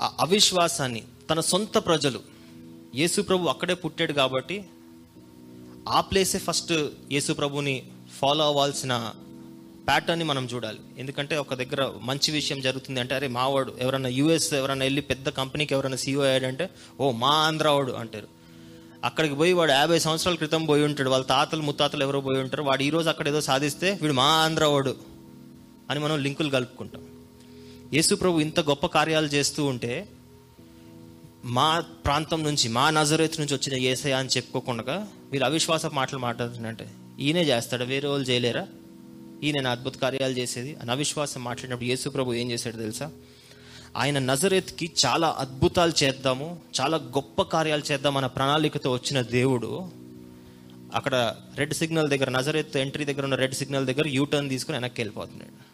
ఆ 0.00 0.12
అవిశ్వాసాన్ని 0.20 1.02
తన 1.30 1.40
సొంత 1.40 1.78
ప్రజలు 1.78 2.20
యేసు 2.94 3.22
ప్రభు 3.22 3.46
అక్కడే 3.46 3.74
పుట్టాడు 3.74 4.12
కాబట్టి 4.12 4.64
ఆ 5.88 6.00
ప్లేసే 6.00 6.38
ఫస్ట్ 6.38 6.72
యేసు 7.12 7.32
ప్రభుని 7.32 7.82
ఫాలో 8.20 8.44
అవ్వాల్సిన 8.44 9.12
ప్యాటర్న్ని 9.88 10.24
మనం 10.24 10.44
చూడాలి. 10.46 10.78
ఎందుకంటే 10.98 11.36
ఒక 11.36 11.54
దగ్గర 11.54 11.90
మంచి 12.02 12.32
విషయం 12.32 12.60
జరుగుతుంది 12.60 13.00
అంటే 13.00 13.14
అరే 13.14 13.28
మావాడు 13.28 13.74
ఎవరైనా 13.78 14.08
యూఎస్ 14.08 14.54
ఎవరైనా 14.54 14.84
వెళ్ళి 14.84 15.00
పెద్ద 15.00 15.28
కంపెనీకి 15.28 15.74
ఎవరైనా 15.74 15.96
సీఓ 15.96 16.22
అయ్యాడంటే 16.22 16.70
ఓ 17.00 17.10
మా 17.12 17.28
ఆంధ్రావాడు 17.28 17.92
అంటారు. 17.92 18.28
అక్కడికి 19.04 19.34
పోయి 19.34 19.52
వాడు 19.52 19.72
యాభై 19.72 19.98
సంవత్సరాల 19.98 20.36
క్రితం 20.36 20.64
పోయి 20.64 20.84
ఉంటాడు. 20.84 21.10
వాళ్ళ 21.10 21.24
తాతలు 21.24 21.62
ముత్తాతలు 21.62 22.02
ఎవరో 22.02 22.20
పోయి 22.20 22.40
ఉంటారు. 22.40 22.62
వాడు 22.62 22.82
ఈరోజు 22.82 23.08
అక్కడ 23.08 23.28
ఏదో 23.28 23.40
సాధిస్తే 23.40 23.98
వీడు 24.02 24.12
మా 24.12 24.24
ఆంధ్రావాడు 24.24 24.96
అని 25.90 26.00
మనం 26.00 26.18
లింకులు 26.18 26.50
కలుపుకుంటాం. 26.50 27.02
యేసు 27.94 28.14
ప్రభు 28.14 28.40
ఇంత 28.40 28.60
గొప్ప 28.60 28.86
కార్యాలు 28.86 29.26
చేస్తూ 29.26 29.64
ఉంటే 29.64 30.08
మా 31.44 31.80
ప్రాంతం 31.80 32.44
నుంచి 32.44 32.68
మా 32.68 32.90
నజరేత్ 32.90 33.40
నుంచి 33.40 33.54
వచ్చిన 33.54 33.74
ఏసయ 33.82 34.12
అని 34.12 34.28
చెప్పుకోకుండా 34.28 35.08
మీరు 35.32 35.44
అవిశ్వాస 35.44 35.86
మాటలు 35.86 36.18
మాట్లాడుతున్నట్టే. 36.18 36.90
ఈయనే 37.20 37.42
చేస్తాడు 37.42 37.84
వేరే 37.84 38.08
వాళ్ళు 38.08 38.28
చేయలేరా? 38.28 38.66
ఈయన 39.42 39.66
అద్భుత 39.66 39.96
కార్యాలు 39.96 40.38
చేసేది. 40.38 40.76
అని 40.80 40.90
అవిశ్వాసం 40.90 41.44
మాట్లాడినప్పుడు 41.44 41.88
యేసు 41.88 42.08
ప్రభు 42.08 42.34
ఏం 42.34 42.50
చేశాడు 42.50 42.76
తెలుసా? 42.76 43.10
ఆయన 43.96 44.18
నజరేత్కి 44.18 44.90
చాలా 45.06 45.36
అద్భుతాలు 45.38 45.92
చేద్దాము 46.04 46.58
చాలా 46.80 46.96
గొప్ప 46.96 47.42
కార్యాలు 47.42 47.92
చేద్దాం 47.92 48.16
అన్న 48.16 48.26
ప్రణాళికతో 48.26 48.92
వచ్చిన 48.92 49.22
దేవుడు 49.22 49.88
అక్కడ 50.94 51.36
రెడ్ 51.56 51.74
సిగ్నల్ 51.74 52.08
దగ్గర 52.08 52.30
నజరేత్ 52.30 52.76
ఎంట్రీ 52.76 53.04
దగ్గర 53.04 53.24
ఉన్న 53.24 53.34
రెడ్ 53.34 53.54
సిగ్నల్ 53.54 53.86
దగ్గర 53.86 54.08
యూ 54.08 54.24
టర్న్ 54.24 54.48
తీసుకుని 54.48 54.76
వెనక్కి 54.76 55.00
వెళ్ళిపోతున్నాడు. 55.00 55.72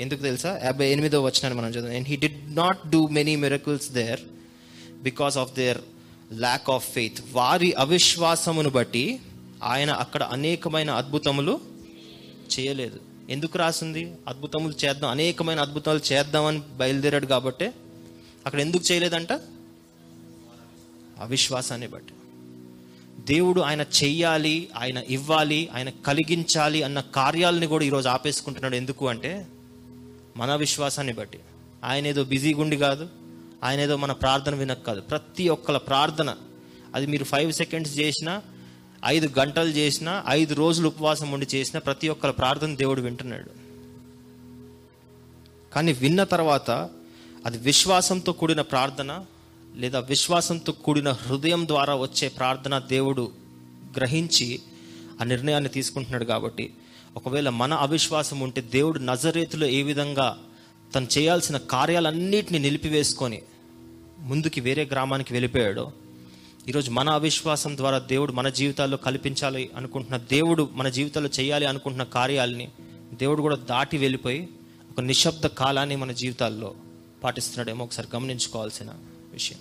ఎందుకు 0.00 0.22
తెలుసా? 0.22 0.60
యాభై 0.64 0.88
ఎనిమిదో 0.88 1.22
వచ్చినాను 1.22 1.54
మనం 1.54 1.70
చదువు 1.70 1.90
and 1.90 2.08
he 2.08 2.16
did 2.16 2.56
not 2.56 2.90
do 2.90 3.08
many 3.08 3.36
miracles 3.36 3.90
there 3.90 4.20
because 5.02 5.38
of 5.38 5.54
their 5.54 5.78
lack 6.34 6.70
of 6.70 6.92
faith 6.92 7.24
వారి 7.32 7.72
అవిశ్వాసమును 7.72 8.70
బట్టి 8.70 9.20
ఆయన 9.62 9.90
అక్కడ 9.90 10.22
అనేకమైన 10.22 10.90
అద్భుతములు 10.90 11.60
చేయలేదు. 12.60 13.00
ఎందుకు 13.30 13.58
రాసింది? 13.58 14.12
అద్భుతములు 14.28 14.74
చేద్దాం 14.84 15.10
అనేకమైన 15.10 15.60
అద్భుతాలు 15.60 16.00
చేద్దామని 16.12 16.58
బయలుదేరాడు 16.58 17.26
కాబట్టి 17.26 17.70
అక్కడ 18.46 18.60
ఎందుకు 18.60 18.84
చేయలేదంట? 18.92 19.32
అవిశ్వాసాన్ని 21.20 21.86
బట్టి. 21.86 22.12
దేవుడు 23.32 23.60
ఆయన 23.60 23.80
చెయ్యాలి 23.80 24.68
ఆయన 24.76 24.98
ఇవ్వాలి 25.08 25.68
ఆయన 25.74 25.90
కలిగించాలి 25.90 26.82
అన్న 26.82 27.00
కార్యాలని 27.00 27.66
కూడా 27.66 27.84
ఈరోజు 27.84 28.08
ఆపేసుకుంటున్నాడు. 28.08 28.76
ఎందుకు 28.76 29.08
అంటే 29.08 29.46
మన 30.36 30.54
విశ్వాసాన్ని 30.54 31.12
బట్టి. 31.12 31.38
ఆయన 31.84 32.06
ఏదో 32.06 32.24
బిజీగా 32.24 32.60
ఉండి 32.60 32.76
కాదు. 32.76 33.08
ఆయన 33.64 33.80
ఏదో 33.80 33.96
మన 33.96 34.12
ప్రార్థన 34.12 34.54
వినక 34.54 34.86
కాదు. 34.86 35.00
ప్రతి 35.00 35.48
ఒక్కల 35.48 35.76
ప్రార్థన. 35.76 36.36
అది 36.94 37.06
మీరు 37.06 37.24
ఫైవ్ 37.24 37.52
సెకండ్స్ 37.52 37.98
చేసినా 37.98 38.42
ఐదు 39.04 39.38
గంటలు 39.38 39.68
చేసినా 39.68 40.24
ఐదు 40.28 40.54
రోజులు 40.54 40.88
ఉపవాసం 40.88 41.30
ఉండి 41.30 41.46
చేసినా 41.54 41.80
ప్రతి 41.80 42.08
ఒక్కల 42.08 42.30
ప్రార్థన 42.30 42.76
దేవుడు 42.76 43.00
వింటున్నాడు. 43.00 43.50
కానీ 45.74 45.92
విన్న 45.92 46.24
తర్వాత 46.24 46.70
అది 47.46 47.58
విశ్వాసంతో 47.58 48.32
కూడిన 48.32 48.60
ప్రార్థన 48.60 49.24
లేదా 49.74 49.98
విశ్వాసంతో 49.98 50.72
కూడిన 50.72 51.10
హృదయం 51.10 51.66
ద్వారా 51.66 51.94
వచ్చే 51.94 52.28
ప్రార్థన 52.28 52.78
దేవుడు 52.78 53.32
గ్రహించి 53.96 54.62
ఆ 55.20 55.24
నిర్ణయాన్ని 55.24 55.70
తీసుకుంటున్నాడు 55.70 56.24
కాబట్టి 56.24 56.74
ఒకవేళ 57.16 57.48
మన 57.48 57.74
అవిశ్వాసం 57.74 58.40
ఉంటే 58.40 58.60
దేవుడు 58.60 58.98
నజరేతులో 58.98 59.66
ఏ 59.66 59.82
విధంగా 59.82 60.38
తను 60.94 61.06
చేయాల్సిన 61.18 61.56
కార్యాలన్నిటిని 61.56 62.58
నిలిపివేసుకొని 62.58 63.42
ముందుకి 64.18 64.60
వేరే 64.60 64.84
గ్రామానికి 64.84 65.32
వెళ్ళిపోయాడో. 65.32 65.92
ఈరోజు 66.68 66.90
మన 66.90 67.08
అవిశ్వాసం 67.10 67.76
ద్వారా 67.76 67.98
దేవుడు 67.98 68.32
మన 68.32 68.48
జీవితాల్లో 68.48 68.96
కల్పించాలి 68.96 69.70
అనుకుంటున్న 69.76 70.16
దేవుడు 70.16 70.68
మన 70.72 70.88
జీవితాల్లో 70.88 71.30
చేయాలి 71.40 71.66
అనుకుంటున్న 71.66 72.02
కార్యాలని 72.02 72.68
దేవుడు 73.14 73.42
కూడా 73.42 73.56
దాటి 73.56 73.98
వెళ్ళిపోయి 73.98 74.48
ఒక 74.90 75.00
నిశ్శబ్ద 75.00 75.46
కాలాన్ని 75.46 75.96
మన 75.96 76.12
జీవితాల్లో 76.12 76.74
పాటిస్తున్నాడేమో 77.24 77.84
ఒకసారి 77.84 78.08
గమనించుకోవాల్సిన 78.14 78.90
విషయం. 79.32 79.58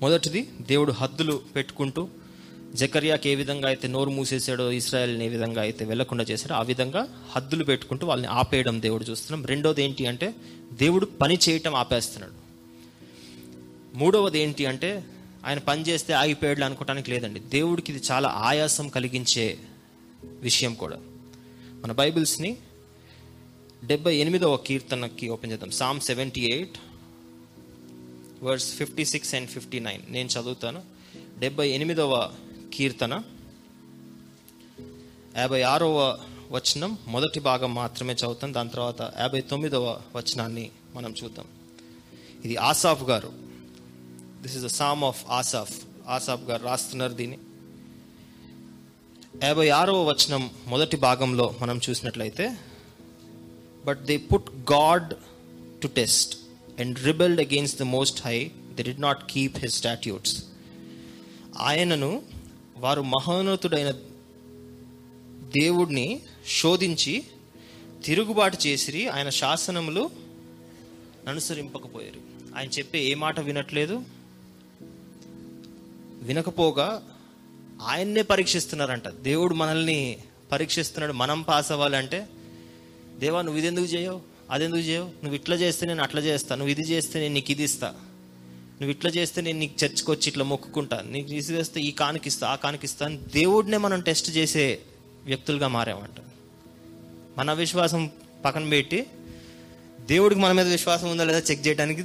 మొదటిది 0.00 0.48
దేవుడు 0.60 0.92
హద్దులు 0.92 1.42
పెట్టుకుంటూ 1.56 2.08
జకర్యాకి 2.74 3.28
ఏ 3.28 3.34
విధంగా 3.34 3.68
అయితే 3.68 3.88
నోరు 3.88 4.10
మూసేసాడో 4.10 4.72
ఇస్రాయల్ని 4.72 5.24
ఏ 5.24 5.28
విధంగా 5.28 5.62
అయితే 5.62 5.84
వెళ్ళకుండా 5.84 6.24
చేశాడో 6.24 6.54
ఆ 6.54 6.62
విధంగా 6.62 7.28
హద్దులు 7.30 7.64
పెట్టుకుంటూ 7.64 8.06
వాళ్ళని 8.06 8.28
ఆపేయడం 8.28 8.82
దేవుడు 8.82 9.04
చూస్తున్నాం. 9.04 9.46
రెండోది 9.46 9.82
ఏంటి 9.82 10.06
అంటే 10.06 10.34
దేవుడు 10.72 11.06
పని 11.06 11.38
చేయటం 11.48 11.74
ఆపేస్తున్నాడు. 11.74 12.32
మూడవది 13.96 14.38
ఏంటి 14.38 14.66
అంటే 14.66 15.04
ఆయన 15.46 15.58
పని 15.58 15.82
చేస్తే 15.82 16.12
ఆగిపోయాడు 16.12 16.64
అనుకోవటానికి 16.64 17.10
లేదండి. 17.10 17.40
దేవుడికి 17.40 17.92
ఇది 17.92 18.02
చాలా 18.10 18.28
ఆయాసం 18.28 18.88
కలిగించే 18.88 19.58
విషయం 20.24 20.74
కూడా. 20.74 20.96
మన 21.84 21.92
బైబిల్స్ని 21.92 22.56
డెబ్బై 23.84 24.16
ఎనిమిదవ 24.16 24.56
కీర్తనకి 24.56 25.28
ఓపెన్ 25.28 25.52
చేద్దాం. 25.52 25.70
Psalm 25.70 26.00
seventy 26.00 26.40
eight 26.40 26.78
verse 28.42 28.74
fifty 28.74 29.04
six 29.04 29.34
and 29.34 29.48
fifty 29.48 29.78
nine. 29.78 30.02
నేను 30.08 30.28
చదువుతాను. 30.28 30.82
డెబ్బై 31.38 31.68
ఎనిమిదవ 31.68 32.30
కీర్తన. 32.74 33.22
యాభై 35.36 35.62
ఆరవ 35.62 36.18
వచనం 36.50 36.98
మొదటి 37.06 37.40
భాగం 37.40 37.74
మాత్రమే 37.74 38.12
చదువుతాం 38.12 38.54
దాని 38.54 38.70
తర్వాత 38.70 39.12
యాభై 39.20 39.40
తొమ్మిదవ 39.40 40.00
వచనాన్ని 40.16 40.70
మనం 40.94 41.14
చూద్దాం. 41.24 41.46
ఇది 42.44 42.56
ఆసాఫ్ 42.56 43.02
గారు. 43.02 43.32
This 44.42 44.56
is 44.56 44.64
the 44.64 44.66
Psalm 44.66 45.04
of 45.04 45.24
Asaph 45.28 45.80
Asaph 46.06 46.42
గారు 46.42 46.62
రాస్తున్నారు 46.62 47.12
దీన్ని. 47.12 47.38
యాభై 49.44 49.68
ఆరవ 49.68 50.04
వచనం 50.04 50.50
మొదటి 50.66 50.96
భాగంలో 50.96 51.54
మనం 51.62 51.80
చూసినట్లయితే 51.90 52.56
but 53.84 54.04
they 54.04 54.16
put 54.16 54.50
God 54.50 55.14
to 55.82 55.86
test 55.86 56.38
and 56.80 56.98
rebelled 57.04 57.40
against 57.40 57.78
the 57.78 57.82
most 57.82 58.26
high 58.26 58.50
they 58.74 58.82
did 58.82 59.00
not 59.00 59.30
keep 59.30 59.56
his 59.58 59.74
statutes 59.74 60.44
ఆయనను 61.58 62.22
వారు 62.80 63.02
మహోన్నతుడైన 63.02 63.90
దేవుడిని 65.60 66.22
శోధించి 66.60 67.24
తిరుగుబాటు 68.04 68.58
చేసిరి 68.66 69.08
ఆయన 69.08 69.28
శాసనములు 69.28 70.10
అనుసరింపకపోయారు. 71.28 72.20
ఆయన 72.58 72.68
చెప్పే 72.68 72.98
ఏ 72.98 73.14
మాట 73.14 73.40
వినట్లేదు. 73.40 74.02
వినకపోగా 76.22 77.02
ఆయన్నే 77.82 78.22
పరీక్షిస్తున్నారంట. 78.22 79.08
దేవుడు 79.08 79.54
మనల్ని 79.54 80.18
పరీక్షిస్తున్నాడు. 80.52 81.12
మనం 81.12 81.42
పాస్ 81.42 81.72
అవ్వాలంటే 81.72 82.28
దేవా 83.18 83.42
నువ్వు 83.42 83.58
ఇది 83.58 83.66
ఎందుకు 83.66 83.86
చేయవు? 83.86 84.20
అదెందుకు 84.50 84.80
చేయవు? 84.80 85.04
నువ్వు 85.04 85.34
ఇట్లా 85.34 85.56
చేస్తే 85.56 85.86
నేను 85.86 86.02
అట్లా 86.02 86.20
చేస్తా. 86.20 86.54
నువ్వు 86.54 86.70
ఇది 86.70 86.80
చేస్తే 86.80 87.20
నేను 87.20 87.34
నీకు 87.34 87.50
ఇది 87.50 87.62
ఇస్తా. 87.62 87.94
నువ్వు 88.80 88.90
ఇట్లా 88.90 89.10
చేస్తే 89.10 89.42
నేను 89.42 89.58
నీకు 89.58 89.84
చర్చ్కి 89.84 90.10
వచ్చి 90.10 90.28
ఇట్లా 90.28 90.44
మొక్కుకుంటా. 90.44 91.04
నీకు 91.10 91.32
ఇది 91.32 91.80
ఈ 91.80 91.90
కానికిస్తా 91.90 92.48
ఆ 92.48 92.54
కానికిస్తా 92.54 93.06
అని 93.06 93.16
దేవుడినే 93.16 93.76
మనం 93.76 94.00
టెస్ట్ 94.00 94.30
చేసే 94.30 94.78
వ్యక్తులుగా 95.24 95.68
మారామంట. 95.68 96.24
మన 97.38 97.52
విశ్వాసం 97.52 98.10
పక్కన 98.44 98.68
పెట్టి 98.68 99.06
దేవుడికి 100.00 100.40
మన 100.40 100.52
మీద 100.52 100.68
విశ్వాసం 100.68 101.10
ఉందా 101.10 101.24
లేదా 101.24 101.38
చెక్ 101.38 101.66
చేయడానికి 101.66 102.04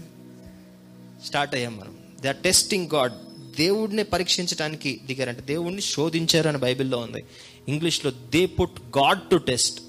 స్టార్ట్ 1.25 1.55
అయ్యాం 1.55 1.77
మనం. 1.77 1.97
They 2.21 2.27
are 2.27 2.37
testing 2.37 2.89
God. 2.95 3.13
దేవుడిని 3.57 4.03
పరీక్షించడానికి 4.03 5.01
దిగారంటే. 5.05 5.41
దేవుడిని 5.41 5.81
శోధించారు 5.81 6.47
అని 6.47 6.57
బైబిల్లో 6.57 6.97
ఉంది. 6.97 7.23
ఇంగ్లీష్లో 7.67 8.11
they 8.11 8.45
put 8.45 8.97
God 8.97 9.19
to 9.29 9.35
test. 9.35 9.81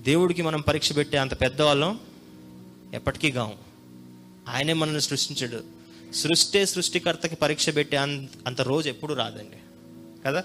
దేవుడికి 0.00 0.42
మనం 0.42 0.60
పరీక్ష 0.60 0.96
పెట్టే 0.96 1.18
అంత 1.18 1.40
పెద్దవాళ్ళం 1.40 2.00
ఎప్పటికీ 2.94 3.30
గాము 3.30 3.67
ఆయనే 4.48 4.72
మనల్ని 4.72 5.00
సృష్టించాడు. 5.00 5.64
సృష్టే 6.12 6.66
సృష్టికర్తకి 6.66 7.36
పరీక్ష 7.36 7.76
పెట్టే 7.76 7.96
అంత 7.96 8.28
అంత 8.46 8.60
రోజు 8.60 8.88
ఎప్పుడు 8.88 9.14
రాదండి. 9.14 9.56
కదా? 10.26 10.44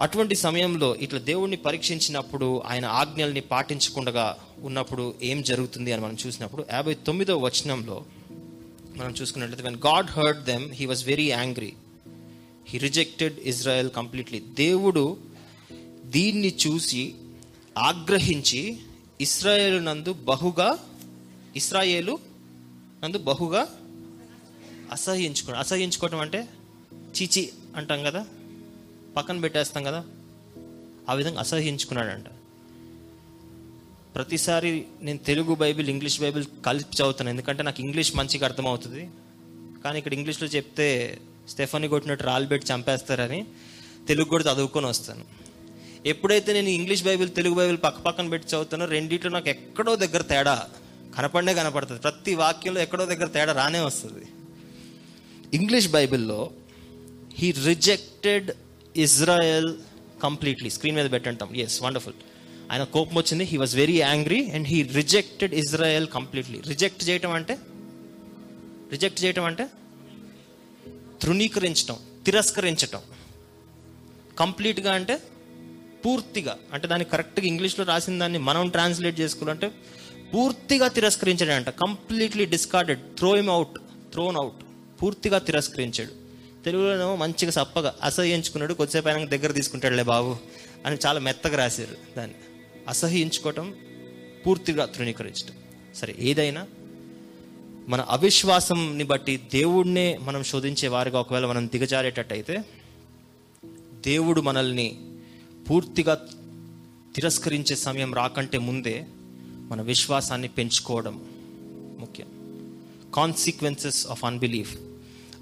అటువంటి 0.00 0.34
సమయంలో 0.34 0.96
ఇట్లా 0.96 1.20
దేవుణ్ణి 1.20 1.56
పరీక్షించినప్పుడు 1.56 2.62
ఆయన 2.66 2.86
ఆజ్ఞల్ని 2.86 3.40
పాటించకుండా 3.40 4.36
ఉన్నప్పుడు 4.58 5.14
ఏం 5.22 5.42
జరుగుతుంది 5.42 5.92
అని 5.92 6.02
మనం 6.02 6.16
చూసినప్పుడు 6.26 6.66
యాభై 6.72 6.94
తొమ్మిదో 6.94 7.36
వచనంలో 7.38 8.04
మనం 8.96 9.10
చూసుకున్నట్లయితే 9.10 9.62
when 9.62 9.76
God 9.76 10.10
heard 10.10 10.44
them 10.44 10.72
he 10.72 10.86
was 10.86 11.04
very 11.04 11.30
angry 11.30 11.72
he 12.68 12.78
rejected 12.78 13.38
Israel 13.38 13.90
completely 13.90 14.40
దేవుడు 14.40 15.16
దీన్ని 16.04 16.54
చూసి 16.66 17.14
ఆగ్రహించి 17.78 18.78
ఇస్రాయేలు 19.20 19.78
నందు 19.78 20.12
బహుగా 20.12 20.78
ఇస్రాయేలు 21.56 22.18
నందు 23.04 23.18
బహుగా 23.18 23.62
అసహ్యించుకోవడం. 24.92 25.58
అసహ్యించుకోవటం 25.58 26.20
అంటే 26.20 26.48
చీచి 27.16 27.52
అంటాం 27.76 28.02
కదా 28.02 28.26
పక్కన 29.16 29.40
పెట్టేస్తాం 29.40 29.84
కదా 29.84 30.04
ఆ 31.10 31.14
విధంగా 31.14 31.40
అసహించుకున్నాడంట 31.40 32.24
ప్రతిసారి 34.14 34.84
నేను 35.02 35.18
తెలుగు 35.18 35.54
బైబిల్ 35.54 35.88
ఇంగ్లీష్ 35.88 36.20
బైబిల్ 36.20 36.44
కలిపి 36.66 36.96
చదువుతాను. 36.96 37.30
ఎందుకంటే 37.30 37.62
నాకు 37.62 37.80
ఇంగ్లీష్ 37.80 38.16
మంచిగా 38.16 38.46
అర్థమవుతుంది. 38.46 39.08
కానీ 39.84 39.98
ఇక్కడ 39.98 40.14
ఇంగ్లీష్లో 40.14 40.48
చెప్తే 40.48 41.18
స్టెఫనీ 41.48 41.88
కొట్టినట్టు 41.88 42.24
రాళ్ళు 42.24 42.48
పెట్టి 42.48 42.72
చంపేస్తారని 42.72 43.46
తెలుగు 44.08 44.28
కూడా 44.28 44.52
చదువుకొని 44.52 44.86
వస్తాను. 44.86 45.24
ఎప్పుడైతే 46.06 46.52
నేను 46.52 46.68
ఇంగ్లీష్ 46.68 47.04
బైబిల్ 47.04 47.30
తెలుగు 47.30 47.54
బైబిల్ 47.54 47.78
పక్క 47.84 48.00
పక్కన 48.00 48.28
పెట్టి 48.28 48.48
చదువుతానో 48.48 48.84
రెండిట్లో 48.86 49.30
నాకు 49.30 49.48
ఎక్కడో 49.48 49.96
దగ్గర 49.96 50.22
తేడా 50.22 50.68
కనపడే 51.14 51.54
కనపడుతుంది. 51.54 52.00
ప్రతి 52.00 52.34
వాక్యంలో 52.34 52.80
ఎక్కడో 52.80 53.04
దగ్గర 53.04 53.26
తేడా 53.26 53.52
రానే 53.52 53.80
వస్తుంది. 53.80 54.24
ఇంగ్లీష్ 55.56 55.88
బైబిల్లో 55.88 56.50
he 57.34 57.52
rejected 57.52 58.50
Israel 58.96 59.76
completely 60.22 60.70
screen 60.70 60.96
మీద 60.96 61.10
పెట్టంటాం. 61.10 61.56
ఎస్ 61.56 61.82
వండర్ఫుల్ 61.82 62.14
ఆయన 62.72 62.84
కోపం 62.84 63.16
వచ్చింది. 63.16 63.44
He 63.44 63.56
was 63.56 63.76
very 63.76 64.00
angry 64.00 64.50
and 64.50 64.68
he 64.68 64.82
rejected 64.82 65.54
Israel 65.54 66.06
completely 66.06 66.60
reject 66.60 67.08
చేయటం 67.08 67.30
అంటే? 67.30 67.58
రిజెక్ట్ 68.90 69.24
చేయటం 69.24 69.44
అంటే? 69.44 69.66
తృణీకరించటం 71.22 71.96
తిరస్కరించటం. 72.24 73.00
కంప్లీట్గా 74.38 74.92
అంటే 74.92 75.22
పూర్తిగా. 76.06 76.58
అంటే 76.72 76.88
దాన్ని 76.88 77.04
కరెక్ట్గా 77.04 77.46
ఇంగ్లీష్లో 77.46 77.84
రాసిన 77.84 78.18
దాన్ని 78.18 78.38
మనం 78.38 78.68
ట్రాన్స్లేట్ 78.68 79.20
చేసుకోవాలంటే 79.20 79.72
పూర్తిగా 80.32 80.88
తిరస్కరించాడు 80.88 81.50
అంట 81.50 81.68
completely 81.68 82.44
discarded 82.46 83.16
throw 83.18 83.36
him 83.36 83.48
out 83.48 83.76
thrown 84.12 84.36
out 84.36 84.62
పూర్తిగా 85.02 85.38
తిరస్కరించాడు. 85.38 86.12
తెలుగులోనేమో 86.64 87.16
మంచిగా 87.16 87.50
సప్పగా 87.50 87.94
అసహ్యించుకున్నాడు 88.02 88.74
కొద్దిసేపు 88.74 89.08
ఆయన 89.08 89.24
దగ్గర 89.24 89.52
తీసుకుంటాడులే 89.52 90.02
బాబు 90.02 90.36
అని 90.86 90.98
చాలా 91.06 91.20
మెత్తగా 91.20 91.56
రాశారు 91.56 91.96
దాన్ని. 92.16 92.36
అసహ్యించుకోవటం 92.88 93.74
పూర్తిగా 94.46 94.86
తృణీకరించడం 94.86 95.56
సరే 95.94 96.16
ఏదైనా 96.18 96.66
మన 97.88 98.00
అవిశ్వాసంని 98.10 99.04
బట్టి 99.04 99.40
దేవుడినే 99.52 100.18
మనం 100.20 100.42
శోధించే 100.42 100.88
వారిగా 100.88 101.20
ఒకవేళ 101.20 101.46
మనం 101.46 101.66
దిగజారేటట్టయితే 101.66 102.56
దేవుడు 103.92 104.40
మనల్ని 104.40 104.88
పూర్తిగా 105.70 106.14
తిరస్కరించే 107.14 107.76
సమయం 107.76 108.14
రాకంటే 108.14 108.58
ముందే 108.58 109.06
మన 109.66 109.82
విశ్వాసాన్ని 109.82 110.48
పెంచుకోవడం 110.48 111.14
ముఖ్యం. 112.00 112.28
కాన్సిక్వెన్సెస్ 113.14 114.06
ఆఫ్ 114.06 114.24
అన్బిలీఫ్ 114.24 114.76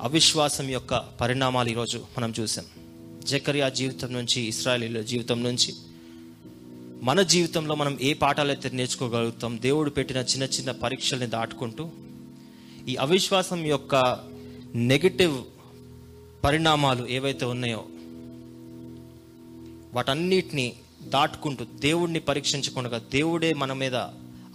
అవిశ్వాసం 0.00 0.70
యొక్క 0.70 0.94
పరిణామాలు 0.94 1.68
ఈరోజు 1.68 2.04
మనం 2.18 2.34
చూసాం. 2.40 2.64
జకరియా 3.24 3.68
జీవితం 3.68 4.12
నుంచి 4.12 4.42
ఇస్రాయలీల 4.42 5.00
జీవితం 5.02 5.42
నుంచి 5.42 5.74
మన 7.02 7.22
జీవితంలో 7.22 7.74
మనం 7.74 7.98
ఏ 8.02 8.12
పాఠాలు 8.12 8.48
అయితే 8.48 8.70
నేర్చుకోగలుగుతాం 8.70 9.58
దేవుడు 9.62 9.90
పెట్టిన 9.90 10.16
చిన్న 10.16 10.44
చిన్న 10.44 10.70
పరీక్షల్ని 10.70 11.26
దాటుకుంటూ 11.26 11.90
ఈ 12.88 12.96
అవిశ్వాసం 12.96 13.64
యొక్క 13.64 13.94
నెగటివ్ 14.74 15.44
పరిణామాలు 16.44 17.06
ఏవైతే 17.06 17.44
ఉన్నాయో 17.44 17.84
వాటన్నిటిని 19.94 20.72
దాటుకుంటూ 21.10 21.64
దేవుడిని 21.64 22.20
పరీక్షించకుండా 22.20 22.98
దేవుడే 22.98 23.54
మన 23.54 23.72
మీద 23.72 23.94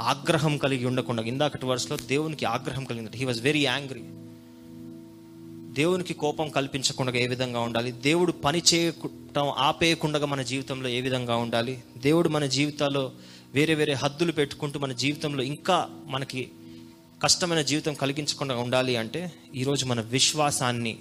ఆగ్రహం 0.02 0.58
కలిగి 0.58 0.86
ఉండకుండా 0.86 1.24
ఇందాకటి 1.24 1.66
వరుసలో 1.66 1.97
దేవునికి 1.97 2.45
ఆగ్రహం 2.45 2.84
కలిగింది. 2.84 3.18
హీ 3.18 3.26
వాజ్ 3.26 3.41
వెరీ 3.41 3.60
యాంగ్రీ 3.60 4.04
దేవునికి 5.70 6.14
కోపం 6.14 6.50
కల్పించకుండా 6.50 7.14
ఏ 7.14 7.28
విధంగా 7.28 7.60
ఉండాలి? 7.60 7.91
దేవుడు 7.91 8.32
పని 8.32 8.62
చేయటం 8.74 9.50
ఆపేయకుండా 9.58 10.26
మన 10.26 10.41
జీవితంలో 10.41 10.89
ఏ 10.89 11.02
విధంగా 11.02 11.36
ఉండాలి? 11.36 11.84
దేవుడు 11.97 12.30
మన 12.30 12.45
జీవితాల్లో 12.45 13.12
వేరే 13.54 13.76
వేరే 13.76 13.93
హద్దులు 13.93 14.32
పెట్టుకుంటూ 14.32 14.80
మన 14.80 14.91
జీవితంలో 14.91 15.43
ఇంకా 15.43 15.89
మనకి 16.08 16.52
కష్టమైన 17.24 17.62
జీవితం 17.62 17.93
కలిగించకుండా 17.93 18.56
ఉండాలి 18.56 18.95
అంటే 18.95 19.32
ఈరోజు 19.56 19.86
మన 19.86 20.02
విశ్వాసాన్ని 20.02 21.00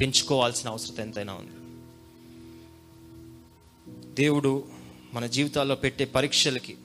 పెంచుకోవాల్సిన 0.00 0.70
అవసరం 0.70 1.00
ఎంతైనా 1.00 1.32
ఉంది. 1.32 1.63
దేవుడు 4.14 4.64
మన 5.14 5.26
జీవితాల్లో 5.26 5.74
పెట్టే 5.74 6.04
పరీక్షలకి 6.04 6.76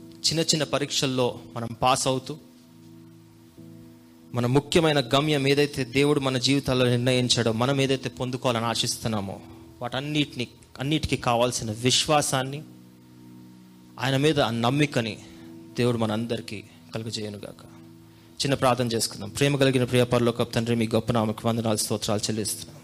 చిన్న 0.00 0.40
చిన్న 0.40 0.64
పరీక్షల్లో 0.64 1.38
మనం 1.56 1.68
పాస్ 1.82 2.08
అవుతూ 2.08 2.36
మన 4.34 4.46
ముఖ్యమైన 4.46 5.00
గమ్యం 5.00 5.48
ఏదైతే 5.48 5.84
దేవుడు 5.84 6.20
మన 6.20 6.38
జీవితాల్లో 6.38 6.86
నిర్ణయించాడో 6.86 7.52
మనం 7.52 7.80
ఏదైతే 7.80 8.08
పొందుకోవాలని 8.08 8.64
ఆశిస్తున్నామో 8.64 9.40
వాటన్నిటిని 9.82 10.48
అన్నిటికీ 10.80 11.16
కావాల్సిన 11.16 11.70
విశ్వాసాన్ని 11.70 12.62
ఆయన 14.00 14.16
మీద 14.16 14.40
ఆ 14.40 14.50
నమ్మికని 14.50 15.18
దేవుడు 15.78 15.98
మనందరికీ 15.98 16.64
కలుగజేయనుగాక. 16.94 17.64
చిన్న 18.34 18.54
ప్రార్థన 18.54 18.86
చేసుకుందాం. 18.86 19.28
ప్రేమ 19.28 19.56
కలిగిన 19.56 19.84
ప్రియ 19.84 20.04
తండ్రి 20.54 20.76
మీ 20.76 20.88
గొప్ప 20.94 21.12
నామకు 21.12 21.48
వందనాలు 21.48 21.76
స్తోత్రాలు 21.76 22.20
చెల్లిస్తున్నాం. 22.20 22.83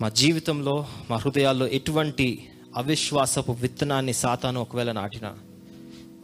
మా 0.00 0.08
జీవితంలో 0.08 0.86
మా 1.10 1.16
హృదయాల్లో 1.16 1.66
ఎటువంటి 1.68 2.48
అవిశ్వాసపు 2.76 3.52
విత్తనాన్ని 3.52 4.12
సాతాను 4.12 4.60
ఒకవేళ 4.60 4.92
నాటినా 4.92 5.38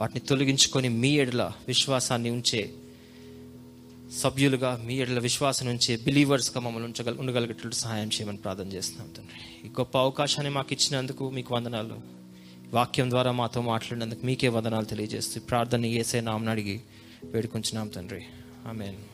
వాటిని 0.01 0.21
తొలగించుకొని 0.21 0.89
మీ 0.89 1.09
ఎడల 1.09 1.53
విశ్వాసాన్ని 1.67 2.31
ఉంచే 2.31 2.75
సభ్యులుగా 4.21 4.83
మీ 4.87 4.97
ఎడల 4.97 5.19
విశ్వాసం 5.19 5.67
ఉంచే 5.67 5.97
బిలీవర్స్గా 5.97 6.61
మమ్మల్ని 6.61 6.89
ఉంచగల 6.89 7.19
ఉండగలిగేటట్లు 7.19 7.71
సహాయం 7.71 8.09
చేయమని 8.09 8.37
ప్రార్థన 8.37 8.69
చేస్తున్నాం 8.73 9.09
తండ్రి. 9.09 9.69
ఈ 9.69 9.71
గొప్ప 9.71 9.99
అవకాశాన్ని 9.99 10.55
మాకు 10.55 10.73
ఇచ్చినందుకు 10.73 11.31
మీకు 11.31 11.55
వందనాలు. 11.55 12.01
వాక్యం 12.75 13.11
ద్వారా 13.11 13.33
మాతో 13.33 13.61
మాట్లాడినందుకు 13.61 14.27
మీకే 14.27 14.49
వందనాలు 14.49 14.85
తెలియజేస్తూ 14.85 15.41
ప్రార్థన 15.41 15.87
ఏసే 15.87 16.21
నామని 16.21 16.51
అడిగి 16.51 16.81
వేడుకుంటున్నాం 17.25 17.89
తండ్రి. 17.89 18.23
ఆమెను. 18.67 19.10